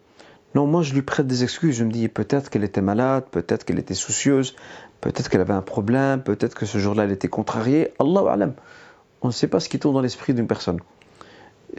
Non, 0.55 0.67
moi 0.67 0.83
je 0.83 0.95
lui 0.95 1.03
prête 1.03 1.27
des 1.27 1.43
excuses. 1.43 1.77
Je 1.77 1.85
me 1.85 1.91
dis 1.91 2.09
peut-être 2.09 2.51
qu'elle 2.51 2.65
était 2.65 2.81
malade, 2.81 3.25
peut-être 3.31 3.65
qu'elle 3.65 3.79
était 3.79 3.95
soucieuse, 3.95 4.57
peut-être 5.01 5.29
qu'elle 5.29 5.43
avait 5.43 5.53
un 5.53 5.63
problème, 5.63 6.23
peut-être 6.23 6.55
que 6.55 6.67
ce 6.67 6.79
jour-là 6.79 7.05
elle 7.05 7.13
était 7.13 7.29
contrariée. 7.29 7.93
Allah 7.99 8.33
alam. 8.33 8.55
On 9.21 9.29
ne 9.29 9.33
sait 9.33 9.49
pas 9.49 9.61
ce 9.61 9.69
qui 9.69 9.79
tourne 9.79 9.95
dans 9.95 10.01
l'esprit 10.01 10.33
d'une 10.33 10.47
personne. 10.47 10.81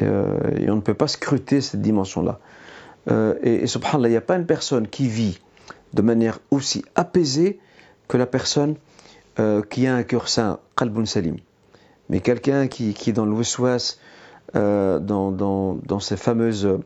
Euh, 0.01 0.37
et 0.57 0.69
on 0.69 0.75
ne 0.75 0.81
peut 0.81 0.93
pas 0.93 1.07
scruter 1.07 1.61
cette 1.61 1.81
dimension-là. 1.81 2.39
Euh, 3.09 3.35
et, 3.41 3.55
et 3.63 3.67
subhanallah, 3.67 4.09
il 4.09 4.11
n'y 4.11 4.17
a 4.17 4.21
pas 4.21 4.35
une 4.35 4.45
personne 4.45 4.87
qui 4.87 5.07
vit 5.07 5.39
de 5.93 6.01
manière 6.01 6.39
aussi 6.51 6.83
apaisée 6.95 7.59
que 8.07 8.17
la 8.17 8.25
personne 8.25 8.75
qui 9.69 9.87
a 9.87 9.95
un 9.95 10.03
cœur 10.03 10.27
sain, 10.27 10.59
qalbun 10.75 11.05
salim. 11.05 11.37
Mais 12.09 12.19
quelqu'un 12.19 12.67
qui, 12.67 12.93
qui 12.93 13.11
est 13.11 13.13
dans 13.13 13.25
le 13.25 13.31
waswas, 13.31 13.97
euh, 14.55 14.99
dans, 14.99 15.31
dans, 15.31 15.99
ces 15.99 16.17
fameuses 16.17 16.65
euh, 16.65 16.79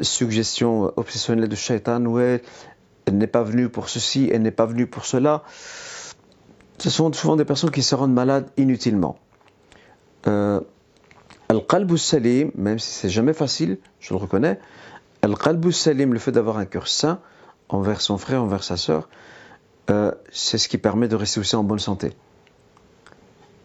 suggestions 0.00 0.92
obsessionnelles 0.96 1.48
de 1.48 1.54
Shaitan, 1.54 2.04
où 2.06 2.18
elle, 2.18 2.40
n'est 3.10 3.28
pas 3.28 3.44
venue 3.44 3.68
pour 3.68 3.88
ceci, 3.88 4.28
elle 4.32 4.42
n'est 4.42 4.50
pas 4.50 4.66
venue 4.66 4.88
pour 4.88 5.04
cela. 5.04 5.44
Ce 6.78 6.90
sont 6.90 7.12
souvent 7.12 7.36
des 7.36 7.44
personnes 7.44 7.70
qui 7.70 7.82
se 7.82 7.94
rendent 7.94 8.12
malades 8.12 8.50
inutilement. 8.56 9.16
Euh, 10.26 10.60
Al-Qalbu 11.48 11.98
Salim, 11.98 12.50
même 12.56 12.80
si 12.80 12.90
c'est 12.90 13.10
jamais 13.10 13.32
facile, 13.32 13.78
je 14.00 14.12
le 14.12 14.18
reconnais, 14.18 14.58
Al-Qalbu 15.22 15.72
Salim, 15.72 16.12
le 16.12 16.18
fait 16.18 16.32
d'avoir 16.32 16.58
un 16.58 16.64
cœur 16.64 16.88
sain 16.88 17.20
envers 17.68 18.00
son 18.00 18.18
frère, 18.18 18.42
envers 18.42 18.64
sa 18.64 18.76
sœur, 18.76 19.08
c'est 20.32 20.58
ce 20.58 20.68
qui 20.68 20.78
permet 20.78 21.06
de 21.06 21.16
rester 21.16 21.38
aussi 21.38 21.54
en 21.54 21.64
bonne 21.64 21.78
santé 21.78 22.12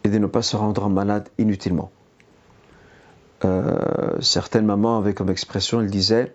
et 0.04 0.10
de 0.10 0.18
ne 0.18 0.28
pas 0.28 0.42
se 0.42 0.56
rendre 0.56 0.90
malade 0.90 1.30
inutilement. 1.38 1.92
Euh, 3.46 4.20
certaines 4.22 4.66
mamans 4.66 4.98
avaient 4.98 5.14
comme 5.14 5.30
expression, 5.30 5.82
elles 5.82 5.92
disaient, 5.92 6.34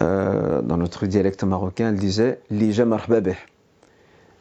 euh, 0.00 0.62
dans 0.62 0.76
notre 0.76 1.06
dialecte 1.06 1.44
marocain, 1.44 1.90
elles 1.90 1.98
disaient 1.98 2.40
Lija 2.50 2.86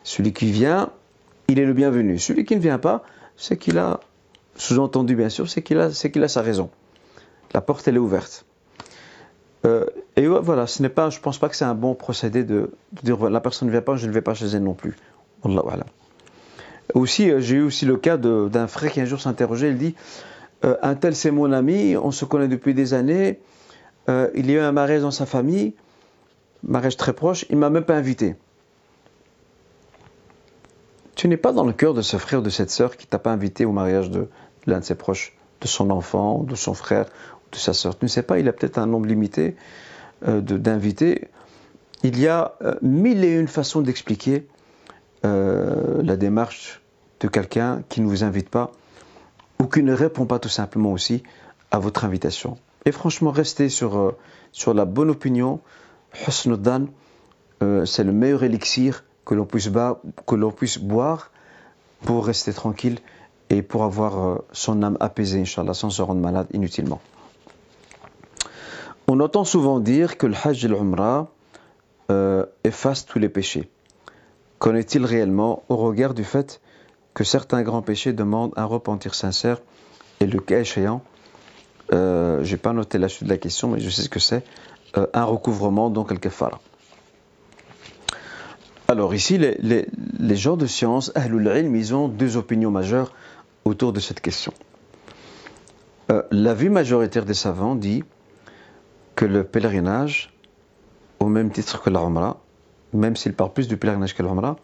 Celui 0.03 0.33
qui 0.33 0.51
vient, 0.51 0.91
il 1.47 1.59
est 1.59 1.65
le 1.65 1.73
bienvenu. 1.73 2.17
Celui 2.19 2.45
qui 2.45 2.55
ne 2.55 2.61
vient 2.61 2.79
pas, 2.79 3.03
c'est 3.35 3.57
qu'il 3.57 3.77
a, 3.77 3.99
sous-entendu 4.55 5.15
bien 5.15 5.29
sûr, 5.29 5.49
c'est 5.49 5.61
qu'il 5.61 5.79
a, 5.79 5.85
a 5.85 6.27
sa 6.27 6.41
raison. 6.41 6.69
La 7.53 7.61
porte, 7.61 7.87
elle 7.87 7.95
est 7.95 7.99
ouverte. 7.99 8.45
Euh, 9.65 9.85
et 10.15 10.27
voilà, 10.27 10.65
ce 10.67 10.81
n'est 10.81 10.89
pas, 10.89 11.09
je 11.09 11.19
pense 11.19 11.37
pas 11.37 11.47
que 11.49 11.55
c'est 11.55 11.65
un 11.65 11.75
bon 11.75 11.93
procédé 11.93 12.43
de, 12.43 12.71
dire 13.03 13.29
la 13.29 13.39
personne 13.39 13.67
ne 13.67 13.71
vient 13.71 13.81
pas, 13.81 13.95
je 13.95 14.07
ne 14.07 14.11
vais 14.11 14.21
pas 14.21 14.33
chez 14.33 14.47
elle 14.47 14.63
non 14.63 14.73
plus. 14.73 14.95
Voilà. 15.43 15.85
Aussi, 16.93 17.31
j'ai 17.39 17.55
eu 17.55 17.61
aussi 17.61 17.85
le 17.85 17.97
cas 17.97 18.17
d'un 18.17 18.67
frère 18.67 18.91
qui 18.91 19.01
un 19.01 19.05
jour 19.05 19.21
s'interrogeait, 19.21 19.69
il 19.69 19.77
dit 19.77 19.95
euh, 20.63 20.75
un 20.81 20.95
tel 20.95 21.15
c'est 21.15 21.31
mon 21.31 21.51
ami, 21.51 21.95
on 21.97 22.11
se 22.11 22.25
connaît 22.25 22.47
depuis 22.47 22.73
des 22.73 22.93
années, 22.93 23.39
euh, 24.09 24.29
il 24.35 24.49
y 24.49 24.53
a 24.53 24.57
eu 24.57 24.59
un 24.59 24.71
mariage 24.71 25.01
dans 25.01 25.11
sa 25.11 25.25
famille, 25.25 25.73
mariage 26.63 26.97
très 26.97 27.13
proche, 27.13 27.45
il 27.49 27.57
m'a 27.57 27.69
même 27.69 27.83
pas 27.83 27.95
invité. 27.95 28.35
Tu 31.15 31.27
n'es 31.27 31.37
pas 31.37 31.51
dans 31.51 31.65
le 31.65 31.73
cœur 31.73 31.93
de 31.93 32.01
ce 32.01 32.17
frère, 32.17 32.41
de 32.41 32.49
cette 32.49 32.69
sœur 32.69 32.97
qui 32.97 33.07
t'a 33.07 33.19
pas 33.19 33.31
invité 33.31 33.65
au 33.65 33.71
mariage 33.71 34.09
de, 34.09 34.27
l'un 34.65 34.79
de 34.79 34.83
ses 34.83 34.95
proches, 34.95 35.35
de 35.61 35.67
son 35.67 35.89
enfant, 35.89 36.43
de 36.43 36.55
son 36.55 36.73
frère, 36.73 37.05
de 37.51 37.57
sa 37.57 37.73
sœur. 37.73 37.97
Tu 37.97 38.05
ne 38.05 38.09
sais 38.09 38.23
pas, 38.23 38.39
il 38.39 38.47
a 38.47 38.53
peut-être 38.53 38.77
un 38.77 38.87
nombre 38.87 39.07
limité 39.07 39.55
euh, 40.27 40.41
d'invités. 40.41 41.29
Il 42.03 42.19
y 42.19 42.27
a 42.27 42.55
mille 42.81 43.23
et 43.23 43.39
une 43.39 43.47
façons 43.47 43.81
d'expliquer 43.81 44.47
la 45.23 46.17
démarche 46.17 46.81
de 47.19 47.27
quelqu'un 47.27 47.83
qui 47.89 48.01
ne 48.01 48.07
vous 48.07 48.23
invite 48.23 48.49
pas 48.49 48.71
ou 49.59 49.65
qui 49.65 49.83
ne 49.83 49.93
répond 49.93 50.25
pas 50.25 50.39
tout 50.39 50.49
simplement 50.49 50.91
aussi 50.91 51.21
à 51.69 51.77
votre 51.77 52.03
invitation. 52.03 52.57
Et 52.85 52.91
franchement, 52.91 53.31
restez 53.31 53.69
sur, 53.69 53.97
euh, 53.97 54.73
la 54.73 54.85
bonne 54.85 55.09
opinion. 55.09 55.59
Husnudan, 56.27 56.87
euh, 57.61 57.85
c'est 57.85 58.03
le 58.03 58.11
meilleur 58.11 58.43
élixir 58.43 59.03
que 59.23 59.35
l'on 59.35 59.45
puisse, 59.45 59.69
puisse, 60.57 60.77
boire 60.79 61.31
pour 62.01 62.25
rester 62.25 62.53
tranquille 62.53 62.97
et 63.49 63.61
pour 63.61 63.83
avoir 63.83 64.19
euh, 64.19 64.45
son 64.51 64.81
âme 64.81 64.97
apaisée, 64.99 65.41
Inch'Allah, 65.41 65.75
sans 65.75 65.91
se 65.91 66.01
rendre 66.01 66.21
malade 66.21 66.47
inutilement. 66.53 66.99
On 69.13 69.19
entend 69.19 69.43
souvent 69.43 69.81
dire 69.81 70.17
que 70.17 70.25
le 70.25 70.35
Hajj 70.41 70.63
et 70.63 70.67
l'Umrah 70.69 71.27
effacent 72.63 73.05
tous 73.05 73.19
les 73.19 73.27
péchés. 73.27 73.69
Qu'en 74.57 74.73
est-il 74.73 75.03
réellement 75.03 75.63
au 75.67 75.75
regard 75.75 76.13
du 76.13 76.23
fait 76.23 76.61
que 77.13 77.25
certains 77.25 77.61
grands 77.61 77.81
péchés 77.81 78.13
demandent 78.13 78.53
un 78.55 78.63
repentir 78.63 79.13
sincère 79.13 79.59
et 80.21 80.25
le 80.25 80.39
cas 80.39 80.61
échéant, 80.61 81.03
euh, 81.91 82.41
je 82.45 82.53
n'ai 82.53 82.57
pas 82.57 82.71
noté 82.71 82.99
la 82.99 83.09
suite 83.09 83.25
de 83.25 83.29
la 83.33 83.37
question, 83.37 83.67
mais 83.67 83.81
je 83.81 83.89
sais 83.89 84.03
ce 84.03 84.07
que 84.07 84.21
c'est, 84.21 84.45
euh, 84.95 85.07
un 85.13 85.25
recouvrement, 85.25 85.89
donc 85.89 86.11
le 86.11 86.17
kafara. 86.17 86.61
Alors 88.87 89.13
ici, 89.13 89.37
les, 89.37 90.35
gens 90.37 90.55
de 90.55 90.67
science, 90.67 91.11
Ahlul 91.15 91.51
Ilm, 91.53 91.75
ils 91.75 91.93
ont 91.93 92.07
deux 92.07 92.37
opinions 92.37 92.71
majeures 92.71 93.11
autour 93.65 93.91
de 93.91 93.99
cette 93.99 94.21
question. 94.21 94.53
Euh, 96.13 96.23
la 96.31 96.53
vue 96.53 96.69
majoritaire 96.69 97.25
des 97.25 97.33
savants 97.33 97.75
dit 97.75 98.05
que 99.15 99.25
le 99.25 99.43
pèlerinage 99.43 100.33
au 101.19 101.25
même 101.25 101.51
titre 101.51 101.81
que 101.81 101.89
la 101.89 102.01
Umrah, 102.01 102.39
même 102.93 103.15
s'ils 103.15 103.33
parlent 103.33 103.53
plus 103.53 103.67
du 103.67 103.77
pèlerinage 103.77 104.15
que 104.15 104.23
la 104.23 104.55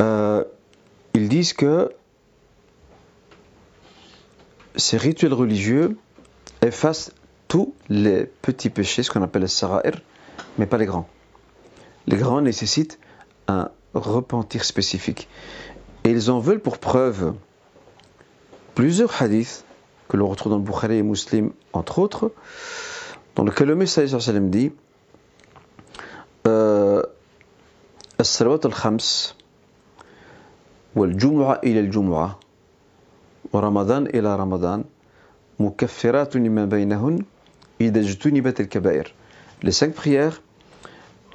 euh, 0.00 0.44
ils 1.14 1.28
disent 1.28 1.52
que 1.52 1.90
ces 4.76 4.96
rituels 4.96 5.34
religieux 5.34 5.96
effacent 6.62 7.12
tous 7.48 7.74
les 7.88 8.24
petits 8.24 8.70
péchés, 8.70 9.02
ce 9.02 9.10
qu'on 9.10 9.22
appelle 9.22 9.42
les 9.42 9.48
sara'ir, 9.48 10.00
mais 10.56 10.66
pas 10.66 10.78
les 10.78 10.86
grands. 10.86 11.08
Les 12.06 12.16
grands 12.16 12.40
nécessitent 12.40 13.00
un 13.48 13.70
repentir 13.94 14.64
spécifique. 14.64 15.28
Et 16.04 16.10
ils 16.10 16.30
en 16.30 16.38
veulent 16.38 16.60
pour 16.60 16.78
preuve 16.78 17.34
plusieurs 18.74 19.20
hadiths 19.20 19.64
que 20.08 20.16
l'on 20.16 20.28
retrouve 20.28 20.52
dans 20.52 20.58
le 20.58 20.64
Bukhari 20.64 20.98
et 20.98 21.02
Muslim, 21.02 21.50
entre 21.72 21.98
autres, 21.98 22.32
dans 23.37 23.43
lequel 23.43 23.67
le 23.67 23.75
messager 23.75 24.19
sallam 24.19 24.49
dit 24.49 24.71
الصلوات 28.19 28.65
الخمس 28.65 29.35
والجمعة 30.95 31.59
إلى 31.63 31.79
الجمعة 31.79 32.39
ورمضان 33.53 34.05
إلى 34.07 34.35
رمضان 34.35 34.83
مكفرات 35.59 36.35
لما 36.35 36.65
بينهن 36.65 37.23
إذا 37.81 37.99
اجتنبت 37.99 38.59
الكبائر 38.59 39.13
les 39.63 39.71
cinq 39.71 39.93
prières 39.93 40.41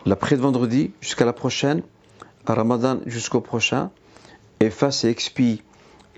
l'après 0.07 0.37
de 0.37 0.43
vendredi 0.43 0.93
jusqu'à 1.01 1.25
la 1.25 1.33
prochaine 1.33 1.83
à 2.47 2.55
Ramadan 2.55 3.01
jusqu'au 3.07 3.41
prochain 3.41 3.91
efface 4.61 5.05
et 5.05 5.09
expie 5.09 5.63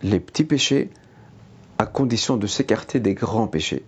les 0.02 0.20
petits 0.20 0.44
péchés 0.44 0.90
à 1.78 1.86
condition 1.86 2.36
de 2.36 2.46
s'écarter 2.46 3.00
des 3.00 3.14
grands 3.14 3.46
péchés. 3.46 3.82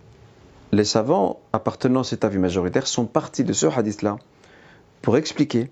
Les 0.72 0.84
savants 0.84 1.40
appartenant 1.54 2.02
à 2.02 2.04
cet 2.04 2.26
avis 2.26 2.38
majoritaire 2.38 2.88
sont 2.88 3.06
partis 3.06 3.44
de 3.44 3.54
ce 3.54 3.68
hadith-là 3.68 4.18
pour 5.02 5.18
expliquer 5.18 5.70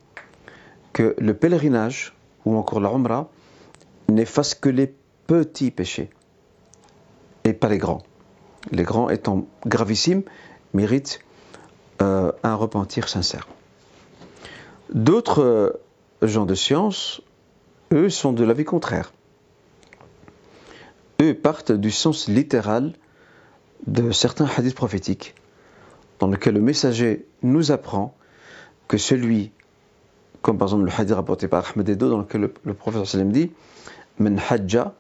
que 0.94 1.16
le 1.18 1.34
pèlerinage 1.34 2.14
ou 2.46 2.56
encore 2.56 2.80
la 2.80 2.90
Umrah 2.90 3.30
n'efface 4.10 4.56
que 4.56 4.70
les 4.70 4.94
petits 5.28 5.72
péchés 5.72 6.10
et 7.44 7.54
pas 7.54 7.68
les 7.68 7.78
grands. 7.78 8.04
Les 8.72 8.84
grands 8.84 9.10
étant 9.10 9.46
gravissimes 9.66 10.24
méritent 10.74 11.20
euh, 12.02 12.32
un 12.44 12.56
repentir 12.56 13.10
sincère. 13.10 13.48
D'autres 14.94 15.42
euh, 15.42 15.82
gens 16.22 16.46
de 16.46 16.56
science, 16.56 17.22
eux, 17.92 18.10
sont 18.10 18.34
de 18.34 18.44
l'avis 18.44 18.66
contraire 18.66 19.12
eux 21.22 21.34
partent 21.34 21.72
du 21.72 21.92
sens 21.92 22.28
littéral 22.28 22.94
de 23.88 24.12
certains 24.12 24.48
hadiths 24.58 24.76
prophétiques, 24.76 25.36
dans 26.20 26.28
lequel 26.28 26.56
le 26.56 26.62
messager 26.62 27.26
nous 27.44 27.72
apprend 27.72 28.16
que 28.88 28.98
celui, 28.98 29.52
comme 30.42 30.58
par 30.58 30.68
exemple 30.70 30.86
le 30.86 30.92
hadith 30.98 31.16
rapporté 31.16 31.48
par 31.48 31.66
Ahmed 31.72 31.90
Edo, 31.90 32.10
dans 32.10 32.20
lequel 32.20 32.50
le, 32.64 32.74
prophète 32.74 33.06
sallam 33.06 33.32
dit 33.32 33.52
Men 34.20 34.40
hajja 34.40 34.94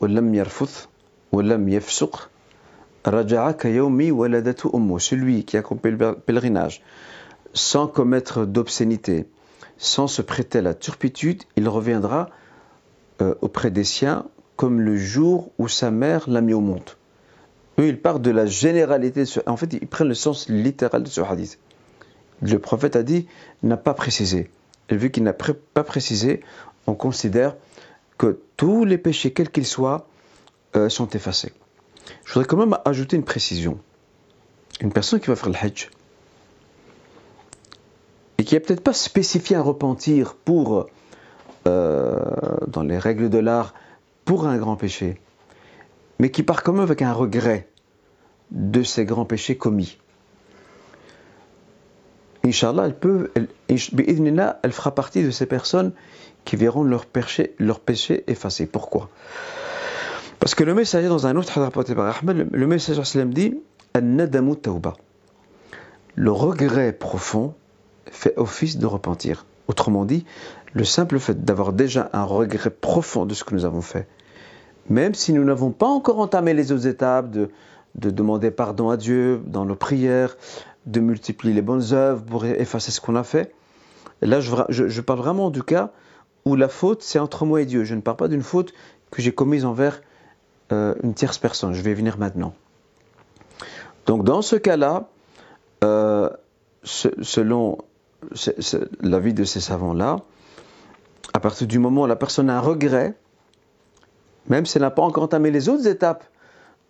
wa 0.00 0.08
lam 0.08 0.34
yarfuth 0.34 0.88
wa 1.32 1.42
lam 1.42 1.68
yafsuq 1.68 2.14
raja'a. 3.04 3.56
Celui 4.98 5.44
qui 5.44 5.56
a 5.56 5.60
accompli 5.60 5.90
le 5.90 6.14
pèlerinage 6.14 6.82
sans 7.52 7.88
commettre 7.88 8.46
d'obscénité, 8.46 9.26
sans 9.76 10.06
se 10.06 10.22
prêter 10.22 10.58
à 10.58 10.62
la 10.62 10.74
turpitude, 10.74 11.42
il 11.56 11.68
reviendra 11.68 12.30
euh, 13.20 13.34
auprès 13.40 13.70
des 13.70 13.84
siens 13.84 14.26
comme 14.56 14.80
le 14.80 14.96
jour 14.96 15.50
où 15.58 15.68
sa 15.68 15.90
mère 15.90 16.28
l'a 16.28 16.42
mis 16.42 16.54
au 16.54 16.60
monde. 16.60 16.90
Eux, 17.80 17.88
ils 17.88 18.20
de 18.20 18.30
la 18.30 18.44
généralité. 18.44 19.24
En 19.46 19.56
fait, 19.56 19.72
ils 19.72 19.86
prennent 19.86 20.08
le 20.08 20.14
sens 20.14 20.48
littéral 20.50 21.02
de 21.02 21.08
ce 21.08 21.22
hadith. 21.22 21.58
Le 22.42 22.58
prophète 22.58 22.94
a 22.94 23.02
dit, 23.02 23.26
n'a 23.62 23.78
pas 23.78 23.94
précisé. 23.94 24.50
Et 24.90 24.96
vu 24.96 25.10
qu'il 25.10 25.22
n'a 25.22 25.32
pas 25.32 25.84
précisé, 25.84 26.42
on 26.86 26.94
considère 26.94 27.56
que 28.18 28.38
tous 28.58 28.84
les 28.84 28.98
péchés, 28.98 29.32
quels 29.32 29.50
qu'ils 29.50 29.66
soient, 29.66 30.06
euh, 30.76 30.90
sont 30.90 31.08
effacés. 31.08 31.52
Je 32.24 32.34
voudrais 32.34 32.46
quand 32.46 32.58
même 32.58 32.76
ajouter 32.84 33.16
une 33.16 33.24
précision. 33.24 33.78
Une 34.82 34.92
personne 34.92 35.20
qui 35.20 35.28
va 35.28 35.36
faire 35.36 35.48
le 35.48 35.56
hajj 35.56 35.88
et 38.36 38.44
qui 38.44 38.54
n'a 38.54 38.60
peut-être 38.60 38.82
pas 38.82 38.92
spécifié 38.92 39.56
un 39.56 39.62
repentir 39.62 40.34
pour, 40.34 40.86
euh, 41.66 42.18
dans 42.68 42.82
les 42.82 42.98
règles 42.98 43.30
de 43.30 43.38
l'art, 43.38 43.74
pour 44.24 44.46
un 44.46 44.56
grand 44.58 44.76
péché, 44.76 45.20
mais 46.18 46.30
qui 46.30 46.42
part 46.42 46.62
quand 46.62 46.72
même 46.72 46.82
avec 46.82 47.02
un 47.02 47.12
regret 47.12 47.69
de 48.50 48.82
ces 48.82 49.04
grands 49.04 49.24
péchés 49.24 49.56
commis. 49.56 49.98
Inch'Allah, 52.44 52.86
elle 52.86 52.94
peut, 52.94 53.30
elle, 53.34 53.48
elle 53.68 54.72
fera 54.72 54.94
partie 54.94 55.22
de 55.22 55.30
ces 55.30 55.46
personnes 55.46 55.92
qui 56.44 56.56
verront 56.56 56.82
leur 56.84 57.04
péché, 57.06 57.54
effacé. 58.26 58.66
Pourquoi? 58.66 59.10
Parce 60.38 60.54
que 60.54 60.64
le 60.64 60.74
messager, 60.74 61.08
dans 61.08 61.26
un 61.26 61.36
autre 61.36 61.60
rapporté 61.60 61.94
par 61.94 62.16
Ahmed, 62.16 62.48
le 62.50 62.66
messager 62.66 63.24
dit 63.26 63.58
Le 66.14 66.32
regret 66.32 66.92
profond 66.92 67.54
fait 68.10 68.32
office 68.38 68.78
de 68.78 68.86
repentir. 68.86 69.44
Autrement 69.68 70.06
dit, 70.06 70.24
le 70.72 70.84
simple 70.84 71.18
fait 71.18 71.44
d'avoir 71.44 71.72
déjà 71.72 72.08
un 72.12 72.24
regret 72.24 72.70
profond 72.70 73.26
de 73.26 73.34
ce 73.34 73.44
que 73.44 73.54
nous 73.54 73.64
avons 73.64 73.82
fait, 73.82 74.08
même 74.88 75.14
si 75.14 75.32
nous 75.32 75.44
n'avons 75.44 75.70
pas 75.70 75.86
encore 75.86 76.18
entamé 76.18 76.54
les 76.54 76.72
autres 76.72 76.86
étapes 76.86 77.30
de, 77.30 77.50
demander 77.94 78.50
pardon 78.50 78.90
à 78.90 78.96
Dieu 78.96 79.40
dans 79.46 79.64
nos 79.64 79.74
prières, 79.74 80.36
de 80.86 81.00
multiplier 81.00 81.54
les 81.54 81.62
bonnes 81.62 81.92
œuvres 81.92 82.22
pour 82.22 82.44
effacer 82.44 82.90
ce 82.90 83.00
qu'on 83.00 83.16
a 83.16 83.24
fait. 83.24 83.52
là, 84.22 84.40
je, 84.40 85.00
parle 85.00 85.18
vraiment 85.18 85.50
du 85.50 85.62
cas 85.62 85.90
où 86.44 86.56
la 86.56 86.68
faute, 86.68 87.02
c'est 87.02 87.18
entre 87.18 87.44
moi 87.44 87.60
et 87.60 87.66
Dieu. 87.66 87.84
Je 87.84 87.94
ne 87.94 88.00
parle 88.00 88.16
pas 88.16 88.28
d'une 88.28 88.42
faute 88.42 88.72
que 89.10 89.20
j'ai 89.20 89.32
commise 89.32 89.64
envers 89.64 90.00
euh, 90.72 90.94
une 91.02 91.14
tierce 91.14 91.38
personne. 91.38 91.74
Je 91.74 91.82
vais 91.82 91.94
venir 91.94 92.16
maintenant. 92.18 92.54
Donc, 94.06 94.24
dans 94.24 94.42
ce 94.42 94.56
cas-là, 94.56 95.08
euh, 95.84 96.30
selon 96.82 97.78
l'avis 99.00 99.34
de 99.34 99.44
ces 99.44 99.60
savants-là, 99.60 100.20
à 101.32 101.40
partir 101.40 101.66
du 101.66 101.78
moment 101.78 102.02
où 102.02 102.06
la 102.06 102.16
personne 102.16 102.50
a 102.50 102.56
un 102.56 102.60
regret, 102.60 103.14
même 104.48 104.66
si 104.66 104.78
elle 104.78 104.82
n'a 104.82 104.90
pas 104.90 105.02
encore 105.02 105.24
entamé 105.24 105.50
les 105.50 105.68
autres 105.68 105.86
étapes 105.86 106.24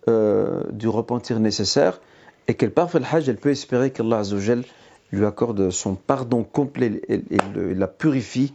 euh, 0.07 0.63
du 0.71 0.87
repentir 0.87 1.39
nécessaire, 1.39 1.99
et 2.47 2.55
qu'elle 2.55 2.71
part 2.71 2.89
faire 2.89 3.01
le 3.01 3.07
hajj, 3.07 3.29
elle 3.29 3.37
peut 3.37 3.51
espérer 3.51 3.91
qu'Allah 3.91 4.23
lui 5.11 5.25
accorde 5.25 5.69
son 5.69 5.95
pardon 5.95 6.43
complet 6.43 7.01
et, 7.07 7.21
la 7.53 7.87
purifie 7.87 8.53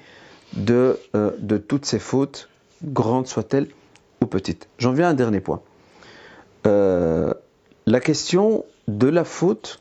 de, 0.54 0.98
euh, 1.14 1.30
de 1.38 1.58
toutes 1.58 1.84
ses 1.84 1.98
fautes, 1.98 2.48
grandes 2.82 3.26
soient-elles 3.26 3.68
ou 4.22 4.26
petites. 4.26 4.68
J'en 4.78 4.92
viens 4.92 5.06
à 5.06 5.10
un 5.10 5.14
dernier 5.14 5.40
point. 5.40 5.60
Euh, 6.66 7.32
la 7.86 8.00
question 8.00 8.64
de 8.88 9.08
la 9.08 9.24
faute 9.24 9.78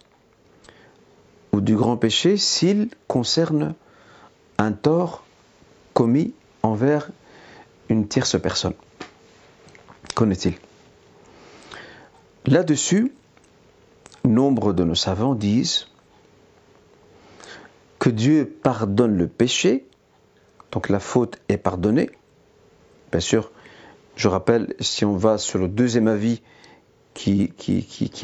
ou 1.52 1.62
du 1.62 1.76
grand 1.76 1.98
péché 1.98 2.38
s'il 2.38 2.90
concerne 3.08 3.74
un 4.58 4.72
tort 4.72 5.24
commis 5.94 6.34
envers 6.62 7.10
une 7.90 8.08
tierce 8.08 8.40
personne. 8.40 8.74
Qu'en 10.14 10.30
est-il? 10.30 10.54
Là-dessus, 12.48 13.12
nombre 14.24 14.74
de 14.74 14.84
nos 14.84 14.96
savants 14.96 15.34
disent 15.34 15.88
que 17.98 18.10
Dieu 18.10 18.46
pardonne 18.62 19.18
le 19.18 19.28
péché, 19.28 19.88
donc 20.72 20.90
la 20.90 21.00
faute 21.00 21.40
est 21.50 21.58
pardonnée. 21.58 22.12
Bien 23.12 23.20
sûr, 23.20 23.52
je 24.16 24.28
rappelle, 24.28 24.76
si 24.80 25.06
on 25.06 25.18
va 25.18 25.40
sur 25.40 25.58
le 25.58 25.68
deuxième 25.68 26.08
avis 26.08 26.44
qui, 27.16 27.52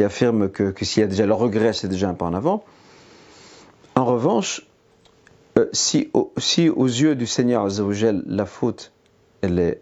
affirme 0.03 0.49
que, 0.49 0.73
s'il 0.85 1.01
y 1.01 1.03
a 1.03 1.07
déjà 1.07 1.25
le 1.25 1.33
regret, 1.33 1.73
c'est 1.73 1.87
déjà 1.87 2.09
un 2.09 2.13
pas 2.13 2.25
en 2.25 2.35
avant. 2.35 2.63
En 3.95 4.05
revanche, 4.05 4.67
euh, 5.57 5.67
si, 5.73 6.11
si, 6.37 6.69
aux 6.69 6.85
yeux 6.85 7.15
du 7.15 7.25
Seigneur 7.25 7.67
la 8.27 8.45
faute, 8.45 8.91
elle 9.41 9.57
est 9.57 9.81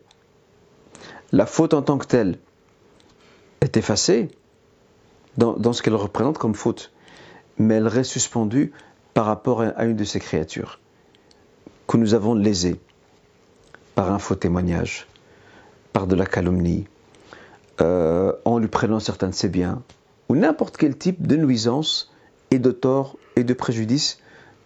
la 1.34 1.46
faute 1.46 1.74
en 1.74 1.82
tant 1.82 1.98
que 1.98 2.08
telle 2.08 2.40
est 3.62 3.78
effacée 3.78 4.30
dans, 5.38 5.74
ce 5.74 5.82
qu'elle 5.82 5.96
représente 5.96 6.38
comme 6.38 6.54
faute, 6.54 6.92
mais 7.58 7.76
elle 7.76 7.88
reste 7.88 8.12
suspendue 8.12 8.72
par 9.14 9.26
rapport 9.26 9.62
à 9.62 9.86
une 9.86 9.96
de 9.96 10.04
ces 10.04 10.20
créatures 10.20 10.80
que 11.88 11.98
nous 11.98 12.14
avons 12.14 12.34
lésées 12.34 12.80
par 13.96 14.12
un 14.12 14.20
faux 14.20 14.36
témoignage, 14.36 15.08
par 15.94 16.08
de 16.08 16.16
la 16.16 16.26
calomnie, 16.26 16.86
euh, 17.82 18.34
en 18.46 18.60
lui 18.60 18.68
prenant 18.68 19.00
certains 19.00 19.30
de 19.30 19.34
ses 19.34 19.50
biens, 19.50 19.82
ou 20.28 20.36
n'importe 20.36 20.78
quel 20.78 20.98
type 20.98 21.26
de 21.26 21.36
nuisance 21.36 22.12
et 22.52 22.60
de 22.60 22.72
tort 22.72 23.18
et 23.36 23.44
de 23.44 23.54
préjudice 23.54 24.20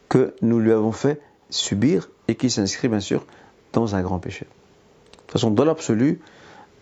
que 0.09 0.33
nous 0.41 0.59
lui 0.59 0.71
avons 0.71 0.91
fait 0.91 1.21
subir 1.49 2.09
et 2.27 2.35
qui 2.35 2.49
s'inscrit 2.49 2.89
bien 2.89 2.99
sûr 2.99 3.25
dans 3.71 3.95
un 3.95 4.01
grand 4.01 4.19
péché. 4.19 4.45
De 4.45 5.17
toute 5.21 5.31
façon, 5.31 5.51
dans 5.51 5.65
l'absolu, 5.65 6.19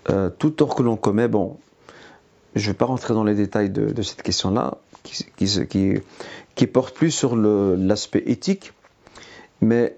euh, 0.10 0.30
tout 0.30 0.50
tort 0.50 0.76
que 0.76 0.84
l'on 0.84 0.98
commet, 0.98 1.28
bon, 1.28 1.58
je 2.56 2.62
ne 2.62 2.72
vais 2.72 2.78
pas 2.78 2.86
rentrer 2.86 3.14
dans 3.14 3.24
les 3.24 3.36
détails 3.36 3.70
de, 3.70 4.02
cette 4.02 4.24
question-là, 4.24 4.78
qui, 5.04 6.68
porte 6.68 6.96
plus 6.96 7.12
sur 7.12 7.36
l'aspect 7.36 8.24
éthique, 8.26 8.74
mais 9.62 9.96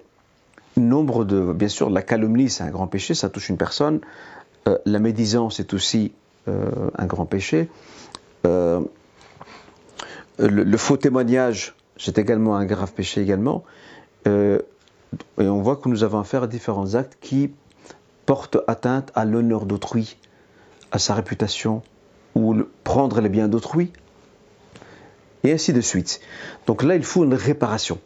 nombre 0.77 1.25
de. 1.25 1.53
Bien 1.53 1.67
sûr, 1.67 1.89
la 1.89 2.01
calomnie, 2.01 2.49
c'est 2.49 2.63
un 2.63 2.69
grand 2.69 2.87
péché, 2.87 3.13
ça 3.13 3.29
touche 3.29 3.49
une 3.49 3.57
personne. 3.57 4.01
Euh, 4.67 4.77
la 4.85 4.99
médisance 4.99 5.59
est 5.59 5.73
aussi 5.73 6.13
euh, 6.47 6.69
un 6.97 7.05
grand 7.05 7.25
péché. 7.25 7.69
Euh, 8.45 8.81
le, 10.39 10.77
faux 10.77 10.97
témoignage, 10.97 11.75
c'est 11.97 12.17
également 12.17 12.55
un 12.55 12.65
grave 12.65 12.91
péché 12.93 13.21
également. 13.21 13.63
et 14.25 14.59
on 15.37 15.61
voit 15.61 15.75
que 15.75 15.89
nous 15.89 16.03
avons 16.03 16.19
affaire 16.19 16.43
à 16.43 16.47
différents 16.47 16.95
actes 16.95 17.17
qui 17.21 17.51
portent 18.25 18.57
atteinte 18.67 19.11
à 19.15 19.25
l'honneur 19.25 19.65
d'autrui, 19.65 20.17
à 20.91 20.97
sa 20.97 21.13
réputation, 21.13 21.83
ou 22.35 22.63
prendre 22.83 23.21
les 23.21 23.29
biens 23.29 23.47
d'autrui, 23.47 23.91
et 25.43 25.51
ainsi 25.51 25.73
de 25.73 25.81
suite. 25.81 26.21
Donc 26.67 26.83
là, 26.83 26.95
il 26.95 27.03
faut 27.03 27.23
une 27.23 27.33
réparation. 27.33 27.99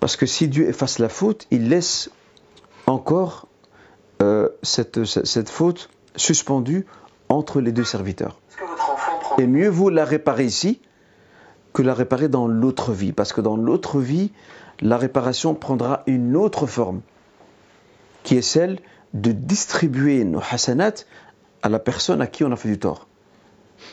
Parce 0.00 0.16
que 0.16 0.26
si 0.26 0.48
Dieu 0.48 0.68
efface 0.68 0.98
la 0.98 1.08
faute, 1.08 1.46
il 1.50 1.68
laisse 1.68 2.10
encore 2.86 3.48
euh, 4.22 4.48
cette, 4.62 5.04
cette, 5.04 5.48
faute 5.48 5.88
suspendue 6.16 6.86
entre 7.28 7.60
les 7.60 7.72
deux 7.72 7.84
serviteurs. 7.84 8.38
Et 9.38 9.46
mieux 9.46 9.68
vaut 9.68 9.90
la 9.90 10.04
réparer 10.04 10.44
ici 10.44 10.80
que 11.72 11.82
la 11.82 11.94
réparer 11.94 12.28
dans 12.28 12.46
l'autre 12.46 12.92
vie. 12.92 13.12
Parce 13.12 13.32
que 13.32 13.40
dans 13.40 13.56
l'autre 13.56 14.00
vie, 14.00 14.32
la 14.80 14.96
réparation 14.96 15.54
prendra 15.54 16.02
une 16.06 16.36
autre 16.36 16.66
forme, 16.66 17.00
qui 18.22 18.36
est 18.36 18.42
celle 18.42 18.78
de 19.14 19.32
distribuer 19.32 20.24
nos 20.24 20.40
hasanat 20.50 20.94
à 21.62 21.68
la 21.68 21.78
personne 21.78 22.20
à 22.20 22.26
qui 22.26 22.44
on 22.44 22.52
a 22.52 22.56
fait 22.56 22.68
du 22.68 22.78
tort. 22.78 23.06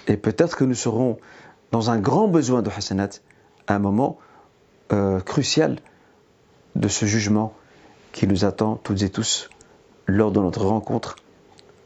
Et 0.08 0.18
peut-être 0.18 0.56
que 0.56 0.64
nous 0.64 0.76
serons 0.76 1.18
dans 1.72 1.90
un 1.90 2.00
grand 2.00 2.28
besoin 2.28 2.62
de 2.62 2.70
hasanat 2.70 3.10
à 3.68 3.76
un 3.76 3.80
moment 3.80 4.18
euh, 4.92 5.20
crucial 5.20 5.80
de 6.76 6.88
ce 6.88 7.06
jugement 7.06 7.54
qui 8.12 8.28
nous 8.28 8.46
attend 8.46 8.76
toutes 8.76 9.02
et 9.02 9.10
tous 9.10 9.50
lors 10.08 10.32
de 10.32 10.40
notre 10.40 10.66
rencontre 10.66 11.16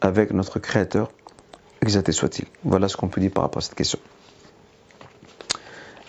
avec 0.01 0.32
notre 0.32 0.59
Créateur, 0.59 1.11
exalté 1.82 2.11
soit-il. 2.11 2.45
Voilà 2.63 2.88
ce 2.88 2.97
qu'on 2.97 3.07
peut 3.07 3.21
dire 3.21 3.32
par 3.32 3.43
rapport 3.43 3.59
à 3.59 3.61
cette 3.61 3.75
question. 3.75 3.99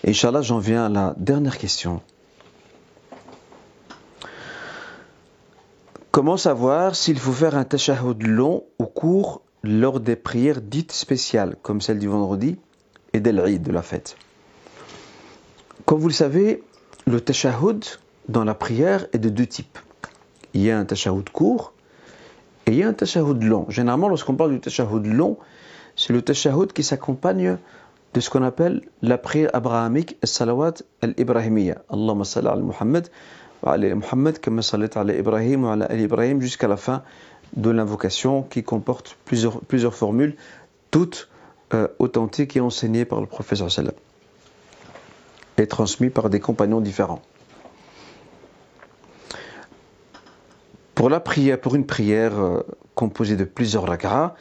Inch'Allah, 0.05 0.41
j'en 0.41 0.59
viens 0.59 0.85
à 0.85 0.89
la 0.89 1.13
dernière 1.17 1.57
question. 1.57 2.01
Comment 6.11 6.37
savoir 6.37 6.95
s'il 6.95 7.19
faut 7.19 7.31
faire 7.31 7.55
un 7.55 7.63
tashahhud 7.63 8.23
long 8.23 8.63
ou 8.79 8.85
court 8.85 9.43
lors 9.63 9.99
des 9.99 10.15
prières 10.15 10.61
dites 10.61 10.91
spéciales, 10.91 11.55
comme 11.61 11.81
celle 11.81 11.99
du 11.99 12.07
vendredi 12.07 12.57
et 13.13 13.19
d'El-Eid, 13.19 13.61
de 13.61 13.71
la 13.71 13.81
fête 13.81 14.17
Comme 15.85 15.99
vous 15.99 16.07
le 16.07 16.13
savez, 16.13 16.63
le 17.07 17.19
tashahhud, 17.19 17.83
dans 18.27 18.43
la 18.43 18.53
prière 18.53 19.07
est 19.13 19.17
de 19.17 19.29
deux 19.29 19.47
types. 19.47 19.77
Il 20.53 20.61
y 20.61 20.71
a 20.71 20.77
un 20.77 20.85
tashahhud 20.85 21.29
court 21.29 21.73
et 22.65 22.71
il 22.71 22.77
y 22.77 22.83
a 22.83 22.87
un 22.87 22.93
tashahhud 22.93 23.41
long. 23.43 23.65
Généralement, 23.69 24.07
lorsqu'on 24.07 24.35
parle 24.35 24.51
du 24.51 24.59
tashahhud 24.59 25.05
long, 25.05 25.37
c'est 25.95 26.13
le 26.13 26.21
tashahhud 26.21 26.71
qui 26.71 26.83
s'accompagne 26.83 27.57
de 28.13 28.19
ce 28.19 28.29
qu'on 28.29 28.43
appelle 28.43 28.81
la 29.01 29.17
prière 29.17 29.49
abrahamique, 29.53 30.17
salawat 30.23 30.75
al-ibrahimiyya. 31.01 31.83
Allahumma 31.89 32.23
salli 32.23 32.47
ala 32.47 32.61
Muhammad 32.61 33.09
wa 33.61 33.73
ala 33.73 33.93
Muhammad 33.93 34.39
kama 34.39 34.61
ala 34.95 35.13
Ibrahim 35.13 35.63
wa 35.63 35.73
ala 35.73 35.93
Ibrahim 35.93 36.41
jusqu'à 36.41 36.67
la 36.67 36.77
fin 36.77 37.03
de 37.55 37.69
l'invocation 37.69 38.43
qui 38.43 38.63
comporte 38.63 39.17
plusieurs, 39.25 39.93
formules, 39.93 40.35
toutes 40.91 41.29
euh, 41.73 41.87
authentiques 41.99 42.55
et 42.55 42.59
enseignées 42.59 43.05
par 43.05 43.21
le 43.21 43.27
professeur 43.27 43.71
sallam 43.71 43.93
et 45.57 45.67
transmises 45.67 46.11
par 46.11 46.29
des 46.29 46.39
compagnons 46.39 46.81
différents. 46.81 47.21
Pour 50.95 51.09
la 51.09 51.19
prière, 51.19 51.59
pour 51.59 51.75
une 51.75 51.85
prière 51.85 52.39
euh, 52.39 52.65
composée 52.95 53.35
de 53.35 53.43
plusieurs 53.43 53.85
rak'ah, 53.85 54.35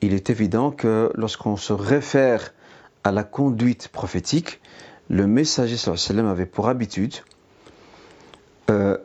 il 0.00 0.12
est 0.12 0.30
évident 0.30 0.70
que 0.70 1.10
lorsqu'on 1.14 1.56
se 1.56 1.72
réfère 1.72 2.52
à 3.04 3.12
la 3.12 3.24
conduite 3.24 3.88
prophétique, 3.88 4.60
le 5.08 5.26
messager 5.26 5.76
sallam 5.76 6.26
avait 6.26 6.46
pour 6.46 6.68
habitude 6.68 7.14
euh, 8.70 8.96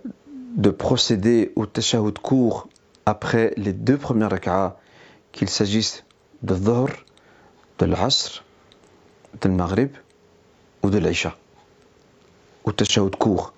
de 0.56 0.70
procéder 0.70 1.52
au 1.56 1.66
tashahhud 1.66 2.18
court 2.20 2.68
après 3.10 3.54
les 3.58 3.74
deux 3.74 3.98
premières 3.98 4.30
rak'ah, 4.30 4.78
qu'il 5.32 5.50
s'agisse 5.50 6.04
de 6.44 6.54
Dhuhr, 6.54 6.90
de 7.80 7.86
l'Asr, 7.88 8.44
de 9.42 9.50
l'Maghrib 9.50 9.94
ou 10.84 10.92
de 10.92 11.00
l'Aisha, 11.00 11.36
au 12.66 12.72
tashahhud 12.72 13.16
court. 13.16 13.54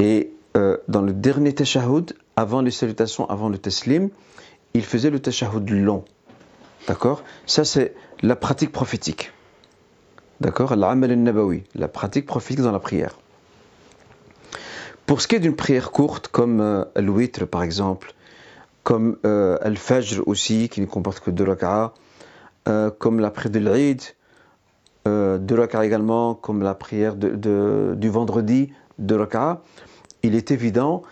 Et 0.00 0.32
euh, 0.56 0.78
dans 0.88 1.00
le 1.02 1.12
dernier 1.12 1.54
tashahhud, 1.54 2.12
avant 2.34 2.60
les 2.60 2.72
salutations, 2.72 3.30
avant 3.30 3.48
le 3.48 3.56
taslim, 3.56 4.10
il 4.74 4.84
faisait 4.84 5.10
le 5.10 5.20
tashahhud 5.20 5.70
long. 5.70 6.04
D'accord? 6.88 7.22
Ça, 7.46 7.64
c'est 7.64 7.94
la 8.20 8.34
pratique 8.34 8.72
prophétique. 8.72 9.30
D'accord? 10.40 10.74
L'amal 10.74 11.14
nabawi 11.14 11.62
la 11.76 11.86
pratique 11.86 12.26
prophétique 12.26 12.64
dans 12.64 12.72
la 12.72 12.80
prière. 12.80 13.16
Pour 15.06 15.20
ce 15.20 15.28
qui 15.28 15.36
est 15.36 15.40
d'une 15.40 15.54
prière 15.54 15.92
courte, 15.92 16.26
comme 16.26 16.60
euh, 16.60 17.46
par 17.46 17.62
exemple, 17.62 18.12
comme 18.82 19.16
euh, 19.24 19.58
al-fajr 19.60 20.22
aussi, 20.26 20.68
qui 20.68 20.80
ne 20.80 20.86
comporte 20.86 21.20
que 21.20 21.30
deux 21.30 21.44
rak'ah, 21.44 21.94
euh, 22.68 22.90
comme 22.90 23.20
la 23.20 23.30
prière 23.30 23.52
de 23.52 23.58
l'Eid, 23.58 24.02
deux 25.04 25.58
rak'ah 25.58 25.84
également, 25.84 26.34
comme 26.34 26.62
la 26.62 26.74
prière 26.74 27.16
du 27.16 28.08
vendredi, 28.08 28.72
deux 28.98 29.16
rak'ah, 29.16 29.62
il 30.22 30.34
est 30.34 30.50
évident 30.50 31.02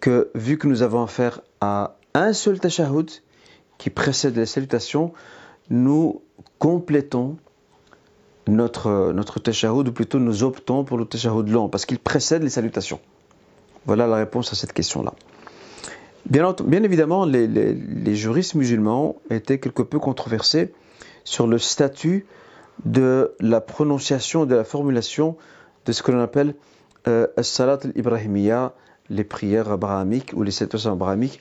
que 0.00 0.30
vu 0.34 0.58
que 0.58 0.68
nous 0.68 0.82
avons 0.82 1.02
affaire 1.02 1.40
à 1.60 1.96
un 2.14 2.32
seul 2.32 2.60
tashahhud 2.60 3.10
qui 3.78 3.90
précède 3.90 4.36
les 4.36 4.46
salutations, 4.46 5.12
nous 5.70 6.22
complétons 6.58 7.36
notre, 8.46 9.12
notre 9.12 9.40
tashahhud, 9.40 9.88
ou 9.88 9.92
plutôt 9.92 10.18
nous 10.18 10.42
optons 10.42 10.84
pour 10.84 10.98
le 10.98 11.04
tashahhud 11.04 11.48
long, 11.48 11.68
parce 11.68 11.86
qu'il 11.86 11.98
précède 11.98 12.42
les 12.42 12.50
salutations. 12.50 13.00
Voilà 13.86 14.06
la 14.06 14.16
réponse 14.16 14.52
à 14.52 14.56
cette 14.56 14.72
question-là. 14.72 15.12
Bien, 16.26 16.54
évidemment, 16.82 17.24
les, 17.24 18.14
juristes 18.14 18.54
musulmans 18.54 19.16
étaient 19.30 19.58
quelque 19.58 19.82
peu 19.82 19.98
controversés 19.98 20.72
sur 21.24 21.46
le 21.46 21.58
statut 21.58 22.26
de 22.84 23.34
la 23.40 23.60
prononciation, 23.60 24.46
de 24.46 24.54
la 24.54 24.64
formulation 24.64 25.36
de 25.84 25.92
ce 25.92 26.02
que 26.02 26.12
l'on 26.12 26.20
appelle 26.20 26.54
euh, 27.08 27.26
As-Salat 27.36 27.80
al-Ibrahimiyya, 27.84 28.72
les 29.10 29.24
prières 29.24 29.70
abrahamiques 29.70 30.32
ou 30.34 30.42
les 30.42 30.52
salutations 30.52 30.92
abrahamiques 30.92 31.40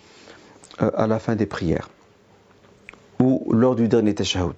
euh, 0.82 0.92
à 0.96 1.08
la 1.08 1.20
fin 1.20 1.36
des 1.36 1.46
prières 1.46 1.90
ou 3.22 3.54
lors 3.54 3.76
du 3.76 3.88
dernier 3.88 4.16
tashahhud. 4.16 4.56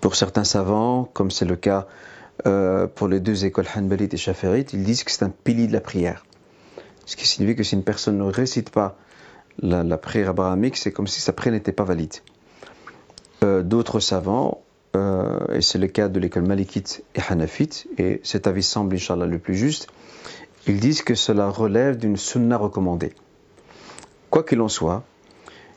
Pour 0.00 0.14
certains 0.14 0.44
savants, 0.44 1.08
comme 1.12 1.30
c'est 1.30 1.44
le 1.44 1.56
cas 1.56 1.86
euh, 2.46 2.86
pour 2.86 3.08
les 3.08 3.18
deux 3.18 3.44
écoles 3.44 3.66
Hanbalites 3.74 4.14
et 4.14 4.16
Shafarites, 4.16 4.72
ils 4.72 4.84
disent 4.84 5.02
que 5.02 5.10
c'est 5.10 5.24
un 5.24 5.30
pilier 5.30 5.66
de 5.66 5.72
la 5.72 5.80
prière. 5.80 6.25
Ce 7.06 7.16
qui 7.16 7.26
signifie 7.26 7.56
que 7.56 7.62
si 7.62 7.74
une 7.74 7.84
personne 7.84 8.18
ne 8.18 8.24
récite 8.24 8.70
pas 8.70 8.98
la, 9.58 9.96
prière 9.96 10.30
abrahamique, 10.30 10.76
c'est 10.76 10.92
comme 10.92 11.06
si 11.06 11.20
sa 11.20 11.32
prière 11.32 11.54
n'était 11.54 11.72
pas 11.72 11.84
valide. 11.84 12.14
Euh, 13.42 13.62
d'autres 13.62 14.00
savants, 14.00 14.62
et 15.52 15.60
c'est 15.60 15.76
le 15.76 15.88
cas 15.88 16.08
de 16.08 16.18
l'école 16.18 16.44
malikite 16.44 17.04
et 17.14 17.20
hanafite, 17.28 17.86
et 17.98 18.20
cet 18.24 18.46
avis 18.46 18.62
semble, 18.62 18.94
Inch'Allah, 18.94 19.26
le 19.26 19.38
plus 19.38 19.54
juste, 19.54 19.88
ils 20.66 20.80
disent 20.80 21.02
que 21.02 21.14
cela 21.14 21.48
relève 21.48 21.96
d'une 21.96 22.16
sunna 22.16 22.56
recommandée. 22.56 23.12
Quoi 24.30 24.42
qu'il 24.42 24.60
en 24.60 24.68
soit, 24.68 25.04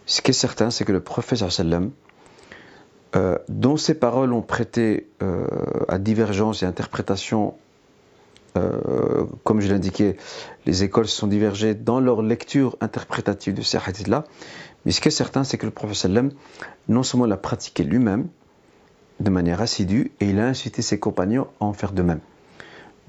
ce 0.06 0.22
qui 0.22 0.32
est 0.32 0.34
certain, 0.34 0.72
c'est 0.72 0.86
que 0.86 0.92
le 0.92 1.02
prophète 1.02 1.38
sallam, 1.50 1.92
euh, 3.16 3.38
dont 3.48 3.78
ces 3.78 3.94
paroles 3.94 4.34
ont 4.34 4.42
prêté 4.42 5.08
euh, 5.22 5.46
à 5.88 6.00
divergence 6.00 6.64
et 6.64 6.66
interprétation, 6.66 7.54
euh, 8.60 9.26
comme 9.44 9.62
je 9.62 9.72
l'indiquais, 9.72 10.18
les 10.66 10.84
écoles 10.84 11.08
se 11.08 11.16
sont 11.16 11.28
divergées 11.28 11.74
dans 11.74 12.00
leur 12.00 12.22
lecture 12.22 12.78
interprétative 12.82 13.54
de 13.54 13.62
ces 13.62 13.78
hadiths-là. 13.78 14.26
Mais 14.86 14.92
ce 14.92 15.02
qui 15.02 15.08
est 15.08 15.12
certain, 15.12 15.44
c'est 15.44 15.58
que 15.58 15.66
le 15.66 15.72
prophète 15.72 16.10
non 16.88 17.04
seulement 17.04 17.26
l'a 17.26 17.38
pratiqué 17.38 17.84
lui-même, 17.84 18.28
de 19.20 19.30
manière 19.30 19.62
assidue, 19.62 20.12
et 20.20 20.30
il 20.30 20.40
a 20.40 20.48
incité 20.48 20.82
ses 20.82 21.00
compagnons 21.00 21.48
à 21.60 21.66
en 21.66 21.74
faire 21.74 21.92
de 21.92 22.02
même. 22.02 22.22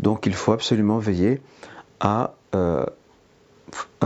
Donc 0.01 0.27
il 0.27 0.35
faut 0.35 0.53
absolument 0.53 0.99
veiller 0.99 1.41
à, 2.01 2.35
euh, 2.55 2.85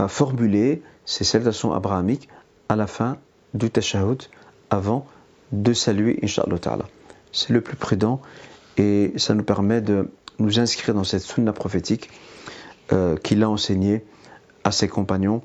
formuler 0.07 0.83
ces 1.05 1.23
salutations 1.23 1.73
abrahamiques 1.73 2.29
à 2.69 2.75
la 2.75 2.85
fin 2.85 3.17
du 3.53 3.71
tashahhud 3.71 4.21
avant 4.69 5.07
de 5.51 5.73
saluer 5.73 6.19
Inch'Allah. 6.21 6.85
C'est 7.31 7.53
le 7.53 7.61
plus 7.61 7.77
prudent 7.77 8.21
et 8.77 9.13
ça 9.17 9.33
nous 9.33 9.43
permet 9.43 9.81
de 9.81 10.09
nous 10.39 10.59
inscrire 10.59 10.93
dans 10.95 11.03
cette 11.03 11.21
sunna 11.21 11.53
prophétique 11.53 12.09
euh, 12.91 13.17
qu'il 13.17 13.43
a 13.43 13.49
enseignée 13.49 14.03
à 14.63 14.71
ses 14.71 14.87
compagnons. 14.87 15.41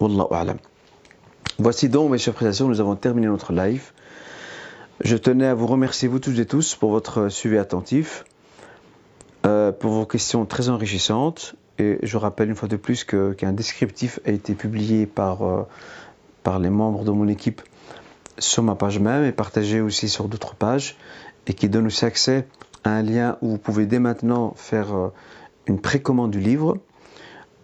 Wallahu. 0.00 0.56
Voici 1.58 1.88
donc, 1.88 2.10
mes 2.10 2.18
chers 2.18 2.34
frères 2.34 2.52
nous 2.66 2.80
avons 2.80 2.96
terminé 2.96 3.26
notre 3.26 3.52
live. 3.52 3.92
Je 5.00 5.16
tenais 5.16 5.46
à 5.46 5.54
vous 5.54 5.66
remercier, 5.66 6.08
vous 6.08 6.18
tous 6.18 6.38
et 6.38 6.46
tous, 6.46 6.74
pour 6.74 6.90
votre 6.90 7.28
suivi 7.28 7.58
attentif, 7.58 8.24
euh, 9.46 9.72
pour 9.72 9.92
vos 9.92 10.06
questions 10.06 10.44
très 10.46 10.68
enrichissantes. 10.68 11.54
Et 11.78 11.98
je 12.02 12.16
rappelle 12.16 12.48
une 12.48 12.56
fois 12.56 12.68
de 12.68 12.76
plus 12.76 13.04
qu'un 13.04 13.52
descriptif 13.52 14.20
a 14.24 14.30
été 14.30 14.54
publié 14.54 15.06
par, 15.06 15.42
euh, 15.42 15.66
par 16.42 16.58
les 16.58 16.70
membres 16.70 17.04
de 17.04 17.10
mon 17.10 17.28
équipe 17.28 17.62
sur 18.38 18.62
ma 18.62 18.74
page 18.74 18.98
même 18.98 19.24
et 19.24 19.32
partagé 19.32 19.80
aussi 19.80 20.08
sur 20.08 20.28
d'autres 20.28 20.54
pages 20.54 20.96
et 21.46 21.54
qui 21.54 21.68
donne 21.68 21.86
aussi 21.86 22.04
accès 22.04 22.46
un 22.84 23.02
lien 23.02 23.38
où 23.42 23.50
vous 23.50 23.58
pouvez 23.58 23.86
dès 23.86 23.98
maintenant 23.98 24.54
faire 24.56 24.94
euh, 24.94 25.08
une 25.66 25.80
précommande 25.80 26.30
du 26.30 26.40
livre. 26.40 26.78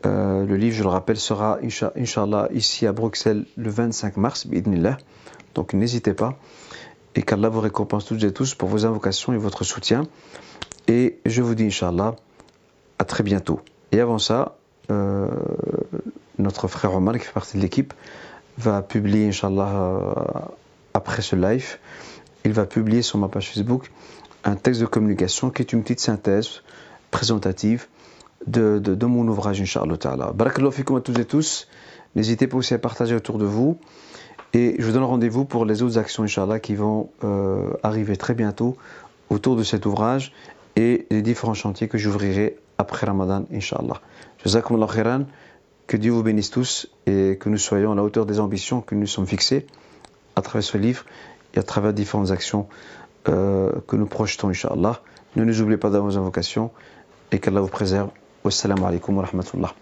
le 0.05 0.57
livre, 0.57 0.77
je 0.77 0.83
le 0.83 0.89
rappelle, 0.89 1.17
sera 1.17 1.59
Inch'Allah 1.97 2.49
ici 2.53 2.87
à 2.87 2.93
Bruxelles 2.93 3.45
le 3.57 3.71
25 3.71 4.17
mars, 4.17 4.47
donc 5.55 5.75
n'hésitez 5.75 6.15
pas 6.15 6.39
et 7.19 7.23
qu'Allah 7.23 7.49
vous 7.49 7.61
récompense 7.61 8.05
toutes 8.05 8.23
et 8.23 8.33
tous 8.33 8.55
pour 8.55 8.69
vos 8.69 8.87
invocations 8.87 9.33
et 9.33 9.39
votre 9.39 9.65
soutien. 9.65 10.07
Et 10.87 11.19
je 11.27 11.43
vous 11.43 11.57
dis, 11.57 11.65
Inch'Allah, 11.65 12.15
à 13.01 13.05
très 13.05 13.25
bientôt. 13.25 13.61
Et 13.91 14.01
avant 14.01 14.21
ça, 14.21 14.57
euh, 14.93 15.29
notre 16.39 16.69
frère 16.69 16.95
Omar, 16.95 17.19
qui 17.19 17.25
fait 17.25 17.33
partie 17.33 17.57
de 17.57 17.63
l'équipe, 17.63 17.93
va 18.57 18.83
publier, 18.83 19.27
Inch'Allah, 19.27 19.69
euh, 19.69 20.13
après 20.95 21.21
ce 21.21 21.35
live, 21.35 21.79
il 22.45 22.53
va 22.53 22.67
publier 22.67 23.03
sur 23.03 23.19
ma 23.19 23.27
page 23.27 23.51
Facebook 23.51 23.91
un 24.45 24.57
texte 24.57 24.81
de 24.81 24.87
communication 24.87 25.51
qui 25.51 25.63
est 25.63 25.73
une 25.73 25.83
petite 25.83 26.01
synthèse 26.01 26.63
présentative 27.11 27.87
de, 28.47 28.79
de, 28.79 29.07
mon 29.07 29.27
ouvrage, 29.29 29.61
Inch'Allah. 29.61 30.33
Barakallahu 30.35 30.73
fikum 30.73 30.97
à 30.97 31.01
tous 31.01 31.19
et 31.19 31.25
tous. 31.25 31.69
N'hésitez 32.15 32.47
pas 32.47 32.57
aussi 32.57 32.75
à 32.75 32.79
partager 32.79 33.15
autour 33.15 33.39
de 33.39 33.45
vous. 33.45 33.79
Et 34.55 34.77
je 34.79 34.87
vous 34.87 34.93
donne 34.93 35.05
rendez-vous 35.05 35.45
pour 35.45 35.65
les 35.65 35.83
autres 35.83 35.99
actions, 35.99 36.23
Inch'Allah, 36.23 36.59
qui 36.61 36.75
vont 36.75 37.11
euh, 37.25 37.71
arriver 37.83 38.17
très 38.17 38.35
bientôt 38.35 38.77
autour 39.29 39.57
de 39.57 39.63
cet 39.63 39.85
ouvrage 39.85 40.33
et 40.77 41.07
les 41.11 41.23
différents 41.23 41.55
chantiers 41.55 41.89
que 41.89 41.99
j'ouvrirai 41.99 42.57
après 42.79 43.07
Ramadan, 43.07 43.45
Inch'Allah. 43.53 44.01
Jazakum 44.45 44.87
khairan, 44.87 45.25
que 45.87 45.97
Dieu 45.97 46.13
vous 46.13 46.23
bénisse 46.23 46.51
tous 46.51 46.89
et 47.07 47.37
que 47.41 47.49
nous 47.49 47.59
soyons 47.59 47.93
à 47.93 47.95
la 47.95 48.03
hauteur 48.03 48.25
des 48.25 48.41
ambitions 48.41 48.81
que 48.81 48.95
nous 48.95 49.07
sommes 49.07 49.27
fixées 49.27 49.67
à 50.37 50.43
travers 50.43 50.63
ce 50.63 50.79
livre 50.79 51.05
et 51.55 51.59
à 51.59 51.63
travers 51.63 51.93
différentes 51.93 52.31
actions 52.31 52.69
euh, 53.29 53.73
que 53.87 53.97
nous 53.97 54.07
projetons, 54.07 54.49
Inch'Allah. 54.49 55.01
Ne 55.37 55.45
nous 55.45 55.61
oubliez 55.61 55.79
pas 55.79 55.91
dans 55.91 56.03
vos 56.03 56.17
invocations 56.17 56.71
et 57.33 57.39
qu'Allah 57.39 57.61
vous 57.61 57.69
préserve. 57.69 58.11
Wassalamu 58.45 58.85
alaikum 58.85 59.17
wa 59.17 59.25
rahmatullah. 59.25 59.75